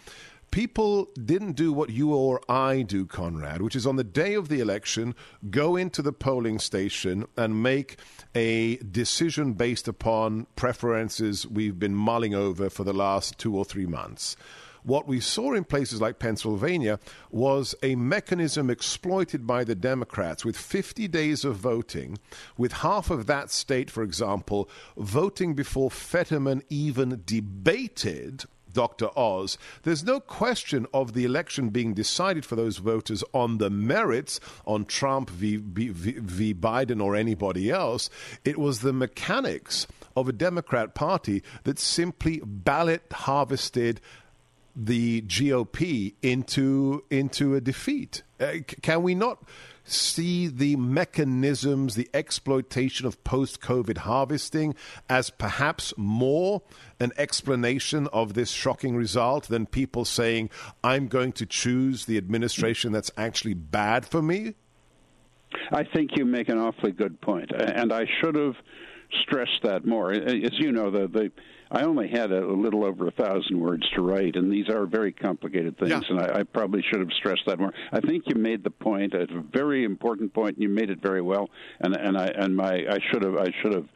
people 0.51 1.09
didn't 1.21 1.53
do 1.53 1.73
what 1.73 1.89
you 1.89 2.13
or 2.13 2.39
I 2.47 2.81
do, 2.81 3.05
Conrad, 3.05 3.61
which 3.61 3.75
is 3.75 3.85
on 3.85 3.97
the 3.97 4.05
day 4.05 4.35
of 4.35 4.47
the 4.47 4.61
election, 4.61 5.15
go 5.49 5.75
into 5.75 6.01
the 6.01 6.13
polling 6.13 6.59
station 6.59 7.25
and 7.35 7.61
make 7.61 7.97
a 8.33 8.77
decision 8.77 9.53
based 9.53 9.87
upon 9.87 10.47
preferences 10.55 11.45
we've 11.45 11.77
been 11.77 11.95
mulling 11.95 12.33
over 12.33 12.69
for 12.69 12.85
the 12.85 12.93
last 12.93 13.37
two 13.37 13.55
or 13.57 13.65
three 13.65 13.85
months. 13.85 14.37
What 14.85 15.07
we 15.07 15.19
saw 15.19 15.53
in 15.53 15.63
places 15.63 15.99
like 15.99 16.19
Pennsylvania 16.19 16.99
was 17.31 17.73
a 17.81 17.95
mechanism 17.95 18.69
exploited 18.69 19.47
by 19.47 19.63
the 19.63 19.73
Democrats 19.73 20.45
with 20.45 20.55
50 20.55 21.07
days 21.07 21.43
of 21.43 21.55
voting, 21.55 22.19
with 22.55 22.71
half 22.71 23.09
of 23.09 23.25
that 23.25 23.49
state, 23.49 23.89
for 23.89 24.03
example, 24.03 24.69
voting 24.95 25.55
before 25.55 25.89
Fetterman 25.89 26.61
even 26.69 27.23
debated 27.25 28.45
Dr. 28.73 29.09
Oz, 29.17 29.57
there's 29.83 30.03
no 30.03 30.19
question 30.19 30.85
of 30.93 31.13
the 31.13 31.25
election 31.25 31.69
being 31.69 31.93
decided 31.93 32.45
for 32.45 32.55
those 32.55 32.77
voters 32.77 33.23
on 33.33 33.57
the 33.57 33.69
merits, 33.71 34.39
on 34.67 34.85
Trump 34.85 35.29
v, 35.31 35.55
v, 35.55 35.87
v, 35.87 36.53
Biden 36.53 37.01
or 37.01 37.15
anybody 37.15 37.71
else. 37.71 38.09
It 38.43 38.59
was 38.59 38.81
the 38.81 38.93
mechanics 38.93 39.87
of 40.15 40.27
a 40.27 40.33
Democrat 40.33 40.93
Party 40.93 41.41
that 41.63 41.79
simply 41.79 42.41
ballot 42.43 43.03
harvested 43.11 44.01
the 44.75 45.21
GOP 45.21 46.15
into 46.21 47.03
into 47.09 47.55
a 47.55 47.61
defeat. 47.61 48.23
Uh, 48.39 48.55
can 48.81 49.01
we 49.01 49.15
not 49.15 49.43
see 49.85 50.47
the 50.47 50.75
mechanisms, 50.75 51.95
the 51.95 52.09
exploitation 52.13 53.05
of 53.05 53.23
post-COVID 53.23 53.99
harvesting 53.99 54.73
as 55.07 55.29
perhaps 55.29 55.93
more 55.95 56.63
an 56.99 57.11
explanation 57.17 58.07
of 58.11 58.33
this 58.33 58.49
shocking 58.49 58.95
result 58.95 59.47
than 59.47 59.65
people 59.65 60.03
saying, 60.03 60.49
"I'm 60.83 61.07
going 61.07 61.31
to 61.33 61.45
choose 61.45 62.05
the 62.05 62.17
administration 62.17 62.91
that's 62.91 63.11
actually 63.15 63.53
bad 63.53 64.05
for 64.05 64.21
me"? 64.21 64.55
I 65.71 65.83
think 65.83 66.17
you 66.17 66.25
make 66.25 66.49
an 66.49 66.57
awfully 66.57 66.91
good 66.91 67.21
point, 67.21 67.51
and 67.51 67.93
I 67.93 68.05
should 68.19 68.35
have 68.35 68.55
stressed 69.21 69.61
that 69.63 69.85
more. 69.85 70.11
As 70.11 70.59
you 70.59 70.71
know, 70.71 70.89
the 70.89 71.07
the 71.07 71.31
I 71.71 71.83
only 71.83 72.07
had 72.07 72.31
a, 72.31 72.45
little 72.45 72.85
over 72.85 73.07
a 73.07 73.11
thousand 73.11 73.59
words 73.59 73.83
to 73.95 74.01
write, 74.01 74.35
and 74.35 74.51
these 74.51 74.69
are 74.69 74.85
very 74.85 75.11
complicated 75.11 75.77
things, 75.77 75.91
yeah. 75.91 76.01
and 76.09 76.19
I, 76.19 76.39
I, 76.39 76.43
probably 76.43 76.83
should 76.89 76.99
have 76.99 77.11
stressed 77.17 77.41
that 77.47 77.59
more. 77.59 77.73
I 77.91 77.99
think 77.99 78.23
you 78.27 78.35
made 78.35 78.63
the 78.63 78.69
point, 78.69 79.13
a 79.13 79.27
very 79.51 79.83
important 79.83 80.33
point, 80.33 80.55
and 80.55 80.63
you 80.63 80.69
made 80.69 80.89
it 80.89 81.01
very 81.01 81.21
well, 81.21 81.49
and 81.79 81.95
and 81.95 82.17
I 82.17 82.27
and 82.27 82.55
my 82.55 82.85
I 82.89 82.99
should 83.11 83.23
have 83.23 83.35
I 83.37 83.51
should 83.61 83.73
have 83.73 83.87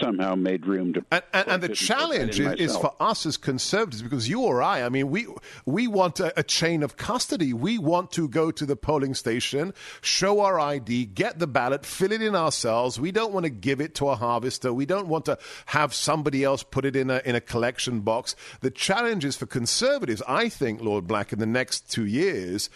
somehow 0.00 0.34
made 0.34 0.66
room 0.66 0.92
to. 0.94 1.04
And, 1.10 1.22
and, 1.32 1.48
and 1.48 1.62
the 1.62 1.68
challenge 1.68 2.40
is, 2.40 2.52
is, 2.54 2.76
for 2.76 2.94
us 3.00 3.26
as 3.26 3.36
conservatives 3.36 4.02
because 4.02 4.28
you 4.28 4.42
or 4.42 4.62
I, 4.62 4.82
I 4.82 4.88
mean, 4.88 5.10
we 5.10 5.26
we 5.64 5.86
want 5.86 6.20
a, 6.20 6.38
a, 6.38 6.42
chain 6.42 6.82
of 6.82 6.96
custody. 6.96 7.52
We 7.52 7.78
want 7.78 8.10
to 8.12 8.28
go 8.28 8.50
to 8.50 8.66
the 8.66 8.76
polling 8.76 9.14
station, 9.14 9.74
show 10.00 10.40
our 10.40 10.58
ID, 10.58 11.06
get 11.06 11.38
the 11.38 11.46
ballot, 11.46 11.84
fill 11.84 12.12
it 12.12 12.22
in 12.22 12.34
ourselves. 12.34 12.98
We 12.98 13.12
don't 13.12 13.32
want 13.32 13.44
to 13.44 13.50
give 13.50 13.80
it 13.80 13.94
to 13.96 14.08
a 14.08 14.16
harvester. 14.16 14.72
We 14.72 14.86
don't 14.86 15.08
want 15.08 15.26
to 15.26 15.38
have 15.66 15.94
somebody 15.94 16.44
else 16.44 16.62
put 16.62 16.84
it 16.84 16.96
in 16.96 17.10
a 17.10 17.22
in 17.24 17.34
a 17.34 17.40
collection 17.40 18.00
box. 18.00 18.36
The 18.60 18.70
challenge 18.70 19.24
is 19.24 19.36
for 19.36 19.46
conservatives, 19.46 20.22
I 20.26 20.48
think, 20.48 20.80
Lord 20.80 21.06
Black, 21.06 21.32
in 21.32 21.38
the 21.38 21.46
next 21.46 21.90
two 21.90 22.06
years. 22.06 22.70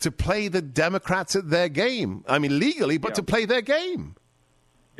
To 0.00 0.10
play 0.10 0.48
the 0.48 0.62
Democrats 0.62 1.36
at 1.36 1.50
their 1.50 1.68
game. 1.68 2.24
I 2.26 2.38
mean, 2.38 2.58
legally, 2.58 2.96
but 2.96 3.10
yeah. 3.10 3.16
to 3.16 3.22
play 3.22 3.44
their 3.44 3.60
game. 3.60 4.14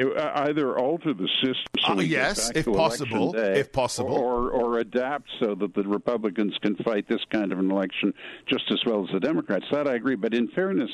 Uh, 0.01 0.30
either 0.48 0.78
alter 0.78 1.12
the 1.12 1.28
system 1.42 1.66
so 1.86 1.92
uh, 1.92 2.01
yes, 2.01 2.51
if 2.55 2.64
possible, 2.64 3.32
day, 3.32 3.61
if 3.61 3.70
possible, 3.70 4.14
or 4.14 4.51
or 4.51 4.78
adapt 4.78 5.28
so 5.40 5.55
that 5.55 5.74
the 5.74 5.82
Republicans 5.82 6.57
can 6.62 6.76
fight 6.76 7.07
this 7.09 7.20
kind 7.30 7.53
of 7.53 7.59
an 7.59 7.70
election 7.70 8.14
just 8.46 8.64
as 8.70 8.78
well 8.86 9.05
as 9.05 9.12
the 9.12 9.20
Democrats. 9.20 9.66
That 9.70 9.86
I 9.86 9.94
agree. 9.94 10.16
But 10.16 10.32
in 10.32 10.48
fairness, 10.48 10.90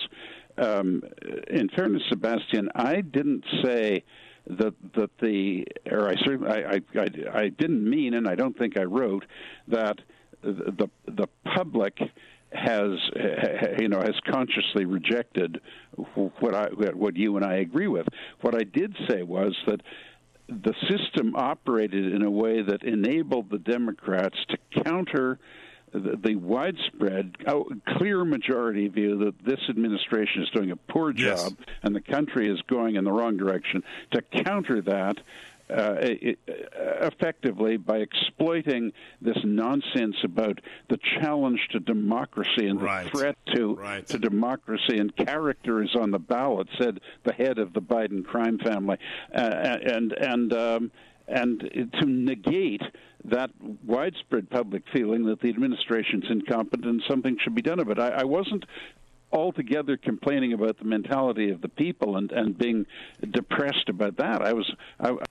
um, 0.59 1.03
in 1.49 1.69
fairness, 1.69 2.03
Sebastian, 2.09 2.69
I 2.75 3.01
didn't 3.01 3.45
say 3.63 4.03
that 4.49 4.75
that 4.95 5.11
the 5.21 5.67
or 5.91 6.09
I 6.09 6.15
certainly 6.25 6.51
I, 6.51 6.81
I, 6.99 7.09
I 7.33 7.49
didn't 7.49 7.89
mean, 7.89 8.15
and 8.15 8.27
I 8.27 8.35
don't 8.35 8.57
think 8.59 8.79
I 8.79 8.85
wrote 8.85 9.25
that 9.69 9.99
the 10.43 10.89
the 11.07 11.29
public 11.45 11.99
has 12.57 12.99
you 13.79 13.89
know 13.89 14.01
has 14.01 14.15
consciously 14.27 14.85
rejected 14.85 15.61
what 16.41 16.55
I 16.55 16.69
what 16.93 17.17
you 17.17 17.37
and 17.37 17.45
I 17.45 17.57
agree 17.57 17.89
with. 17.89 18.07
What 18.41 18.55
I 18.55 18.65
did 18.65 18.97
say 19.09 19.23
was 19.23 19.57
that 19.67 19.81
the 20.49 20.75
system 20.89 21.35
operated 21.35 22.13
in 22.13 22.23
a 22.23 22.31
way 22.31 22.63
that 22.63 22.83
enabled 22.83 23.51
the 23.51 23.59
Democrats 23.59 24.37
to 24.49 24.83
counter 24.85 25.39
the, 25.93 26.37
widespread, 26.37 27.37
oh, 27.47 27.69
clear 27.97 28.25
majority 28.25 28.89
view 28.89 29.19
that 29.25 29.45
this 29.45 29.61
administration 29.69 30.43
is 30.43 30.51
doing 30.51 30.71
a 30.71 30.77
poor 30.77 31.13
job 31.13 31.55
yes. 31.59 31.77
and 31.83 31.95
the 31.95 32.01
country 32.01 32.51
is 32.51 32.61
going 32.63 32.97
in 32.97 33.05
the 33.05 33.13
wrong 33.13 33.37
direction. 33.37 33.83
To 34.13 34.23
counter 34.45 34.83
that, 34.83 35.17
uh, 35.69 35.97
effectively 37.03 37.77
by 37.77 37.99
exploiting 37.99 38.93
this 39.21 39.39
nonsense 39.45 40.17
about 40.23 40.61
the 40.89 40.99
challenge 41.21 41.61
to 41.73 41.81
democracy 41.81 42.67
and 42.67 42.81
right. 42.81 43.05
the 43.05 43.11
threat 43.11 43.37
to 43.55 43.75
right. 43.75 44.07
to 44.07 44.19
democracy 44.19 44.99
and 44.99 45.15
character 45.17 45.83
is 45.83 45.95
on 45.95 46.11
the 46.11 46.19
ballot, 46.19 46.69
said 46.81 47.01
the 47.25 47.33
head 47.33 47.59
of 47.59 47.73
the 47.73 47.81
Biden 47.81 48.25
crime 48.25 48.59
family, 48.59 48.97
uh, 49.35 49.39
and 49.41 50.13
and 50.13 50.53
um, 50.53 50.91
and 51.29 51.61
to 52.01 52.07
negate 52.07 52.83
that 53.25 53.51
widespread 53.85 54.49
public 54.49 54.85
feeling 54.93 55.25
that 55.25 55.41
the 55.41 55.49
administration's 55.49 56.25
incompetent 56.31 56.87
and 56.87 57.03
something 57.09 57.37
should 57.43 57.55
be 57.55 57.63
done 57.63 57.81
about 57.81 57.99
it. 57.99 58.03
I, 58.03 58.21
I 58.21 58.25
wasn't 58.25 58.65
altogether 59.33 59.97
complaining 59.97 60.53
about 60.53 60.79
the 60.79 60.85
mentality 60.85 61.51
of 61.51 61.61
the 61.61 61.69
people 61.69 62.17
and, 62.17 62.33
and 62.33 62.57
being 62.57 62.87
depressed 63.31 63.89
about 63.89 64.17
that. 64.17 64.43
I 64.43 64.53
was 64.53 64.71
I 65.01 65.13
was 65.13 65.23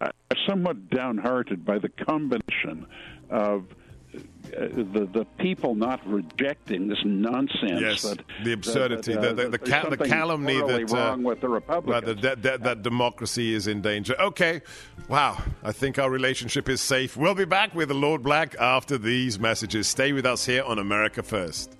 uh, 0.00 0.08
somewhat 0.48 0.90
downhearted 0.90 1.64
by 1.64 1.78
the 1.78 1.88
combination 1.88 2.86
of 3.30 3.66
uh, 4.14 4.20
the 4.68 5.08
the 5.12 5.26
people 5.38 5.74
not 5.74 6.06
rejecting 6.06 6.88
this 6.88 7.00
nonsense. 7.04 7.80
Yes, 7.80 8.02
that, 8.02 8.22
the 8.44 8.52
absurdity, 8.52 9.14
that, 9.14 9.18
uh, 9.18 9.32
the, 9.32 9.42
the, 9.44 9.48
the, 9.50 9.58
cal- 9.58 9.90
the 9.90 9.96
calumny 9.96 10.60
that 10.60 10.92
uh, 10.92 10.96
wrong 10.96 11.22
with 11.22 11.40
the 11.40 11.48
Republicans. 11.48 12.22
That, 12.22 12.42
that, 12.42 12.62
that, 12.62 12.82
democracy 12.82 13.54
is 13.54 13.66
in 13.66 13.80
danger. 13.80 14.14
Okay, 14.20 14.62
wow. 15.08 15.42
I 15.62 15.72
think 15.72 15.98
our 15.98 16.10
relationship 16.10 16.68
is 16.68 16.80
safe. 16.80 17.16
We'll 17.16 17.34
be 17.34 17.44
back 17.44 17.74
with 17.74 17.88
the 17.88 17.94
Lord 17.94 18.22
Black 18.22 18.54
after 18.60 18.98
these 18.98 19.40
messages. 19.40 19.88
Stay 19.88 20.12
with 20.12 20.26
us 20.26 20.46
here 20.46 20.62
on 20.62 20.78
America 20.78 21.22
First. 21.22 21.76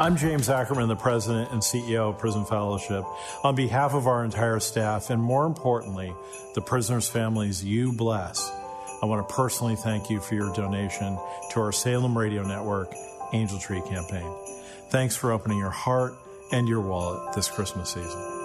I'm 0.00 0.16
James 0.16 0.48
Ackerman, 0.48 0.88
the 0.88 0.96
President 0.96 1.52
and 1.52 1.60
CEO 1.60 2.08
of 2.08 2.16
Prison 2.16 2.46
Fellowship. 2.46 3.04
On 3.44 3.54
behalf 3.54 3.92
of 3.92 4.06
our 4.06 4.24
entire 4.24 4.58
staff, 4.58 5.10
and 5.10 5.20
more 5.20 5.44
importantly, 5.44 6.14
the 6.54 6.62
prisoners' 6.62 7.06
families 7.06 7.62
you 7.62 7.92
bless, 7.92 8.50
I 9.02 9.04
want 9.04 9.28
to 9.28 9.34
personally 9.34 9.76
thank 9.76 10.08
you 10.08 10.18
for 10.18 10.34
your 10.34 10.54
donation 10.54 11.18
to 11.50 11.60
our 11.60 11.70
Salem 11.70 12.16
Radio 12.16 12.42
Network 12.42 12.94
Angel 13.34 13.58
Tree 13.58 13.82
campaign. 13.82 14.34
Thanks 14.88 15.16
for 15.16 15.32
opening 15.32 15.58
your 15.58 15.68
heart 15.68 16.14
and 16.50 16.66
your 16.66 16.80
wallet 16.80 17.34
this 17.34 17.50
Christmas 17.50 17.90
season. 17.90 18.39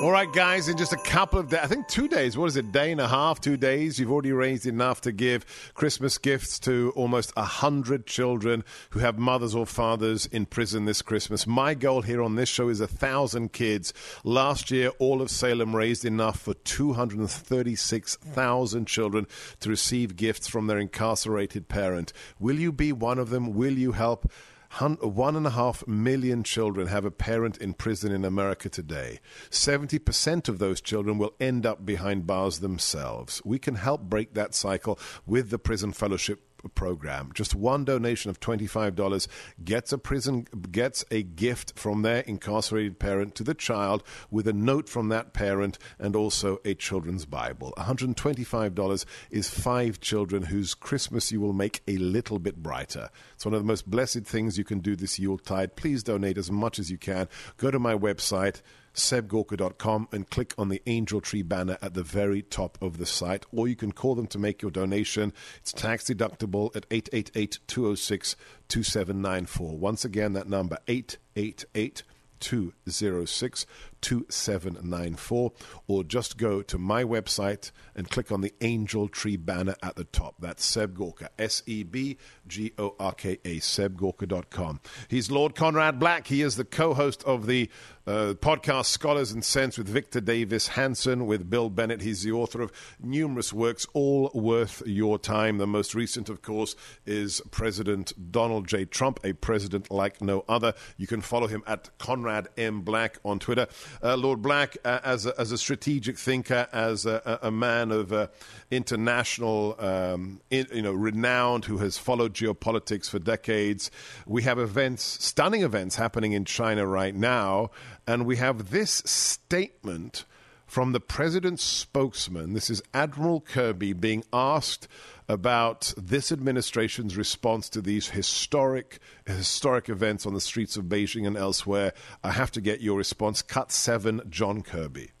All 0.00 0.10
right, 0.10 0.32
guys, 0.32 0.68
in 0.68 0.78
just 0.78 0.94
a 0.94 0.96
couple 0.96 1.38
of 1.38 1.50
days, 1.50 1.60
I 1.62 1.66
think 1.66 1.86
two 1.86 2.08
days, 2.08 2.34
what 2.34 2.46
is 2.46 2.56
it, 2.56 2.72
day 2.72 2.90
and 2.90 3.02
a 3.02 3.06
half, 3.06 3.38
two 3.38 3.58
days, 3.58 4.00
you've 4.00 4.10
already 4.10 4.32
raised 4.32 4.64
enough 4.64 5.02
to 5.02 5.12
give 5.12 5.44
Christmas 5.74 6.16
gifts 6.16 6.58
to 6.60 6.94
almost 6.96 7.36
100 7.36 8.06
children 8.06 8.64
who 8.90 9.00
have 9.00 9.18
mothers 9.18 9.54
or 9.54 9.66
fathers 9.66 10.24
in 10.24 10.46
prison 10.46 10.86
this 10.86 11.02
Christmas. 11.02 11.46
My 11.46 11.74
goal 11.74 12.00
here 12.00 12.22
on 12.22 12.36
this 12.36 12.48
show 12.48 12.70
is 12.70 12.80
a 12.80 12.86
1,000 12.86 13.52
kids. 13.52 13.92
Last 14.24 14.70
year, 14.70 14.88
all 14.98 15.20
of 15.20 15.30
Salem 15.30 15.76
raised 15.76 16.06
enough 16.06 16.40
for 16.40 16.54
236,000 16.54 18.86
children 18.86 19.26
to 19.60 19.68
receive 19.68 20.16
gifts 20.16 20.48
from 20.48 20.66
their 20.66 20.78
incarcerated 20.78 21.68
parent. 21.68 22.14
Will 22.38 22.58
you 22.58 22.72
be 22.72 22.90
one 22.90 23.18
of 23.18 23.28
them? 23.28 23.52
Will 23.52 23.76
you 23.76 23.92
help? 23.92 24.32
One 24.78 25.36
and 25.36 25.46
a 25.46 25.50
half 25.50 25.86
million 25.86 26.42
children 26.44 26.86
have 26.86 27.04
a 27.04 27.10
parent 27.10 27.58
in 27.58 27.74
prison 27.74 28.12
in 28.12 28.24
America 28.24 28.68
today. 28.68 29.20
70% 29.50 30.48
of 30.48 30.58
those 30.58 30.80
children 30.80 31.18
will 31.18 31.34
end 31.40 31.66
up 31.66 31.84
behind 31.84 32.26
bars 32.26 32.60
themselves. 32.60 33.42
We 33.44 33.58
can 33.58 33.74
help 33.74 34.02
break 34.02 34.34
that 34.34 34.54
cycle 34.54 34.98
with 35.26 35.50
the 35.50 35.58
Prison 35.58 35.92
Fellowship 35.92 36.49
program. 36.68 37.30
Just 37.34 37.54
one 37.54 37.84
donation 37.84 38.30
of 38.30 38.40
$25 38.40 39.28
gets 39.64 39.92
a 39.92 39.98
prison 39.98 40.46
gets 40.70 41.04
a 41.10 41.22
gift 41.22 41.78
from 41.78 42.02
their 42.02 42.20
incarcerated 42.20 42.98
parent 42.98 43.34
to 43.36 43.44
the 43.44 43.54
child 43.54 44.02
with 44.30 44.46
a 44.46 44.52
note 44.52 44.88
from 44.88 45.08
that 45.08 45.32
parent 45.32 45.78
and 45.98 46.14
also 46.14 46.58
a 46.64 46.74
children's 46.74 47.24
Bible. 47.26 47.72
$125 47.78 49.04
is 49.30 49.50
five 49.50 50.00
children 50.00 50.44
whose 50.44 50.74
Christmas 50.74 51.32
you 51.32 51.40
will 51.40 51.52
make 51.52 51.82
a 51.88 51.96
little 51.98 52.38
bit 52.38 52.62
brighter. 52.62 53.10
It's 53.34 53.44
one 53.44 53.54
of 53.54 53.60
the 53.60 53.66
most 53.66 53.88
blessed 53.88 54.24
things 54.24 54.58
you 54.58 54.64
can 54.64 54.80
do 54.80 54.96
this 54.96 55.18
Yuletide. 55.18 55.76
Please 55.76 56.02
donate 56.02 56.38
as 56.38 56.50
much 56.50 56.78
as 56.78 56.90
you 56.90 56.98
can. 56.98 57.28
Go 57.56 57.70
to 57.70 57.78
my 57.78 57.94
website 57.94 58.62
sebgorka.com 58.94 60.08
and 60.12 60.28
click 60.30 60.54
on 60.58 60.68
the 60.68 60.82
angel 60.86 61.20
tree 61.20 61.42
banner 61.42 61.78
at 61.80 61.94
the 61.94 62.02
very 62.02 62.42
top 62.42 62.78
of 62.82 62.98
the 62.98 63.06
site, 63.06 63.46
or 63.52 63.68
you 63.68 63.76
can 63.76 63.92
call 63.92 64.14
them 64.14 64.26
to 64.28 64.38
make 64.38 64.62
your 64.62 64.70
donation. 64.70 65.32
It's 65.58 65.72
tax 65.72 66.04
deductible 66.04 66.74
at 66.74 66.86
888 66.90 67.58
206 67.66 68.36
2794. 68.68 69.78
Once 69.78 70.04
again, 70.04 70.32
that 70.34 70.48
number 70.48 70.78
888 70.88 72.02
206 72.40 73.66
2794 74.02 75.52
or 75.86 76.04
just 76.04 76.36
go 76.36 76.62
to 76.62 76.78
my 76.78 77.04
website 77.04 77.70
and 77.94 78.10
click 78.10 78.32
on 78.32 78.40
the 78.40 78.54
angel 78.60 79.08
tree 79.08 79.36
banner 79.36 79.74
at 79.82 79.96
the 79.96 80.04
top. 80.04 80.36
That's 80.40 80.64
Seb 80.64 80.96
Gorka, 80.96 81.30
S 81.38 81.62
E 81.66 81.82
B 81.82 82.18
G 82.46 82.72
O 82.78 82.94
R 82.98 83.12
K 83.12 83.38
A, 83.44 83.56
sebgorka.com. 83.56 84.80
He's 85.08 85.30
Lord 85.30 85.54
Conrad 85.54 85.98
Black. 85.98 86.26
He 86.26 86.42
is 86.42 86.56
the 86.56 86.64
co 86.64 86.94
host 86.94 87.22
of 87.24 87.46
the 87.46 87.70
uh, 88.06 88.34
podcast 88.34 88.86
Scholars 88.86 89.30
and 89.30 89.44
Sense 89.44 89.78
with 89.78 89.88
Victor 89.88 90.20
Davis 90.20 90.68
Hanson, 90.68 91.26
with 91.26 91.48
Bill 91.48 91.70
Bennett. 91.70 92.02
He's 92.02 92.22
the 92.22 92.32
author 92.32 92.60
of 92.60 92.72
numerous 93.00 93.52
works, 93.52 93.86
all 93.92 94.30
worth 94.34 94.82
your 94.84 95.18
time. 95.18 95.58
The 95.58 95.66
most 95.66 95.94
recent, 95.94 96.28
of 96.28 96.42
course, 96.42 96.74
is 97.06 97.40
President 97.50 98.32
Donald 98.32 98.66
J. 98.66 98.84
Trump, 98.84 99.20
a 99.22 99.32
president 99.34 99.90
like 99.90 100.20
no 100.20 100.44
other. 100.48 100.74
You 100.96 101.06
can 101.06 101.20
follow 101.20 101.46
him 101.46 101.62
at 101.66 101.90
Conrad 101.98 102.48
M. 102.56 102.80
Black 102.80 103.18
on 103.24 103.38
Twitter. 103.38 103.68
Uh, 104.02 104.16
Lord 104.16 104.42
Black, 104.42 104.76
uh, 104.84 105.00
as, 105.04 105.26
a, 105.26 105.38
as 105.38 105.52
a 105.52 105.58
strategic 105.58 106.18
thinker, 106.18 106.68
as 106.72 107.06
a, 107.06 107.38
a 107.42 107.50
man 107.50 107.90
of 107.90 108.12
uh, 108.12 108.28
international, 108.70 109.76
um, 109.78 110.40
in, 110.50 110.66
you 110.72 110.82
know, 110.82 110.92
renowned, 110.92 111.64
who 111.66 111.78
has 111.78 111.98
followed 111.98 112.34
geopolitics 112.34 113.08
for 113.08 113.18
decades, 113.18 113.90
we 114.26 114.42
have 114.42 114.58
events, 114.58 115.02
stunning 115.02 115.62
events 115.62 115.96
happening 115.96 116.32
in 116.32 116.44
China 116.44 116.86
right 116.86 117.14
now, 117.14 117.70
and 118.06 118.26
we 118.26 118.36
have 118.36 118.70
this 118.70 119.02
statement 119.06 120.24
from 120.66 120.92
the 120.92 121.00
president's 121.00 121.64
spokesman. 121.64 122.52
This 122.52 122.70
is 122.70 122.80
Admiral 122.94 123.40
Kirby 123.40 123.92
being 123.92 124.22
asked 124.32 124.86
about 125.30 125.94
this 125.96 126.32
administration's 126.32 127.16
response 127.16 127.68
to 127.68 127.80
these 127.80 128.08
historic 128.08 128.98
historic 129.26 129.88
events 129.88 130.26
on 130.26 130.34
the 130.34 130.40
streets 130.40 130.76
of 130.76 130.86
Beijing 130.86 131.24
and 131.24 131.36
elsewhere. 131.36 131.92
I 132.24 132.32
have 132.32 132.50
to 132.52 132.60
get 132.60 132.80
your 132.80 132.98
response. 132.98 133.40
Cut 133.40 133.70
seven, 133.70 134.22
John 134.28 134.62
Kirby. 134.62 135.12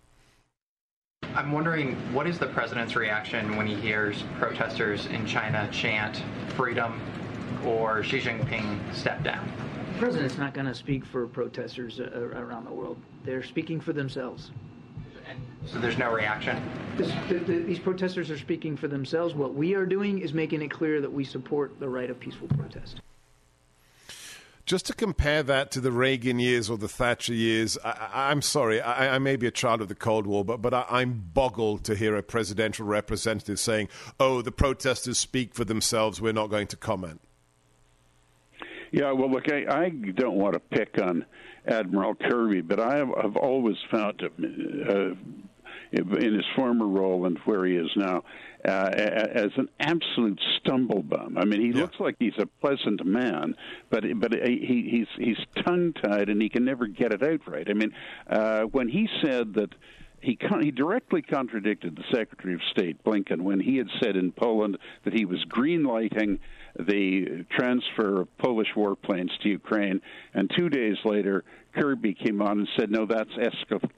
I'm 1.36 1.52
wondering 1.52 1.94
what 2.12 2.26
is 2.26 2.40
the 2.40 2.48
president's 2.48 2.96
reaction 2.96 3.56
when 3.56 3.68
he 3.68 3.76
hears 3.76 4.24
protesters 4.40 5.06
in 5.06 5.26
China 5.26 5.68
chant 5.70 6.24
freedom 6.56 7.00
or 7.64 8.02
Xi 8.02 8.18
Jinping 8.18 8.92
step 8.92 9.22
down? 9.22 9.48
The 9.92 9.98
president's 10.00 10.38
not 10.38 10.54
going 10.54 10.66
to 10.66 10.74
speak 10.74 11.04
for 11.04 11.28
protesters 11.28 12.00
uh, 12.00 12.10
around 12.34 12.64
the 12.64 12.72
world. 12.72 12.96
They're 13.24 13.44
speaking 13.44 13.80
for 13.80 13.92
themselves. 13.92 14.50
So 15.66 15.78
there's 15.78 15.98
no 15.98 16.12
reaction? 16.12 16.60
This, 16.96 17.12
the, 17.28 17.34
the, 17.34 17.58
these 17.60 17.78
protesters 17.78 18.30
are 18.30 18.38
speaking 18.38 18.76
for 18.76 18.88
themselves. 18.88 19.34
What 19.34 19.54
we 19.54 19.74
are 19.74 19.86
doing 19.86 20.20
is 20.20 20.32
making 20.32 20.62
it 20.62 20.70
clear 20.70 21.00
that 21.00 21.12
we 21.12 21.24
support 21.24 21.78
the 21.78 21.88
right 21.88 22.10
of 22.10 22.18
peaceful 22.18 22.48
protest. 22.48 23.00
Just 24.66 24.86
to 24.86 24.94
compare 24.94 25.42
that 25.42 25.72
to 25.72 25.80
the 25.80 25.90
Reagan 25.90 26.38
years 26.38 26.70
or 26.70 26.78
the 26.78 26.88
Thatcher 26.88 27.34
years, 27.34 27.76
I, 27.82 28.30
am 28.30 28.40
sorry, 28.40 28.80
I, 28.80 29.16
I, 29.16 29.18
may 29.18 29.34
be 29.34 29.48
a 29.48 29.50
child 29.50 29.80
of 29.80 29.88
the 29.88 29.96
Cold 29.96 30.26
War, 30.26 30.44
but, 30.44 30.62
but 30.62 30.72
I, 30.72 31.02
am 31.02 31.30
boggled 31.34 31.82
to 31.84 31.96
hear 31.96 32.14
a 32.14 32.22
presidential 32.22 32.86
representative 32.86 33.58
saying, 33.58 33.88
oh, 34.20 34.42
the 34.42 34.52
protesters 34.52 35.18
speak 35.18 35.54
for 35.54 35.64
themselves, 35.64 36.20
we're 36.20 36.32
not 36.32 36.50
going 36.50 36.68
to 36.68 36.76
comment. 36.76 37.20
Yeah, 38.92 39.12
well, 39.12 39.30
look, 39.30 39.50
I, 39.50 39.64
I 39.68 39.88
don't 39.88 40.36
want 40.36 40.54
to 40.54 40.60
pick 40.60 40.98
on 41.00 41.24
Admiral 41.66 42.14
Kirby, 42.14 42.62
but 42.62 42.80
I 42.80 42.96
have 42.96 43.10
I've 43.12 43.36
always 43.36 43.76
found 43.90 44.20
him, 44.20 44.84
uh, 44.88 45.40
in 45.92 46.34
his 46.34 46.44
former 46.54 46.86
role 46.86 47.26
and 47.26 47.38
where 47.44 47.64
he 47.64 47.74
is 47.74 47.90
now 47.96 48.22
uh, 48.64 48.90
as 48.94 49.50
an 49.56 49.68
absolute 49.80 50.40
stumble 50.58 51.02
bum. 51.02 51.36
I 51.38 51.44
mean, 51.44 51.60
he 51.60 51.68
yeah. 51.68 51.82
looks 51.82 51.98
like 51.98 52.16
he's 52.18 52.38
a 52.38 52.46
pleasant 52.46 53.04
man, 53.04 53.54
but 53.90 54.04
but 54.16 54.32
he, 54.32 54.88
he's 54.90 55.24
he's 55.24 55.64
tongue 55.64 55.92
tied 55.92 56.28
and 56.28 56.40
he 56.40 56.48
can 56.48 56.64
never 56.64 56.86
get 56.86 57.12
it 57.12 57.22
out 57.22 57.40
right. 57.46 57.68
I 57.68 57.72
mean, 57.72 57.92
uh, 58.28 58.62
when 58.62 58.88
he 58.88 59.08
said 59.22 59.54
that 59.54 59.70
he 60.20 60.36
con- 60.36 60.62
he 60.62 60.70
directly 60.70 61.22
contradicted 61.22 61.96
the 61.96 62.04
Secretary 62.14 62.54
of 62.54 62.60
State 62.70 63.02
Blinken 63.02 63.40
when 63.40 63.60
he 63.60 63.76
had 63.76 63.88
said 64.02 64.16
in 64.16 64.32
Poland 64.32 64.78
that 65.04 65.14
he 65.14 65.24
was 65.24 65.44
greenlighting 65.48 66.38
the 66.78 67.44
transfer 67.50 68.22
of 68.22 68.38
Polish 68.38 68.68
warplanes 68.76 69.30
to 69.42 69.48
Ukraine, 69.48 70.00
and 70.34 70.50
two 70.56 70.68
days 70.68 70.96
later 71.04 71.44
Kirby 71.74 72.14
came 72.14 72.42
on 72.42 72.60
and 72.60 72.68
said, 72.78 72.90
"No, 72.90 73.06
that's 73.06 73.30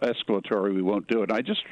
escalatory. 0.02 0.74
We 0.74 0.82
won't 0.82 1.06
do 1.08 1.22
it." 1.22 1.30
I 1.30 1.42
just 1.42 1.62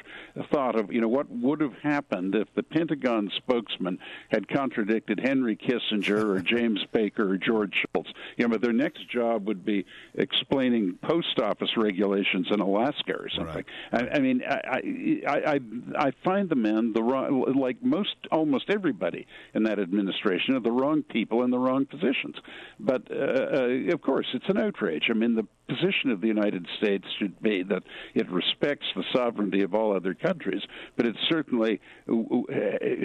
thought 0.51 0.79
of 0.79 0.91
you 0.91 1.01
know 1.01 1.07
what 1.07 1.29
would 1.29 1.61
have 1.61 1.75
happened 1.83 2.35
if 2.35 2.47
the 2.55 2.63
Pentagon 2.63 3.31
spokesman 3.37 3.99
had 4.29 4.47
contradicted 4.47 5.19
Henry 5.19 5.55
Kissinger 5.55 6.35
or 6.35 6.39
James 6.39 6.83
Baker 6.91 7.31
or 7.31 7.37
George 7.37 7.73
Shultz. 7.93 8.09
You 8.37 8.45
know, 8.45 8.49
but 8.49 8.61
their 8.61 8.73
next 8.73 9.09
job 9.09 9.47
would 9.47 9.65
be 9.65 9.85
explaining 10.15 10.97
post 11.01 11.39
office 11.39 11.75
regulations 11.77 12.47
in 12.51 12.59
Alaska 12.59 13.13
or 13.13 13.29
something. 13.29 13.65
Right. 13.91 14.09
I, 14.11 14.15
I, 14.15 14.19
mean, 14.19 14.41
I, 14.47 14.81
I 15.27 15.51
I 15.51 15.59
I 15.97 16.11
find 16.23 16.49
the 16.49 16.55
men 16.55 16.93
the 16.93 17.03
wrong, 17.03 17.53
like 17.57 17.81
most 17.81 18.15
almost 18.31 18.69
everybody 18.69 19.27
in 19.53 19.63
that 19.63 19.79
administration 19.79 20.55
are 20.55 20.59
the 20.59 20.71
wrong 20.71 21.03
people 21.03 21.43
in 21.43 21.51
the 21.51 21.59
wrong 21.59 21.85
positions. 21.85 22.35
But 22.79 23.03
uh, 23.11 23.15
uh, 23.15 23.93
of 23.93 24.01
course, 24.01 24.27
it's 24.33 24.49
an 24.49 24.57
outrage. 24.57 25.07
I 25.09 25.13
mean, 25.13 25.35
the 25.35 25.47
position 25.71 26.11
of 26.11 26.21
the 26.21 26.27
United 26.27 26.67
States 26.77 27.05
should 27.17 27.41
be 27.41 27.63
that 27.63 27.83
it 28.13 28.29
respects 28.29 28.85
the 28.95 29.03
sovereignty 29.13 29.61
of 29.61 29.73
all 29.73 29.95
other 29.95 30.13
countries, 30.13 30.61
but 30.97 31.05
it 31.05 31.15
certainly 31.29 31.79
uh, 32.09 32.15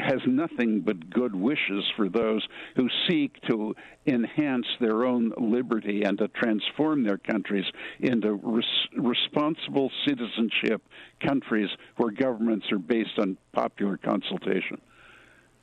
has 0.02 0.20
nothing 0.26 0.80
but 0.80 1.10
good 1.10 1.34
wishes 1.34 1.84
for 1.96 2.08
those 2.08 2.46
who 2.74 2.88
seek 3.08 3.40
to 3.42 3.74
enhance 4.06 4.66
their 4.80 5.04
own 5.04 5.32
liberty 5.38 6.02
and 6.02 6.18
to 6.18 6.28
transform 6.28 7.04
their 7.04 7.18
countries 7.18 7.64
into 8.00 8.34
res- 8.34 8.64
responsible 8.96 9.90
citizenship 10.06 10.82
countries 11.20 11.70
where 11.96 12.10
governments 12.10 12.66
are 12.72 12.78
based 12.78 13.18
on 13.18 13.36
popular 13.52 13.96
consultation. 13.96 14.80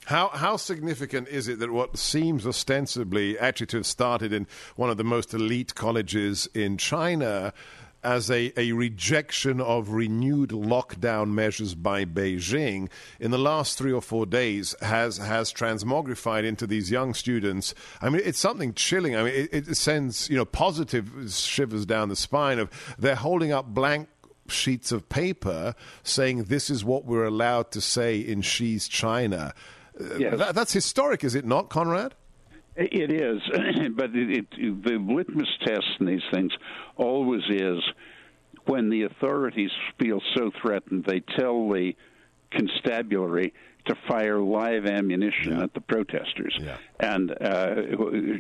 How 0.06 0.30
how 0.30 0.58
significant 0.58 1.30
is 1.30 1.48
it 1.48 1.60
that 1.60 1.72
what 1.72 1.98
seems 1.98 2.46
ostensibly 2.46 3.40
actually 3.40 3.68
to 3.68 3.78
have 3.78 3.86
started 3.86 4.34
in 4.34 4.48
one 4.76 4.90
of 4.90 4.98
the 4.98 5.04
most 5.04 5.34
elite 5.34 5.76
colleges 5.76 6.48
in 6.54 6.78
China 6.78 7.54
as 8.04 8.30
a, 8.30 8.52
a 8.60 8.74
rejection 8.74 9.62
of 9.62 9.90
renewed 9.90 10.50
lockdown 10.50 11.30
measures 11.30 11.74
by 11.74 12.04
Beijing 12.04 12.90
in 13.20 13.32
the 13.32 13.38
last 13.38 13.78
three 13.78 13.94
or 13.94 14.02
four 14.02 14.26
days 14.26 14.76
has 14.82 15.18
has 15.18 15.54
transmogrified 15.54 16.44
into 16.44 16.68
these 16.68 16.92
young 16.92 17.14
students. 17.14 17.74
I 18.02 18.10
mean, 18.10 18.22
it's 18.26 18.40
something 18.40 18.74
chilling. 18.74 19.16
I 19.16 19.24
mean, 19.24 19.34
it, 19.34 19.70
it 19.70 19.78
sends 19.78 20.30
you 20.30 20.36
know 20.36 20.46
positive 20.46 21.10
shivers 21.32 21.86
down 21.86 22.10
the 22.10 22.16
spine 22.18 22.60
of 22.60 22.70
they're 23.00 23.16
holding 23.16 23.54
up 23.54 23.68
blank 23.68 24.10
sheets 24.50 24.92
of 24.92 25.08
paper 25.08 25.74
saying 26.04 26.44
this 26.44 26.70
is 26.70 26.84
what 26.84 27.06
we're 27.06 27.24
allowed 27.24 27.72
to 27.72 27.80
say 27.80 28.20
in 28.20 28.42
Xi's 28.42 28.90
China. 28.90 29.54
Yes. 30.18 30.38
That, 30.38 30.56
that's 30.56 30.74
historic, 30.74 31.24
is 31.24 31.36
it 31.36 31.46
not, 31.46 31.70
Conrad? 31.70 32.14
It 32.76 33.12
is, 33.12 33.42
but 33.96 34.16
it, 34.16 34.48
it, 34.52 34.84
the 34.84 34.98
litmus 34.98 35.50
test 35.64 35.86
in 36.00 36.08
these 36.08 36.24
things 36.34 36.52
always 36.96 37.44
is 37.50 37.80
when 38.66 38.90
the 38.90 39.04
authorities 39.04 39.72
feel 40.00 40.22
so 40.36 40.52
threatened, 40.62 41.06
they 41.06 41.20
tell 41.20 41.70
the 41.70 41.94
constabulary 42.52 43.54
to 43.86 43.96
fire 44.08 44.40
live 44.40 44.86
ammunition 44.86 45.58
yeah. 45.58 45.64
at 45.64 45.74
the 45.74 45.82
protesters. 45.82 46.56
Yeah. 46.60 46.78
And 47.00 47.32
uh, 47.32 47.76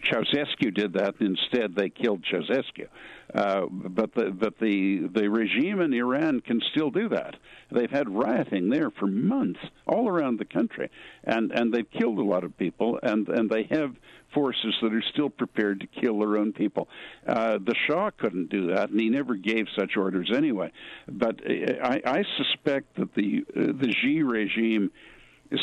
Ceausescu 0.07 0.73
did 0.73 0.93
that. 0.93 1.15
Instead, 1.19 1.75
they 1.75 1.89
killed 1.89 2.23
Ceausescu. 2.31 2.87
Uh, 3.33 3.65
but 3.69 4.13
the 4.13 4.29
but 4.31 4.59
the 4.59 5.09
the 5.13 5.27
regime 5.27 5.81
in 5.81 5.93
Iran 5.93 6.39
can 6.41 6.61
still 6.71 6.91
do 6.91 7.09
that. 7.09 7.35
They've 7.71 7.89
had 7.89 8.07
rioting 8.07 8.69
there 8.69 8.91
for 8.91 9.07
months, 9.07 9.59
all 9.87 10.07
around 10.07 10.37
the 10.37 10.45
country, 10.45 10.91
and 11.23 11.51
and 11.51 11.73
they've 11.73 11.89
killed 11.89 12.19
a 12.19 12.23
lot 12.23 12.43
of 12.43 12.55
people, 12.57 12.99
and 13.01 13.27
and 13.29 13.49
they 13.49 13.63
have 13.71 13.95
forces 14.33 14.75
that 14.81 14.93
are 14.93 15.03
still 15.13 15.29
prepared 15.29 15.79
to 15.79 15.87
kill 15.87 16.19
their 16.19 16.37
own 16.37 16.53
people. 16.53 16.87
Uh, 17.27 17.57
the 17.59 17.75
Shah 17.87 18.11
couldn't 18.11 18.49
do 18.49 18.67
that, 18.67 18.89
and 18.89 18.99
he 18.99 19.09
never 19.09 19.35
gave 19.35 19.67
such 19.77 19.95
orders 19.97 20.31
anyway. 20.35 20.71
But 21.07 21.39
uh, 21.45 21.73
I, 21.83 22.01
I 22.05 22.23
suspect 22.37 22.97
that 22.97 23.15
the 23.15 23.45
uh, 23.55 23.73
the 23.79 23.93
Xi 24.01 24.21
regime 24.21 24.91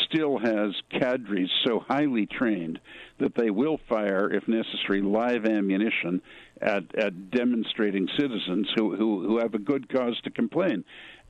still 0.05 0.39
has 0.39 0.75
cadres 0.91 1.51
so 1.67 1.81
highly 1.81 2.27
trained 2.27 2.81
that 3.19 3.35
they 3.35 3.51
will 3.51 3.79
fire, 3.89 4.33
if 4.33 4.47
necessary, 4.49 5.03
live 5.03 5.45
ammunition 5.45 6.23
at, 6.61 6.95
at 6.97 7.31
demonstrating 7.31 8.09
citizens 8.19 8.69
who, 8.77 8.97
who, 8.97 9.27
who 9.27 9.39
have 9.39 9.55
a 9.55 9.59
good 9.59 9.89
cause 9.89 10.19
to 10.25 10.31
complain. 10.31 10.85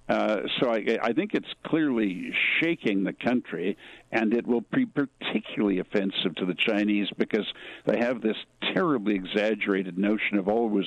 Uh, 0.09 0.41
so 0.61 0.71
I, 0.71 0.99
I, 1.01 1.13
think 1.13 1.35
it's 1.35 1.53
clearly 1.65 2.33
shaking 2.61 3.05
the 3.05 3.13
country, 3.13 3.77
and 4.13 4.35
it 4.35 4.47
will 4.47 4.65
be 4.73 4.87
particularly 4.87 5.79
offensive 5.79 6.35
to 6.37 6.47
the 6.47 6.55
Chinese 6.55 7.09
because 7.17 7.47
they 7.87 7.99
have 7.99 8.21
this 8.21 8.37
terribly 8.75 9.15
exaggerated 9.15 9.97
notion 9.99 10.39
of 10.39 10.49
always 10.49 10.87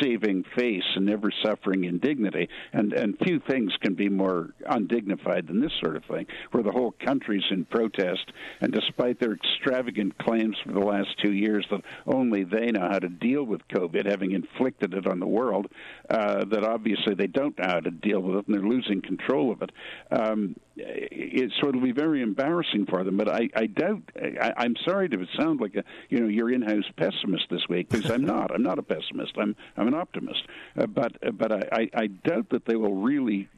saving 0.00 0.44
face 0.56 0.84
and 0.96 1.06
never 1.06 1.30
suffering 1.44 1.84
indignity. 1.84 2.48
And 2.72 2.92
and 2.92 3.18
few 3.18 3.40
things 3.40 3.72
can 3.80 3.94
be 3.94 4.08
more 4.08 4.50
undignified 4.66 5.46
than 5.46 5.60
this 5.60 5.72
sort 5.82 5.96
of 5.96 6.04
thing, 6.04 6.26
where 6.52 6.62
the 6.62 6.72
whole 6.72 6.94
country's 7.04 7.44
in 7.50 7.64
protest, 7.64 8.32
and 8.60 8.72
despite 8.72 9.20
their 9.20 9.34
extravagant 9.34 10.18
claims 10.18 10.56
for 10.64 10.72
the 10.72 10.80
last 10.80 11.08
two 11.22 11.32
years 11.32 11.66
that 11.70 11.80
only 12.06 12.44
they 12.44 12.66
know 12.70 12.88
how 12.90 12.98
to 12.98 13.08
deal 13.08 13.44
with 13.44 13.66
COVID, 13.68 14.06
having 14.06 14.32
inflicted 14.32 14.94
it 14.94 15.06
on 15.06 15.20
the 15.20 15.26
world, 15.26 15.66
uh, 16.08 16.44
that 16.50 16.64
obviously 16.64 17.14
they 17.14 17.26
don't 17.26 17.58
know 17.58 17.66
how 17.66 17.80
to 17.80 17.90
deal 17.90 18.20
with 18.20 18.36
it, 18.36 18.46
and 18.46 18.54
they're 18.54 18.68
losing 18.68 19.02
control 19.02 19.52
of 19.52 19.62
it. 19.62 19.70
Um, 20.10 20.56
it, 20.76 21.52
so 21.60 21.68
it'll 21.68 21.80
be 21.80 21.92
very 21.92 22.22
embarrassing 22.22 22.59
for 22.88 23.04
them. 23.04 23.16
But 23.16 23.28
I, 23.28 23.48
I 23.54 23.66
doubt. 23.66 24.02
I, 24.16 24.52
I'm 24.56 24.76
sorry 24.84 25.08
to 25.08 25.26
sound 25.38 25.60
like 25.60 25.74
a 25.76 25.84
you 26.08 26.20
know 26.20 26.28
your 26.28 26.52
in-house 26.52 26.90
pessimist 26.96 27.44
this 27.50 27.62
week 27.68 27.88
because 27.88 28.10
I'm 28.10 28.24
not. 28.24 28.54
I'm 28.54 28.62
not 28.62 28.78
a 28.78 28.82
pessimist. 28.82 29.32
I'm 29.38 29.56
I'm 29.76 29.88
an 29.88 29.94
optimist. 29.94 30.42
Uh, 30.76 30.86
but 30.86 31.12
but 31.36 31.52
I, 31.52 31.62
I, 31.72 31.90
I 31.94 32.06
doubt 32.06 32.50
that 32.50 32.64
they 32.66 32.76
will 32.76 32.94
really 32.94 33.48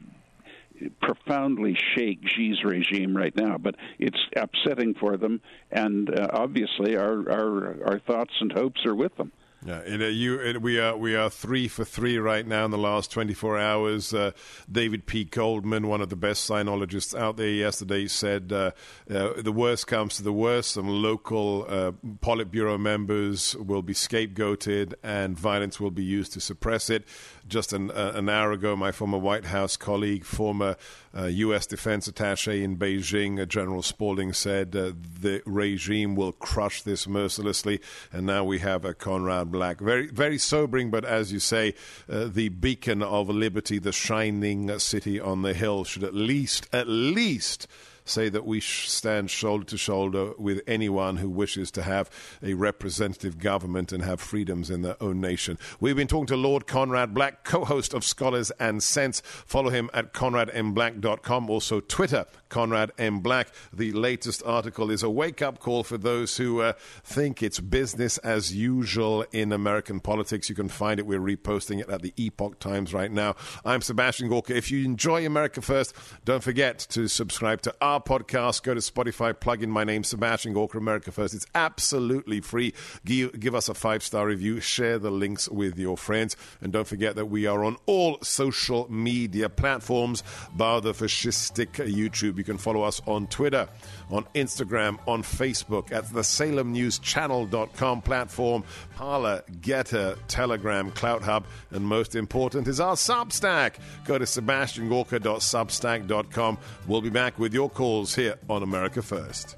profoundly 1.01 1.77
shake 1.95 2.19
Xi's 2.27 2.63
regime 2.63 3.15
right 3.15 3.35
now, 3.35 3.57
but 3.57 3.75
it's 3.99 4.19
upsetting 4.35 4.95
for 4.95 5.17
them, 5.17 5.41
and 5.71 6.09
uh, 6.09 6.27
obviously 6.33 6.95
our, 6.95 7.29
our 7.29 7.89
our 7.91 7.99
thoughts 7.99 8.33
and 8.39 8.51
hopes 8.51 8.85
are 8.85 8.95
with 8.95 9.15
them. 9.17 9.31
Yeah, 9.65 9.79
it, 9.79 10.01
uh, 10.01 10.05
you, 10.05 10.41
it, 10.41 10.61
we 10.61 10.77
are 10.79 10.97
we 10.97 11.15
are 11.15 11.29
three 11.29 11.69
for 11.69 11.85
three 11.85 12.17
right 12.17 12.45
now 12.45 12.65
in 12.65 12.71
the 12.71 12.77
last 12.77 13.11
24 13.11 13.57
hours. 13.57 14.13
Uh, 14.13 14.31
David 14.69 15.05
P. 15.05 15.23
Goldman, 15.23 15.87
one 15.87 16.01
of 16.01 16.09
the 16.09 16.17
best 16.17 16.49
sinologists 16.49 17.17
out 17.17 17.37
there, 17.37 17.47
yesterday 17.47 18.07
said 18.07 18.51
uh, 18.51 18.71
uh 19.09 19.41
the 19.41 19.53
worst 19.53 19.87
comes 19.87 20.17
to 20.17 20.23
the 20.23 20.33
worst. 20.33 20.71
Some 20.73 20.89
local 20.89 21.65
uh, 21.69 21.91
Politburo 22.19 22.77
members 22.77 23.55
will 23.55 23.81
be 23.81 23.93
scapegoated, 23.93 24.95
and 25.01 25.37
violence 25.37 25.79
will 25.79 25.91
be 25.91 26.03
used 26.03 26.33
to 26.33 26.41
suppress 26.41 26.89
it 26.89 27.05
just 27.47 27.73
an, 27.73 27.91
uh, 27.91 28.13
an 28.15 28.29
hour 28.29 28.51
ago, 28.51 28.75
my 28.75 28.91
former 28.91 29.17
White 29.17 29.45
House 29.45 29.77
colleague, 29.77 30.25
former 30.25 30.75
uh, 31.17 31.25
U.S. 31.25 31.65
defense 31.65 32.07
attache 32.07 32.63
in 32.63 32.77
Beijing, 32.77 33.47
General 33.47 33.81
Spalding, 33.81 34.33
said 34.33 34.75
uh, 34.75 34.93
the 35.21 35.41
regime 35.45 36.15
will 36.15 36.31
crush 36.31 36.81
this 36.81 37.07
mercilessly. 37.07 37.79
And 38.11 38.25
now 38.25 38.43
we 38.43 38.59
have 38.59 38.85
a 38.85 38.93
Conrad 38.93 39.51
Black. 39.51 39.79
Very, 39.79 40.07
very 40.07 40.37
sobering, 40.37 40.89
but 40.89 41.05
as 41.05 41.31
you 41.31 41.39
say, 41.39 41.75
uh, 42.09 42.25
the 42.25 42.49
beacon 42.49 43.03
of 43.03 43.29
liberty, 43.29 43.79
the 43.79 43.91
shining 43.91 44.77
city 44.79 45.19
on 45.19 45.41
the 45.41 45.53
hill, 45.53 45.83
should 45.83 46.03
at 46.03 46.13
least, 46.13 46.67
at 46.73 46.87
least, 46.87 47.67
say 48.05 48.29
that 48.29 48.45
we 48.45 48.59
stand 48.59 49.29
shoulder 49.29 49.65
to 49.65 49.77
shoulder 49.77 50.33
with 50.37 50.61
anyone 50.67 51.17
who 51.17 51.29
wishes 51.29 51.71
to 51.71 51.83
have 51.83 52.09
a 52.41 52.53
representative 52.53 53.37
government 53.37 53.91
and 53.91 54.03
have 54.03 54.19
freedoms 54.19 54.69
in 54.69 54.81
their 54.81 55.01
own 55.01 55.21
nation. 55.21 55.57
We've 55.79 55.95
been 55.95 56.07
talking 56.07 56.27
to 56.27 56.35
Lord 56.37 56.67
Conrad 56.67 57.13
Black, 57.13 57.43
co 57.43 57.65
host 57.65 57.93
of 57.93 58.03
Scholars 58.03 58.51
and 58.59 58.81
Sense. 58.81 59.21
Follow 59.21 59.69
him 59.69 59.89
at 59.93 60.13
conradmblack.com. 60.13 61.49
Also, 61.49 61.79
Twitter, 61.79 62.25
Conrad 62.49 62.91
M. 62.97 63.19
Black. 63.19 63.47
The 63.71 63.91
latest 63.93 64.43
article 64.45 64.91
is 64.91 65.03
a 65.03 65.09
wake 65.09 65.41
up 65.41 65.59
call 65.59 65.83
for 65.83 65.97
those 65.97 66.37
who 66.37 66.61
uh, 66.61 66.73
think 67.03 67.41
it's 67.41 67.59
business 67.59 68.17
as 68.19 68.55
usual 68.55 69.25
in 69.31 69.51
American 69.51 69.99
politics. 69.99 70.49
You 70.49 70.55
can 70.55 70.69
find 70.69 70.99
it. 70.99 71.05
We're 71.05 71.19
reposting 71.19 71.79
it 71.79 71.89
at 71.89 72.01
the 72.01 72.13
Epoch 72.17 72.59
Times 72.59 72.93
right 72.93 73.11
now. 73.11 73.35
I'm 73.65 73.81
Sebastian 73.81 74.29
Gorka. 74.29 74.55
If 74.55 74.71
you 74.71 74.85
enjoy 74.85 75.25
America 75.25 75.61
First, 75.61 75.95
don't 76.25 76.43
forget 76.43 76.79
to 76.89 77.07
subscribe 77.07 77.61
to 77.63 77.75
our 77.81 77.92
podcast. 77.99 78.63
Go 78.63 78.73
to 78.73 78.79
Spotify, 78.79 79.39
plug 79.39 79.63
in 79.63 79.69
my 79.69 79.83
name, 79.83 80.03
Sebastian 80.03 80.53
Gorka, 80.53 80.77
America 80.77 81.11
First. 81.11 81.33
It's 81.33 81.47
absolutely 81.55 82.41
free. 82.41 82.73
Give, 83.05 83.37
give 83.39 83.55
us 83.55 83.69
a 83.69 83.73
five 83.73 84.03
star 84.03 84.27
review. 84.27 84.59
Share 84.59 84.99
the 84.99 85.11
links 85.11 85.47
with 85.49 85.77
your 85.77 85.97
friends. 85.97 86.35
And 86.61 86.73
don't 86.73 86.87
forget 86.87 87.15
that 87.15 87.25
we 87.25 87.45
are 87.45 87.63
on 87.63 87.77
all 87.85 88.17
social 88.21 88.91
media 88.91 89.49
platforms, 89.49 90.23
bar 90.55 90.81
the 90.81 90.93
fascistic 90.93 91.73
YouTube. 91.73 92.37
You 92.37 92.43
can 92.43 92.57
follow 92.57 92.83
us 92.83 93.01
on 93.05 93.27
Twitter, 93.27 93.67
on 94.09 94.25
Instagram, 94.35 94.97
on 95.07 95.23
Facebook, 95.23 95.91
at 95.91 96.11
the 96.13 96.21
SalemNewsChannel.com 96.21 98.01
platform, 98.01 98.63
Parler, 98.95 99.43
Gettr, 99.61 100.17
Telegram, 100.27 100.91
CloutHub, 100.91 101.43
and 101.71 101.85
most 101.85 102.15
important 102.15 102.67
is 102.67 102.79
our 102.79 102.95
Substack. 102.95 103.75
Go 104.05 104.17
to 104.17 104.25
sebastiangorka.substack.com. 104.25 106.57
We'll 106.87 107.01
be 107.01 107.09
back 107.09 107.37
with 107.39 107.53
your 107.53 107.69
calls 107.83 108.15
here 108.15 108.39
on 108.49 108.63
America 108.63 109.01
First. 109.01 109.57